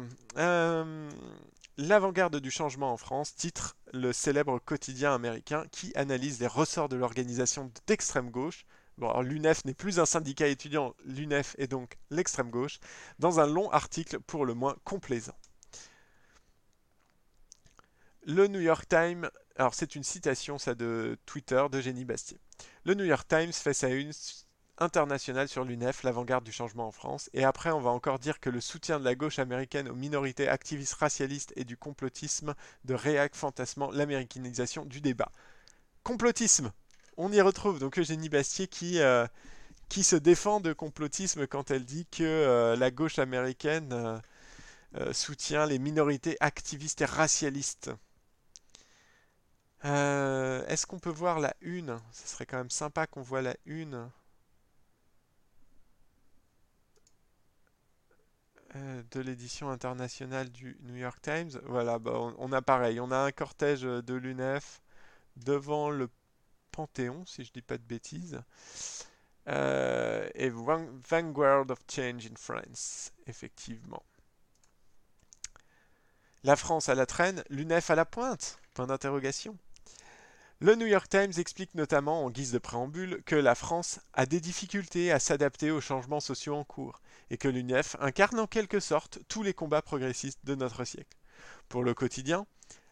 L'avant-garde 1.79 2.37
du 2.41 2.51
changement 2.51 2.91
en 2.91 2.97
France 2.97 3.35
titre 3.35 3.77
le 3.93 4.15
célèbre 4.15 4.59
quotidien 4.59 5.15
américain 5.15 5.65
qui 5.71 5.93
analyse 5.95 6.41
les 6.41 6.47
ressorts 6.47 6.89
de 6.89 6.97
l'organisation 6.97 7.71
d'extrême 7.87 8.31
gauche. 8.31 8.65
L'UNEF 8.99 9.65
n'est 9.65 9.75
plus 9.75 10.01
un 10.01 10.07
syndicat 10.07 10.47
étudiant, 10.47 10.95
l'UNEF 11.05 11.55
est 11.59 11.67
donc 11.67 11.99
l'extrême 12.11 12.51
gauche, 12.51 12.81
dans 13.19 13.41
un 13.41 13.47
long 13.47 13.71
article 13.71 14.21
pour 14.21 14.47
le 14.47 14.55
moins 14.55 14.77
complaisant. 14.85 15.37
Le 18.23 18.47
New 18.49 18.61
York 18.61 18.89
Times, 18.89 19.31
alors 19.57 19.75
c'est 19.75 19.95
une 19.95 20.03
citation 20.03 20.59
ça 20.59 20.75
de 20.75 21.19
Twitter 21.27 21.65
de 21.71 21.81
Jenny 21.81 22.05
Bastier. 22.05 22.39
Le 22.85 22.95
New 22.95 23.05
York 23.05 23.29
Times 23.29 23.53
fait 23.53 23.75
sa 23.75 23.91
une 23.91 24.13
internationale 24.79 25.49
sur 25.49 25.65
l'UNEF, 25.65 26.03
l'avant-garde 26.03 26.45
du 26.45 26.53
changement 26.53 26.89
en 26.89 26.93
France, 26.93 27.31
et 27.33 27.45
après 27.45 27.71
on 27.71 27.81
va 27.81 27.91
encore 27.91 28.19
dire 28.19 28.41
que 28.41 28.51
le 28.51 28.61
soutien 28.61 28.99
de 28.99 29.05
la 29.05 29.15
gauche 29.15 29.39
américaine 29.39 29.89
aux 29.89 29.95
minorités 29.95 30.49
activistes 30.49 30.95
racialistes 30.95 31.53
et 31.57 31.65
du 31.65 31.77
complotisme 31.77 32.55
de 32.85 32.95
réac 32.95 33.35
fantasmant 33.35 33.91
l'américanisation 33.91 34.85
du 34.85 35.01
débat. 35.01 35.31
Complotisme 36.03 36.73
On 37.19 37.33
y 37.33 37.41
retrouve 37.41 37.79
donc 37.79 37.99
Eugénie 37.99 38.29
Bastier 38.29 38.69
qui, 38.69 39.01
euh, 39.01 39.27
qui 39.89 40.05
se 40.05 40.17
défend 40.17 40.61
de 40.61 40.73
complotisme 40.73 41.47
quand 41.47 41.71
elle 41.71 41.85
dit 41.85 42.07
que 42.07 42.23
euh, 42.23 42.77
la 42.77 42.91
gauche 42.91 43.19
américaine 43.19 44.21
euh, 44.97 45.13
soutient 45.13 45.67
les 45.67 45.79
minorités 45.79 46.37
activistes 46.41 47.01
et 47.03 47.07
racialistes. 47.07 47.91
Est-ce 49.83 50.87
qu'on 50.87 50.99
peut 50.99 51.11
voir 51.11 51.39
la 51.39 51.55
une? 51.61 51.99
Ce 52.13 52.27
serait 52.27 52.45
quand 52.45 52.57
même 52.59 52.71
sympa 52.71 53.07
qu'on 53.07 53.23
voit 53.23 53.43
la 53.43 53.55
une. 53.67 54.11
De 58.75 59.21
l'édition 59.21 59.71
internationale 59.71 60.51
du 60.51 60.77
New 60.83 60.97
York 60.97 61.23
Times. 61.23 61.51
Voilà, 61.65 61.99
bah, 61.99 62.13
on, 62.37 62.53
a 62.53 62.61
pareil. 62.61 63.01
On 63.01 63.11
a 63.11 63.19
un 63.19 63.31
cortège 63.33 63.83
de 63.83 64.15
l'UNEF 64.15 64.83
devant 65.37 65.89
le 65.89 66.11
Panthéon, 66.77 67.25
si 67.25 67.43
je 67.43 67.53
dis 67.53 67.63
pas 67.63 67.79
de 67.79 67.83
bêtises. 67.83 68.43
Euh, 69.49 70.29
et 70.35 70.51
Vanguard 70.51 71.71
of 71.71 71.79
Change 71.91 72.27
in 72.27 72.37
France, 72.37 73.13
effectivement. 73.27 74.03
La 76.45 76.55
France 76.55 76.91
à 76.91 76.95
la 76.95 77.07
traîne, 77.07 77.43
l'UNEF 77.49 77.91
à 77.91 77.95
la 77.95 78.05
pointe 78.05 78.59
Point 78.75 78.89
d'interrogation. 78.89 79.57
Le 80.61 80.75
New 80.75 80.87
York 80.87 81.09
Times 81.09 81.33
explique 81.39 81.75
notamment, 81.75 82.25
en 82.25 82.31
guise 82.31 82.53
de 82.53 82.59
préambule, 82.59 83.23
que 83.25 83.37
la 83.37 83.55
France 83.55 84.01
a 84.13 84.27
des 84.27 84.41
difficultés 84.41 85.13
à 85.13 85.19
s'adapter 85.19 85.71
aux 85.71 85.81
changements 85.81 86.21
sociaux 86.21 86.57
en 86.57 86.65
cours, 86.65 87.01
et 87.31 87.39
que 87.39 87.49
l'UNEF 87.49 87.97
incarne 88.01 88.39
en 88.39 88.47
quelque 88.47 88.81
sorte 88.81 89.19
tous 89.29 89.43
les 89.43 89.55
combats 89.55 89.83
progressistes 89.83 90.45
de 90.45 90.55
notre 90.55 90.85
siècle. 90.85 91.17
Pour 91.69 91.85
le 91.85 91.95
quotidien, 91.95 92.47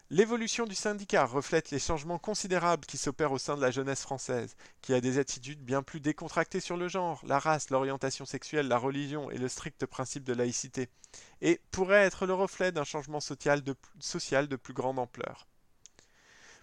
l'évolution 0.09 0.65
du 0.65 0.75
syndicat 0.75 1.25
reflète 1.25 1.71
les 1.71 1.79
changements 1.79 2.19
considérables 2.19 2.85
qui 2.85 2.97
s'opèrent 2.97 3.31
au 3.31 3.37
sein 3.37 3.55
de 3.55 3.61
la 3.61 3.71
jeunesse 3.71 4.01
française, 4.01 4.55
qui 4.81 4.93
a 4.93 5.01
des 5.01 5.17
attitudes 5.17 5.63
bien 5.63 5.83
plus 5.83 5.99
décontractées 5.99 6.59
sur 6.59 6.77
le 6.77 6.87
genre, 6.87 7.21
la 7.25 7.39
race, 7.39 7.69
l'orientation 7.69 8.25
sexuelle, 8.25 8.67
la 8.67 8.77
religion 8.77 9.31
et 9.31 9.37
le 9.37 9.47
strict 9.47 9.85
principe 9.85 10.23
de 10.23 10.33
laïcité, 10.33 10.89
et 11.41 11.61
pourrait 11.71 12.03
être 12.03 12.25
le 12.25 12.33
reflet 12.33 12.71
d'un 12.71 12.83
changement 12.83 13.19
social 13.19 13.61
de, 13.63 14.55
plus 14.55 14.73
grande 14.73 14.99
ampleur. 14.99 15.47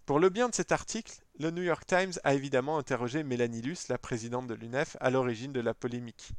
Pour 0.07 0.18
le 0.18 0.30
bien 0.30 0.49
de 0.49 0.55
cet 0.55 0.72
article, 0.72 1.12
le 1.38 1.51
New 1.51 1.62
York 1.62 1.86
Times 1.86 2.12
a 2.24 2.34
évidemment 2.34 2.78
interrogé 2.78 3.22
Mélanie 3.22 3.62
Luce, 3.62 3.88
la 3.88 3.99
présidente 3.99 4.47
de 4.47 4.55
l'UNEF, 4.55 4.97
à 5.01 5.11
l'origine 5.11 5.53
de 5.53 5.61
la 5.61 5.74
polémique. 5.74 6.32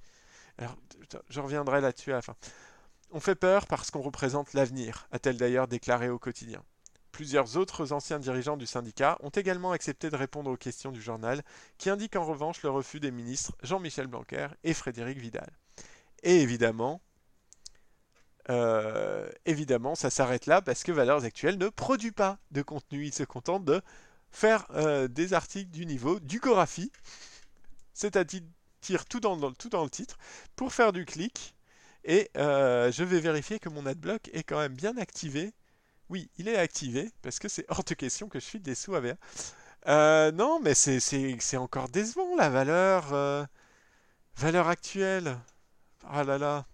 Je 1.30 1.40
reviendrai 1.40 1.82
là-dessus 1.82 2.12
à 2.12 2.16
la 2.16 2.22
fin. 2.22 2.36
On 3.12 3.20
fait 3.20 3.36
peur 3.36 3.68
parce 3.68 3.92
qu'on 3.92 4.02
représente 4.02 4.54
l'avenir, 4.54 5.08
a-t-elle 5.12 5.38
d'ailleurs 5.38 5.68
déclaré 5.68 6.10
au 6.10 6.20
quotidien. 6.20 6.64
Plusieurs 7.14 7.58
autres 7.58 7.94
anciens 7.94 8.18
dirigeants 8.18 8.58
du 8.58 8.66
syndicat 8.66 9.18
ont 9.22 9.30
également 9.30 9.72
accepté 9.72 10.10
de 10.10 10.16
répondre 10.16 10.50
aux 10.50 10.58
questions 10.58 10.92
du 10.92 11.00
journal, 11.00 11.44
qui 11.78 11.92
indique 11.92 12.16
en 12.16 12.26
revanche 12.26 12.64
le 12.64 12.72
refus 12.72 13.00
des 13.00 13.12
ministres 13.12 13.54
Jean-Michel 13.62 14.08
Blanquer 14.08 14.48
et 14.64 14.74
Frédéric 14.74 15.20
Vidal. 15.20 15.52
Et 16.24 16.42
évidemment, 16.42 17.02
évidemment, 19.46 19.94
ça 19.94 20.10
s'arrête 20.10 20.48
là 20.48 20.64
parce 20.64 20.82
que 20.84 20.92
Valeurs 20.92 21.24
Actuelles 21.24 21.60
ne 21.60 21.70
produit 21.70 22.12
pas 22.12 22.40
de 22.50 22.64
contenu. 22.64 23.06
Il 23.06 23.14
se 23.14 23.24
contente 23.24 23.64
de 23.64 23.84
faire 24.32 24.66
des 25.08 25.34
articles 25.36 25.70
du 25.70 25.86
niveau 25.86 26.20
du 26.20 26.40
Gorafi, 26.40 26.92
c'est-à-dire 27.94 29.06
tout 29.08 29.20
dans, 29.20 29.52
tout 29.54 29.70
dans 29.70 29.84
le 29.84 29.90
titre, 29.92 30.18
pour 30.56 30.74
faire 30.74 30.92
du 30.92 31.06
clic. 31.06 31.54
Et 32.06 32.32
je 32.34 33.04
vais 33.04 33.20
vérifier 33.20 33.60
que 33.60 33.70
mon 33.70 33.86
adblock 33.86 34.32
est 34.34 34.42
quand 34.42 34.58
même 34.58 34.74
bien 34.74 34.98
activé. 34.98 35.54
Oui, 36.14 36.30
il 36.38 36.48
est 36.48 36.58
activé, 36.58 37.12
parce 37.24 37.40
que 37.40 37.48
c'est 37.50 37.66
hors 37.70 37.84
de 37.84 37.96
question 37.96 38.30
que 38.30 38.40
je 38.40 38.46
file 38.46 38.62
des 38.62 38.76
sous 38.76 38.94
à 38.94 39.00
VR. 39.00 39.16
Euh, 39.88 40.32
non, 40.32 40.60
mais 40.62 40.76
c'est 40.76 41.58
encore 41.58 41.90
décevant 41.90 42.36
la 42.38 42.50
valeur. 42.50 43.14
Euh, 43.14 43.44
valeur 44.38 44.68
actuelle. 44.68 45.40
Ah 46.08 46.24
là 46.24 46.38
là. 46.38 46.68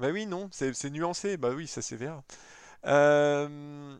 Bah 0.00 0.10
oui, 0.10 0.26
non, 0.26 0.48
c'est 0.52 0.90
nuancé. 0.90 1.36
Bah 1.36 1.50
oui, 1.50 1.68
ça 1.68 1.82
c'est 1.82 1.96
VR. 1.96 2.22
Euh, 2.86 3.96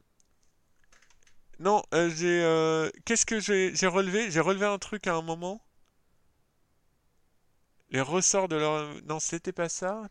non, 1.60 1.82
j'ai. 1.92 2.90
Qu'est-ce 3.04 3.26
que 3.26 3.38
j'ai 3.40 3.86
relevé? 3.86 4.32
J'ai 4.32 4.40
relevé 4.40 4.66
un 4.66 4.78
truc 4.78 5.06
à 5.06 5.14
un 5.14 5.22
moment. 5.22 5.62
Les 7.90 8.00
ressorts 8.00 8.48
de 8.48 8.56
leur. 8.56 9.00
Non, 9.04 9.20
c'était 9.20 9.52
pas 9.52 9.68
ça. 9.68 10.08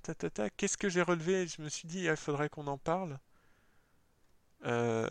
Qu'est-ce 0.56 0.78
que 0.78 0.88
j'ai 0.88 1.02
relevé? 1.02 1.48
Je 1.48 1.62
me 1.62 1.68
suis 1.68 1.90
dit, 1.90 2.04
il 2.06 2.16
faudrait 2.16 2.48
qu'on 2.48 2.68
en 2.68 2.78
parle. 2.78 3.20
Euh. 4.66 5.07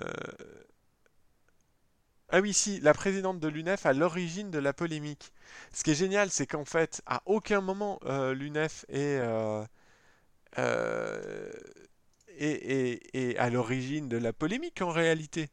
Ah 2.31 2.41
oui, 2.41 2.53
si, 2.53 2.79
la 2.81 2.93
présidente 2.93 3.41
de 3.41 3.49
l'UNEF 3.49 3.87
à 3.87 3.93
l'origine 3.95 4.51
de 4.51 4.59
la 4.59 4.75
polémique. 4.75 5.33
Ce 5.73 5.83
qui 5.83 5.93
est 5.93 5.95
génial, 5.95 6.31
c'est 6.31 6.47
qu'en 6.47 6.67
fait, 6.67 7.01
à 7.07 7.23
aucun 7.25 7.63
moment, 7.63 7.99
euh, 8.05 8.35
l'UNEF 8.35 8.85
euh, 8.93 9.65
euh, 10.59 11.51
est, 12.39 13.37
à 13.39 13.49
l'origine 13.49 14.09
de 14.09 14.19
la 14.19 14.33
polémique 14.35 14.83
en 14.83 14.91
réalité. 14.91 15.49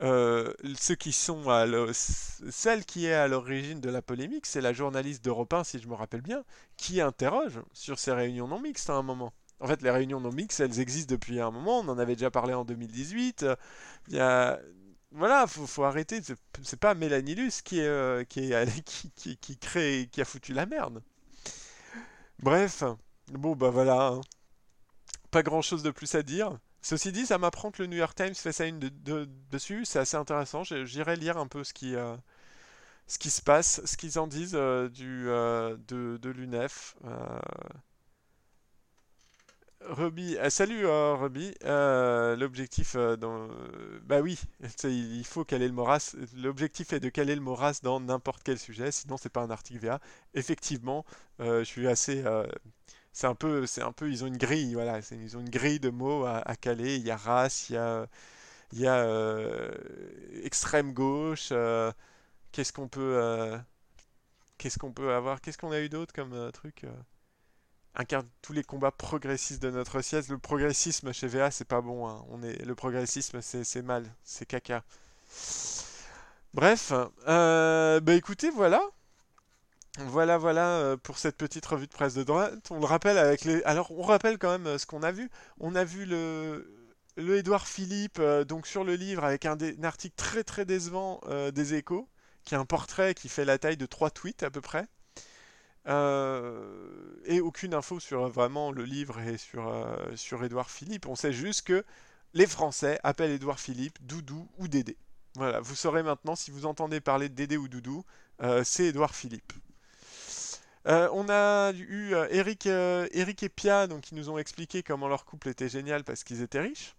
ceux 0.00 0.94
qui 0.98 1.12
sont 1.12 1.48
à 1.48 1.64
celle 1.92 2.84
qui 2.84 3.06
est 3.06 3.14
à 3.14 3.28
l'origine 3.28 3.80
de 3.80 3.90
la 3.90 4.02
polémique, 4.02 4.46
c'est 4.46 4.60
la 4.60 4.72
journaliste 4.72 5.24
d'Europe 5.24 5.52
1, 5.52 5.64
si 5.64 5.78
je 5.78 5.86
me 5.88 5.94
rappelle 5.94 6.22
bien, 6.22 6.44
qui 6.76 7.00
interroge 7.00 7.60
sur 7.72 7.98
ces 8.00 8.12
réunions 8.12 8.48
non 8.48 8.60
mixtes 8.60 8.90
à 8.90 8.94
un 8.94 9.02
moment. 9.02 9.32
En 9.60 9.66
fait, 9.66 9.82
les 9.82 9.90
réunions 9.90 10.20
non 10.20 10.32
mixtes, 10.32 10.60
elles 10.60 10.80
existent 10.80 11.14
depuis 11.14 11.40
un 11.40 11.50
moment. 11.50 11.80
On 11.80 11.88
en 11.88 11.98
avait 11.98 12.14
déjà 12.16 12.30
parlé 12.30 12.54
en 12.54 12.64
2018. 12.64 13.46
Il 14.08 14.14
y 14.14 14.20
a 14.20 14.60
voilà, 15.12 15.46
faut, 15.46 15.66
faut 15.66 15.84
arrêter. 15.84 16.20
C'est 16.62 16.78
pas 16.78 16.94
Mélanie 16.94 17.34
Luce 17.34 17.62
euh, 17.72 18.24
qui, 18.28 18.52
qui, 19.14 19.36
qui, 19.38 19.58
crée, 19.58 20.08
qui 20.12 20.20
a 20.20 20.24
foutu 20.24 20.52
la 20.52 20.66
merde. 20.66 21.02
Bref, 22.38 22.82
bon 23.32 23.56
bah 23.56 23.70
voilà. 23.70 24.08
Hein. 24.08 24.20
Pas 25.30 25.42
grand 25.42 25.62
chose 25.62 25.82
de 25.82 25.90
plus 25.90 26.14
à 26.14 26.22
dire. 26.22 26.58
Ceci 26.82 27.12
dit, 27.12 27.26
ça 27.26 27.38
m'apprend 27.38 27.70
que 27.70 27.82
le 27.82 27.88
New 27.88 27.96
York 27.96 28.14
Times 28.14 28.34
fait 28.34 28.52
ça 28.52 28.66
une 28.66 28.78
de, 28.78 29.28
dessus. 29.50 29.84
C'est 29.84 29.98
assez 29.98 30.16
intéressant. 30.16 30.62
J'irai 30.64 31.16
lire 31.16 31.36
un 31.38 31.46
peu 31.48 31.64
ce 31.64 31.72
qui, 31.72 31.96
euh, 31.96 32.16
ce 33.06 33.18
qui 33.18 33.30
se 33.30 33.42
passe, 33.42 33.80
ce 33.84 33.96
qu'ils 33.96 34.18
en 34.18 34.26
disent 34.26 34.54
euh, 34.54 34.88
du, 34.88 35.24
de, 35.88 36.18
de 36.18 36.30
l'UNEF. 36.30 36.96
Ruby, 39.88 40.36
euh, 40.38 40.50
salut 40.50 40.86
euh, 40.86 41.14
Ruby. 41.14 41.54
Euh, 41.64 42.36
l'objectif, 42.36 42.96
dans, 42.96 43.48
bah 44.02 44.20
oui, 44.20 44.38
il 44.84 45.24
faut 45.24 45.44
caler 45.44 45.68
le 45.68 45.72
Moras. 45.72 46.16
L'objectif 46.36 46.92
est 46.92 47.00
de 47.00 47.08
caler 47.08 47.34
le 47.34 47.40
Moras 47.40 47.80
dans 47.82 48.00
n'importe 48.00 48.42
quel 48.42 48.58
sujet, 48.58 48.90
sinon 48.90 49.16
c'est 49.16 49.28
pas 49.30 49.42
un 49.42 49.50
article 49.50 49.86
VA. 49.86 50.00
Effectivement, 50.34 51.04
je 51.38 51.64
suis 51.64 51.86
assez, 51.88 52.24
c'est 53.12 53.26
un 53.26 53.34
peu, 53.34 53.66
c'est 53.66 53.82
un 53.82 53.92
peu, 53.92 54.10
ils 54.10 54.24
ont 54.24 54.26
une 54.26 54.36
grille, 54.36 54.74
voilà, 54.74 55.00
ils 55.12 55.36
ont 55.36 55.40
une 55.40 55.50
grille 55.50 55.80
de 55.80 55.90
mots 55.90 56.24
à, 56.26 56.56
caler. 56.56 56.96
Il 56.96 57.06
y 57.06 57.10
a 57.10 57.16
race, 57.16 57.70
il 57.70 57.74
y 57.74 57.76
a, 57.78 58.06
il 58.72 58.80
y 58.80 58.86
a 58.88 59.06
extrême 60.44 60.92
gauche. 60.92 61.52
qu'est-ce 62.52 62.72
qu'on 62.72 62.88
peut, 62.88 63.58
qu'est-ce 64.58 64.78
qu'on 64.78 64.92
peut 64.92 65.12
avoir, 65.14 65.40
qu'est-ce 65.40 65.58
qu'on 65.58 65.72
a 65.72 65.80
eu 65.80 65.88
d'autre 65.88 66.12
comme 66.14 66.50
truc? 66.52 66.86
Incarne 67.96 68.28
tous 68.42 68.52
les 68.52 68.62
combats 68.62 68.90
progressistes 68.90 69.62
de 69.62 69.70
notre 69.70 70.00
siècle. 70.02 70.32
Le 70.32 70.38
progressisme 70.38 71.12
chez 71.12 71.26
VA, 71.26 71.50
c'est 71.50 71.64
pas 71.64 71.80
bon. 71.80 72.08
Hein. 72.08 72.24
On 72.30 72.42
est... 72.42 72.64
Le 72.64 72.74
progressisme, 72.74 73.40
c'est 73.40 73.82
mal. 73.82 74.04
C'est 74.22 74.46
caca. 74.46 74.84
Bref, 76.54 76.92
euh, 77.28 78.00
bah 78.00 78.14
écoutez, 78.14 78.50
voilà. 78.50 78.80
Voilà, 79.98 80.38
voilà 80.38 80.68
euh, 80.78 80.96
pour 80.96 81.18
cette 81.18 81.36
petite 81.36 81.64
revue 81.66 81.86
de 81.86 81.92
presse 81.92 82.14
de 82.14 82.22
droite. 82.22 82.54
On 82.70 82.80
le 82.80 82.86
rappelle 82.86 83.18
avec 83.18 83.44
les. 83.44 83.62
Alors, 83.64 83.90
on 83.92 84.02
rappelle 84.02 84.38
quand 84.38 84.50
même 84.50 84.66
euh, 84.66 84.78
ce 84.78 84.86
qu'on 84.86 85.02
a 85.02 85.12
vu. 85.12 85.30
On 85.60 85.74
a 85.74 85.84
vu 85.84 86.06
le 86.06 86.72
le 87.16 87.36
Édouard 87.36 87.66
Philippe 87.66 88.20
donc 88.46 88.66
sur 88.66 88.84
le 88.84 88.94
livre 88.94 89.24
avec 89.24 89.46
un, 89.46 89.56
un 89.56 89.84
article 89.84 90.14
très 90.16 90.44
très 90.44 90.66
décevant 90.66 91.22
des 91.54 91.72
Échos, 91.72 92.10
qui 92.44 92.54
est 92.54 92.58
un 92.58 92.66
portrait 92.66 93.14
qui 93.14 93.30
fait 93.30 93.46
la 93.46 93.56
taille 93.56 93.78
de 93.78 93.86
trois 93.86 94.10
tweets 94.10 94.42
à 94.42 94.50
peu 94.50 94.60
près. 94.60 94.86
Euh, 95.88 97.20
et 97.24 97.40
aucune 97.40 97.72
info 97.72 98.00
sur 98.00 98.24
euh, 98.24 98.28
vraiment 98.28 98.72
le 98.72 98.84
livre 98.84 99.20
et 99.20 99.38
sur, 99.38 99.68
euh, 99.68 100.64
Philippe. 100.66 101.06
On 101.06 101.14
sait 101.14 101.32
juste 101.32 101.66
que 101.66 101.84
les 102.34 102.46
Français 102.46 102.98
appellent 103.04 103.30
Édouard 103.30 103.60
Philippe 103.60 104.04
Doudou 104.04 104.48
ou 104.58 104.66
Dédé. 104.66 104.96
Voilà, 105.36 105.60
vous 105.60 105.76
saurez 105.76 106.02
maintenant 106.02 106.34
si 106.34 106.50
vous 106.50 106.66
entendez 106.66 107.00
parler 107.00 107.28
de 107.28 107.34
Dédé 107.34 107.56
ou 107.56 107.68
Doudou, 107.68 108.04
c'est 108.64 108.86
Édouard 108.86 109.14
Philippe. 109.14 109.52
on 110.86 111.28
a 111.28 111.72
eu 111.72 112.14
Eric, 112.30 112.66
et 112.66 113.48
Pia 113.50 113.86
qui 114.00 114.14
nous 114.14 114.30
ont 114.30 114.38
expliqué 114.38 114.82
comment 114.82 115.08
leur 115.08 115.26
couple 115.26 115.48
était 115.48 115.68
génial 115.68 116.04
parce 116.04 116.24
qu'ils 116.24 116.40
étaient 116.40 116.60
riches. 116.60 116.96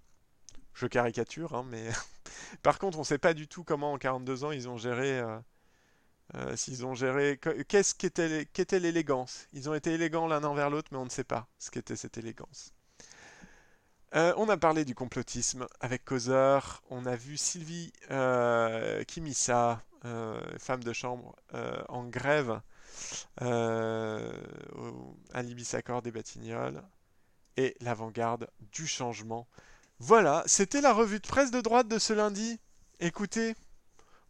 Je 0.75 0.85
caricature, 0.85 1.55
hein, 1.55 1.65
mais 1.67 1.89
par 2.61 2.77
contre, 2.77 2.99
on 2.99 3.01
ne 3.01 3.05
sait 3.07 3.17
pas 3.17 3.33
du 3.33 3.47
tout 3.47 3.63
comment 3.63 3.93
en 3.93 3.97
42 3.97 4.43
ans 4.43 4.51
ils 4.51 4.69
ont 4.69 4.77
géré 4.77 5.19
euh, 6.35 6.55
s'ils 6.55 6.85
ont 6.85 6.93
géré. 6.93 7.39
Qu'est-ce 7.67 7.95
qu'était 7.95 8.79
l'élégance? 8.79 9.47
Ils 9.53 9.69
ont 9.69 9.73
été 9.73 9.93
élégants 9.93 10.27
l'un 10.27 10.43
envers 10.43 10.69
l'autre, 10.69 10.89
mais 10.91 10.97
on 10.97 11.05
ne 11.05 11.09
sait 11.09 11.23
pas 11.23 11.47
ce 11.57 11.71
qu'était 11.71 11.95
cette 11.95 12.17
élégance. 12.17 12.73
Euh, 14.15 14.33
on 14.37 14.49
a 14.49 14.57
parlé 14.57 14.85
du 14.85 14.95
complotisme 14.95 15.67
avec 15.79 16.03
Causeur. 16.05 16.81
On 16.89 17.05
a 17.05 17.15
vu 17.15 17.37
Sylvie 17.37 17.91
euh, 18.11 19.03
Kimissa, 19.05 19.81
femme 20.59 20.83
de 20.83 20.93
chambre, 20.93 21.35
en 21.89 22.05
grève 22.05 22.61
à 23.37 24.21
l'Ibissaccord 25.43 26.01
des 26.01 26.11
Batignolles. 26.11 26.81
Et 27.57 27.75
l'avant-garde 27.81 28.47
du 28.71 28.85
changement. 28.85 29.47
Voilà, 29.99 30.43
c'était 30.45 30.79
la 30.79 30.93
revue 30.93 31.19
de 31.19 31.27
presse 31.27 31.49
de 31.49 31.59
droite 31.59 31.87
de 31.87 31.97
ce 31.97 32.13
lundi. 32.13 32.59
Écoutez, 32.99 33.55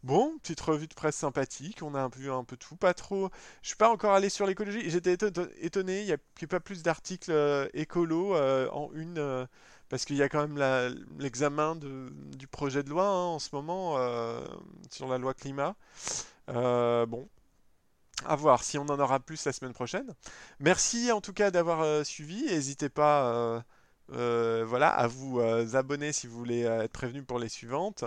Bon, 0.04 0.38
petite 0.38 0.60
revue 0.60 0.86
de 0.86 0.94
presse 0.94 1.16
sympathique, 1.16 1.82
on 1.82 1.94
a 1.94 2.08
vu 2.08 2.30
un 2.30 2.44
peu 2.44 2.56
tout, 2.56 2.76
pas 2.76 2.94
trop. 2.94 3.30
Je 3.62 3.68
suis 3.68 3.76
pas 3.76 3.90
encore 3.90 4.12
allé 4.14 4.28
sur 4.28 4.46
l'écologie, 4.46 4.88
j'étais 4.88 5.14
étonné, 5.60 6.00
il 6.02 6.06
n'y 6.06 6.12
a, 6.12 6.18
pas 6.48 6.60
plus 6.60 6.84
d'articles 6.84 7.32
euh, 7.32 7.68
écolo 7.74 8.36
euh, 8.36 8.68
en 8.70 8.92
une, 8.94 9.18
euh, 9.18 9.44
parce 9.88 10.04
qu'il 10.04 10.14
y 10.16 10.22
a 10.22 10.28
quand 10.28 10.46
même 10.46 11.02
l'examen 11.18 11.74
du 11.74 12.46
projet 12.46 12.84
de 12.84 12.90
loi 12.90 13.06
hein, 13.08 13.24
en 13.24 13.38
ce 13.40 13.48
moment 13.52 13.96
sur 14.90 15.08
la 15.08 15.18
loi 15.18 15.34
climat. 15.34 15.74
bon, 16.46 17.28
à 18.24 18.36
voir 18.36 18.62
si 18.62 18.78
on 18.78 18.86
en 18.86 19.00
aura 19.00 19.18
plus 19.18 19.44
la 19.46 19.52
semaine 19.52 19.72
prochaine. 19.72 20.14
Merci 20.60 21.10
en 21.10 21.20
tout 21.20 21.32
cas 21.32 21.50
d'avoir 21.50 22.06
suivi, 22.06 22.44
n'hésitez 22.44 22.88
pas 22.88 23.64
voilà, 24.08 24.90
à 24.90 25.08
vous 25.08 25.40
abonner 25.74 26.12
si 26.12 26.28
vous 26.28 26.38
voulez 26.38 26.60
être 26.60 26.92
prévenu 26.92 27.24
pour 27.24 27.40
les 27.40 27.48
suivantes. 27.48 28.04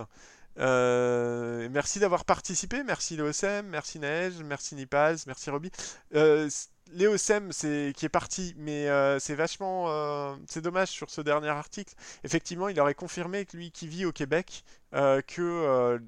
Euh, 0.59 1.69
merci 1.71 1.99
d'avoir 1.99 2.25
participé, 2.25 2.83
merci 2.83 3.15
l'OSM, 3.15 3.67
merci 3.67 3.99
Neige, 3.99 4.33
merci 4.43 4.75
Nipaz, 4.75 5.25
merci 5.27 5.49
Roby. 5.49 5.71
Euh, 6.15 6.49
L'EOSM 6.93 7.53
c'est 7.53 7.93
qui 7.95 8.05
est 8.05 8.09
parti, 8.09 8.53
mais 8.57 8.89
euh, 8.89 9.17
c'est 9.17 9.35
vachement, 9.35 9.85
euh, 9.87 10.35
c'est 10.49 10.61
dommage 10.61 10.89
sur 10.89 11.09
ce 11.09 11.21
dernier 11.21 11.47
article. 11.47 11.93
Effectivement, 12.25 12.67
il 12.67 12.77
aurait 12.81 12.95
confirmé 12.95 13.47
lui 13.53 13.71
qui 13.71 13.87
vit 13.87 14.03
au 14.05 14.11
Québec, 14.11 14.63
que 14.91 16.01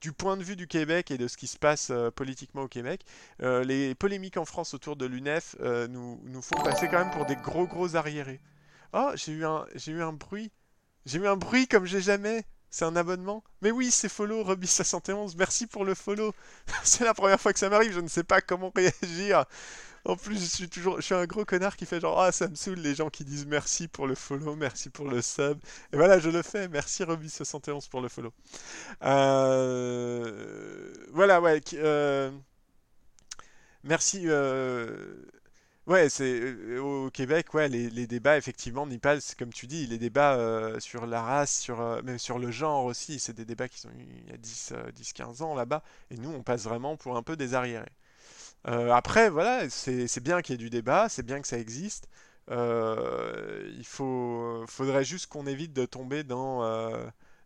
du 0.00 0.12
point 0.12 0.38
de 0.38 0.42
vue 0.42 0.56
du 0.56 0.66
Québec 0.66 1.10
et 1.10 1.18
de 1.18 1.28
ce 1.28 1.36
qui 1.36 1.46
se 1.46 1.58
passe 1.58 1.92
politiquement 2.16 2.62
au 2.62 2.68
Québec, 2.68 3.04
les 3.40 3.94
polémiques 3.94 4.38
en 4.38 4.46
France 4.46 4.72
autour 4.72 4.96
de 4.96 5.04
l'UNEF 5.04 5.56
nous, 5.60 6.18
nous 6.24 6.40
font 6.40 6.62
passer 6.62 6.88
quand 6.88 7.04
même 7.04 7.10
pour 7.10 7.26
des 7.26 7.36
gros 7.36 7.66
gros 7.66 7.96
arriérés. 7.96 8.40
Oh, 8.94 9.10
j'ai 9.14 9.32
eu 9.32 9.44
un, 9.44 9.66
j'ai 9.74 9.92
eu 9.92 10.02
un 10.02 10.14
bruit, 10.14 10.50
j'ai 11.04 11.18
eu 11.18 11.28
un 11.28 11.36
bruit 11.36 11.68
comme 11.68 11.84
j'ai 11.84 12.00
jamais. 12.00 12.46
C'est 12.70 12.84
un 12.84 12.94
abonnement 12.96 13.42
Mais 13.62 13.70
oui, 13.72 13.90
c'est 13.90 14.08
follow, 14.08 14.44
Ruby71. 14.44 15.34
Merci 15.36 15.66
pour 15.66 15.84
le 15.84 15.94
follow. 15.94 16.32
c'est 16.84 17.04
la 17.04 17.14
première 17.14 17.40
fois 17.40 17.52
que 17.52 17.58
ça 17.58 17.68
m'arrive, 17.68 17.92
je 17.92 18.00
ne 18.00 18.08
sais 18.08 18.24
pas 18.24 18.40
comment 18.40 18.72
réagir. 18.74 19.44
En 20.04 20.16
plus, 20.16 20.40
je 20.40 20.46
suis 20.46 20.68
toujours, 20.68 20.96
je 20.96 21.02
suis 21.02 21.14
un 21.14 21.26
gros 21.26 21.44
connard 21.44 21.76
qui 21.76 21.84
fait 21.84 22.00
genre 22.00 22.20
ah 22.22 22.32
ça 22.32 22.48
me 22.48 22.54
saoule 22.54 22.78
les 22.78 22.94
gens 22.94 23.10
qui 23.10 23.24
disent 23.24 23.44
merci 23.46 23.86
pour 23.86 24.06
le 24.06 24.14
follow, 24.14 24.56
merci 24.56 24.88
pour 24.88 25.06
le 25.08 25.20
sub. 25.20 25.58
Et 25.92 25.96
voilà, 25.96 26.18
je 26.18 26.30
le 26.30 26.42
fais. 26.42 26.68
Merci 26.68 27.02
Ruby71 27.04 27.88
pour 27.90 28.00
le 28.00 28.08
follow. 28.08 28.32
Euh, 29.04 30.92
voilà, 31.12 31.40
ouais. 31.42 31.60
Euh, 31.74 32.30
merci. 33.84 34.22
Euh, 34.26 35.16
Ouais, 35.90 36.08
c'est 36.08 36.40
euh, 36.40 36.78
au 36.80 37.10
Québec, 37.10 37.52
ouais, 37.52 37.68
les, 37.68 38.06
débats, 38.06 38.36
effectivement, 38.38 38.86
Nipal, 38.86 39.20
c'est 39.20 39.36
comme 39.36 39.52
tu 39.52 39.66
dis, 39.66 39.88
les 39.88 39.98
débats 39.98 40.36
euh, 40.36 40.78
sur 40.78 41.04
la 41.04 41.20
race, 41.20 41.58
sur, 41.58 41.80
euh, 41.80 42.00
même 42.02 42.16
sur 42.18 42.38
le 42.38 42.52
genre 42.52 42.84
aussi, 42.84 43.18
c'est 43.18 43.32
des 43.32 43.44
débats 43.44 43.68
qui 43.68 43.80
sont 43.80 43.88
il 43.98 44.30
y 44.30 44.32
a 44.32 44.36
10, 44.36 44.72
euh, 44.72 44.92
10-15 44.92 45.42
ans 45.42 45.54
là-bas, 45.56 45.82
et 46.12 46.16
nous, 46.16 46.30
on 46.30 46.44
passe 46.44 46.62
vraiment 46.62 46.96
pour 46.96 47.16
un 47.16 47.24
peu 47.24 47.36
des 47.36 47.54
arriérés. 47.54 47.90
Après, 48.64 49.30
voilà, 49.30 49.68
c'est 49.70 50.20
bien 50.22 50.42
qu'il 50.42 50.54
y 50.54 50.56
ait 50.56 50.58
du 50.58 50.70
débat, 50.70 51.08
c'est 51.08 51.24
bien 51.24 51.40
que 51.40 51.48
ça 51.48 51.58
existe. 51.58 52.08
Il 52.50 53.84
faut, 53.84 54.64
faudrait 54.68 55.04
juste 55.04 55.26
qu'on 55.28 55.46
évite 55.46 55.72
de 55.72 55.86
tomber 55.86 56.24
dans 56.24 56.62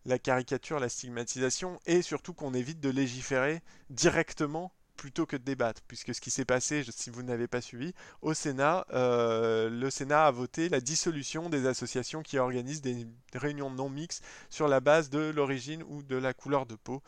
la 0.06 0.18
caricature, 0.18 0.80
la 0.80 0.88
stigmatisation, 0.88 1.80
et 1.86 2.02
surtout 2.02 2.34
qu'on 2.34 2.54
évite 2.54 2.80
de 2.80 2.90
légiférer 2.90 3.62
directement 3.90 4.72
plutôt 4.96 5.26
que 5.26 5.36
de 5.36 5.42
débattre, 5.44 5.82
puisque 5.88 6.14
ce 6.14 6.20
qui 6.20 6.30
s'est 6.30 6.44
passé, 6.44 6.84
si 6.90 7.10
vous 7.10 7.22
n'avez 7.22 7.48
pas 7.48 7.60
suivi, 7.60 7.92
au 8.22 8.34
Sénat, 8.34 8.86
euh, 8.92 9.68
le 9.70 9.90
Sénat 9.90 10.26
a 10.26 10.30
voté 10.30 10.68
la 10.68 10.80
dissolution 10.80 11.50
des 11.50 11.66
associations 11.66 12.22
qui 12.22 12.38
organisent 12.38 12.82
des 12.82 13.06
réunions 13.34 13.70
non 13.70 13.88
mixtes 13.90 14.24
sur 14.50 14.68
la 14.68 14.80
base 14.80 15.10
de 15.10 15.18
l'origine 15.30 15.82
ou 15.88 16.02
de 16.02 16.16
la 16.16 16.32
couleur 16.34 16.66
de 16.66 16.76
peau. 16.76 17.02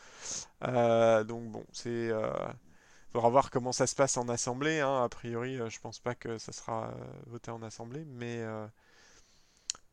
Euh, 0.63 1.23
donc 1.23 1.51
bon, 1.51 1.65
c'est 1.73 2.09
euh, 2.09 2.31
faudra 3.11 3.29
voir 3.29 3.51
comment 3.51 3.71
ça 3.71 3.87
se 3.87 3.95
passe 3.95 4.17
en 4.17 4.29
assemblée. 4.29 4.79
hein. 4.79 5.03
A 5.03 5.09
priori, 5.09 5.59
euh, 5.59 5.69
je 5.69 5.79
pense 5.79 5.99
pas 5.99 6.15
que 6.15 6.37
ça 6.37 6.51
sera 6.51 6.93
voté 7.27 7.51
en 7.51 7.61
assemblée, 7.63 8.05
mais 8.05 8.43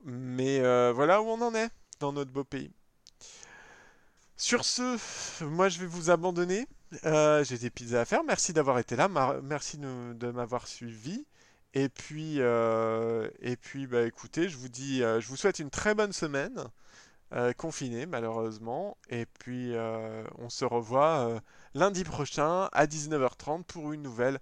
mais 0.05 0.61
voilà 0.93 1.21
où 1.23 1.27
on 1.27 1.41
en 1.43 1.55
est 1.55 1.71
dans 2.01 2.13
notre 2.13 2.31
beau 2.31 2.45
pays. 2.45 2.71
Sur 4.37 4.65
ce, 4.65 4.99
moi 5.45 5.69
je 5.69 5.79
vais 5.81 5.87
vous 5.87 6.11
abandonner. 6.11 6.67
Euh, 7.05 7.45
j'ai 7.45 7.59
des 7.59 7.71
pizzas 7.71 8.03
à 8.03 8.05
faire. 8.05 8.25
Merci 8.25 8.53
d'avoir 8.53 8.79
été 8.79 8.97
là. 8.97 9.09
merci 9.43 9.79
de, 9.79 10.31
m'avoir 10.31 10.67
suivi. 10.67 11.27
Et 11.75 11.89
puis, 11.89 12.37
euh, 12.39 13.29
et 13.41 13.57
puis, 13.57 13.87
bah 13.87 14.03
écoutez, 14.03 14.49
je 14.49 14.57
vous 14.57 14.69
dis, 14.69 15.03
euh, 15.03 15.21
je 15.21 15.29
vous 15.29 15.37
souhaite 15.37 15.59
une 15.59 15.71
très 15.71 15.95
bonne 15.95 16.13
semaine, 16.13 16.65
confinée 17.57 18.07
malheureusement. 18.07 18.97
Et 19.11 19.27
puis, 19.27 19.75
on 20.39 20.49
se 20.49 20.65
revoit 20.65 21.41
lundi 21.75 22.05
prochain 22.05 22.69
à 22.73 22.87
19h30 22.87 23.65
pour 23.65 23.93
une 23.93 24.03
nouvelle 24.03 24.39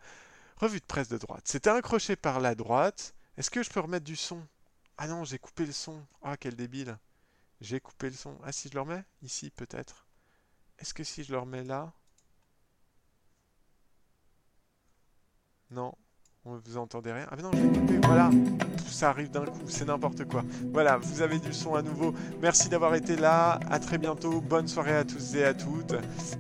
revue 0.57 0.81
de 0.81 0.85
presse 0.85 1.09
de 1.09 1.19
droite. 1.19 1.43
C'était 1.47 1.71
un 1.71 1.81
crochet 1.81 2.17
par 2.17 2.41
la 2.41 2.55
droite. 2.55 3.15
Est-ce 3.39 3.51
que 3.51 3.63
je 3.63 3.71
peux 3.71 3.81
remettre 3.81 4.05
du 4.05 4.17
son? 4.17 4.47
Ah 4.99 5.09
non, 5.09 5.25
j'ai 5.25 5.39
coupé 5.39 5.65
le 5.65 5.73
son. 5.73 6.05
Ah, 6.23 6.37
quel 6.37 6.55
débile. 6.55 6.99
J'ai 7.63 7.81
coupé 7.81 8.11
le 8.11 8.17
son. 8.17 8.39
Ah, 8.45 8.53
si 8.53 8.69
je 8.69 8.75
le 8.75 8.83
remets? 8.83 9.05
Ici, 9.23 9.51
peut-être. 9.51 10.07
Est-ce 10.79 10.93
que 10.95 11.05
si 11.05 11.25
je 11.25 11.33
le 11.33 11.39
remets 11.39 11.65
là? 11.65 11.93
Non. 15.73 15.93
On- 16.45 16.59
Vous 16.65 16.77
entendez 16.77 17.13
rien? 17.13 17.27
Ah, 17.31 17.35
mais 17.37 17.43
non, 17.45 17.51
je 17.55 17.79
coupé. 17.79 17.99
Voilà. 18.05 18.31
Ça 18.89 19.11
arrive 19.11 19.31
d'un 19.31 19.45
coup. 19.45 19.61
C'est 19.69 19.85
n'importe 19.87 20.25
quoi. 20.25 20.43
Voilà, 20.73 20.99
vous 20.99 21.23
avez 21.23 21.39
du 21.39 21.53
son 21.53 21.75
à 21.77 21.83
nouveau. 21.83 22.13
Merci 22.41 22.69
d'avoir 22.69 22.95
été 22.97 23.15
là. 23.17 23.61
À 23.71 23.79
très 23.79 23.97
bientôt. 23.97 24.41
Bonne 24.41 24.67
soirée 24.67 24.97
à 24.97 25.05
tous 25.05 25.35
et 25.37 25.45
à 25.45 25.55
toutes. 25.55 25.95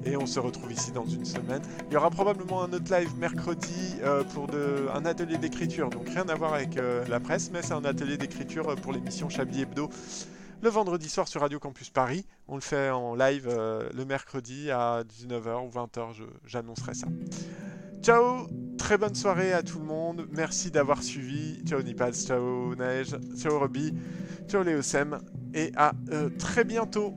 Et 0.04 0.16
on 0.16 0.26
se 0.26 0.40
retrouve 0.40 0.72
ici 0.72 0.90
dans 0.90 1.06
une 1.06 1.24
semaine. 1.24 1.62
Il 1.88 1.94
y 1.94 1.96
aura 1.96 2.10
probablement 2.10 2.62
un 2.64 2.72
autre 2.72 2.92
live 2.94 3.16
mercredi 3.16 3.94
euh, 4.02 4.24
pour 4.24 4.48
un 4.92 5.04
atelier 5.06 5.38
d'écriture. 5.38 5.88
Donc 5.88 6.08
rien 6.08 6.28
à 6.28 6.34
voir 6.34 6.52
avec 6.54 6.76
euh, 6.76 7.04
la 7.08 7.20
presse, 7.20 7.50
mais 7.52 7.62
c'est 7.62 7.74
un 7.74 7.84
atelier 7.84 8.16
d'écriture 8.18 8.70
euh, 8.70 8.74
pour 8.74 8.92
l'émission 8.92 9.28
Chablis 9.28 9.62
Hebdo 9.62 9.88
le 10.62 10.68
vendredi 10.70 11.08
soir 11.08 11.26
sur 11.26 11.40
Radio 11.40 11.58
Campus 11.58 11.90
Paris. 11.90 12.24
On 12.46 12.54
le 12.54 12.60
fait 12.60 12.88
en 12.90 13.16
live 13.16 13.48
le 13.48 14.04
mercredi 14.04 14.70
à 14.70 15.02
19h 15.02 15.66
ou 15.66 15.70
20h, 15.70 16.12
je- 16.14 16.22
j'annoncerai 16.46 16.94
ça. 16.94 17.08
Ciao, 18.02 18.48
très 18.78 18.98
bonne 18.98 19.14
soirée 19.14 19.52
à 19.52 19.62
tout 19.62 19.78
le 19.78 19.84
monde. 19.84 20.26
Merci 20.32 20.72
d'avoir 20.72 21.04
suivi. 21.04 21.62
Ciao 21.64 21.80
Nipaz, 21.82 22.26
ciao 22.26 22.74
Neige, 22.74 23.14
ciao 23.36 23.60
Roby, 23.60 23.94
ciao 24.48 24.64
Léosem 24.64 25.20
et 25.54 25.70
à 25.76 25.92
euh, 26.10 26.28
très 26.36 26.64
bientôt. 26.64 27.14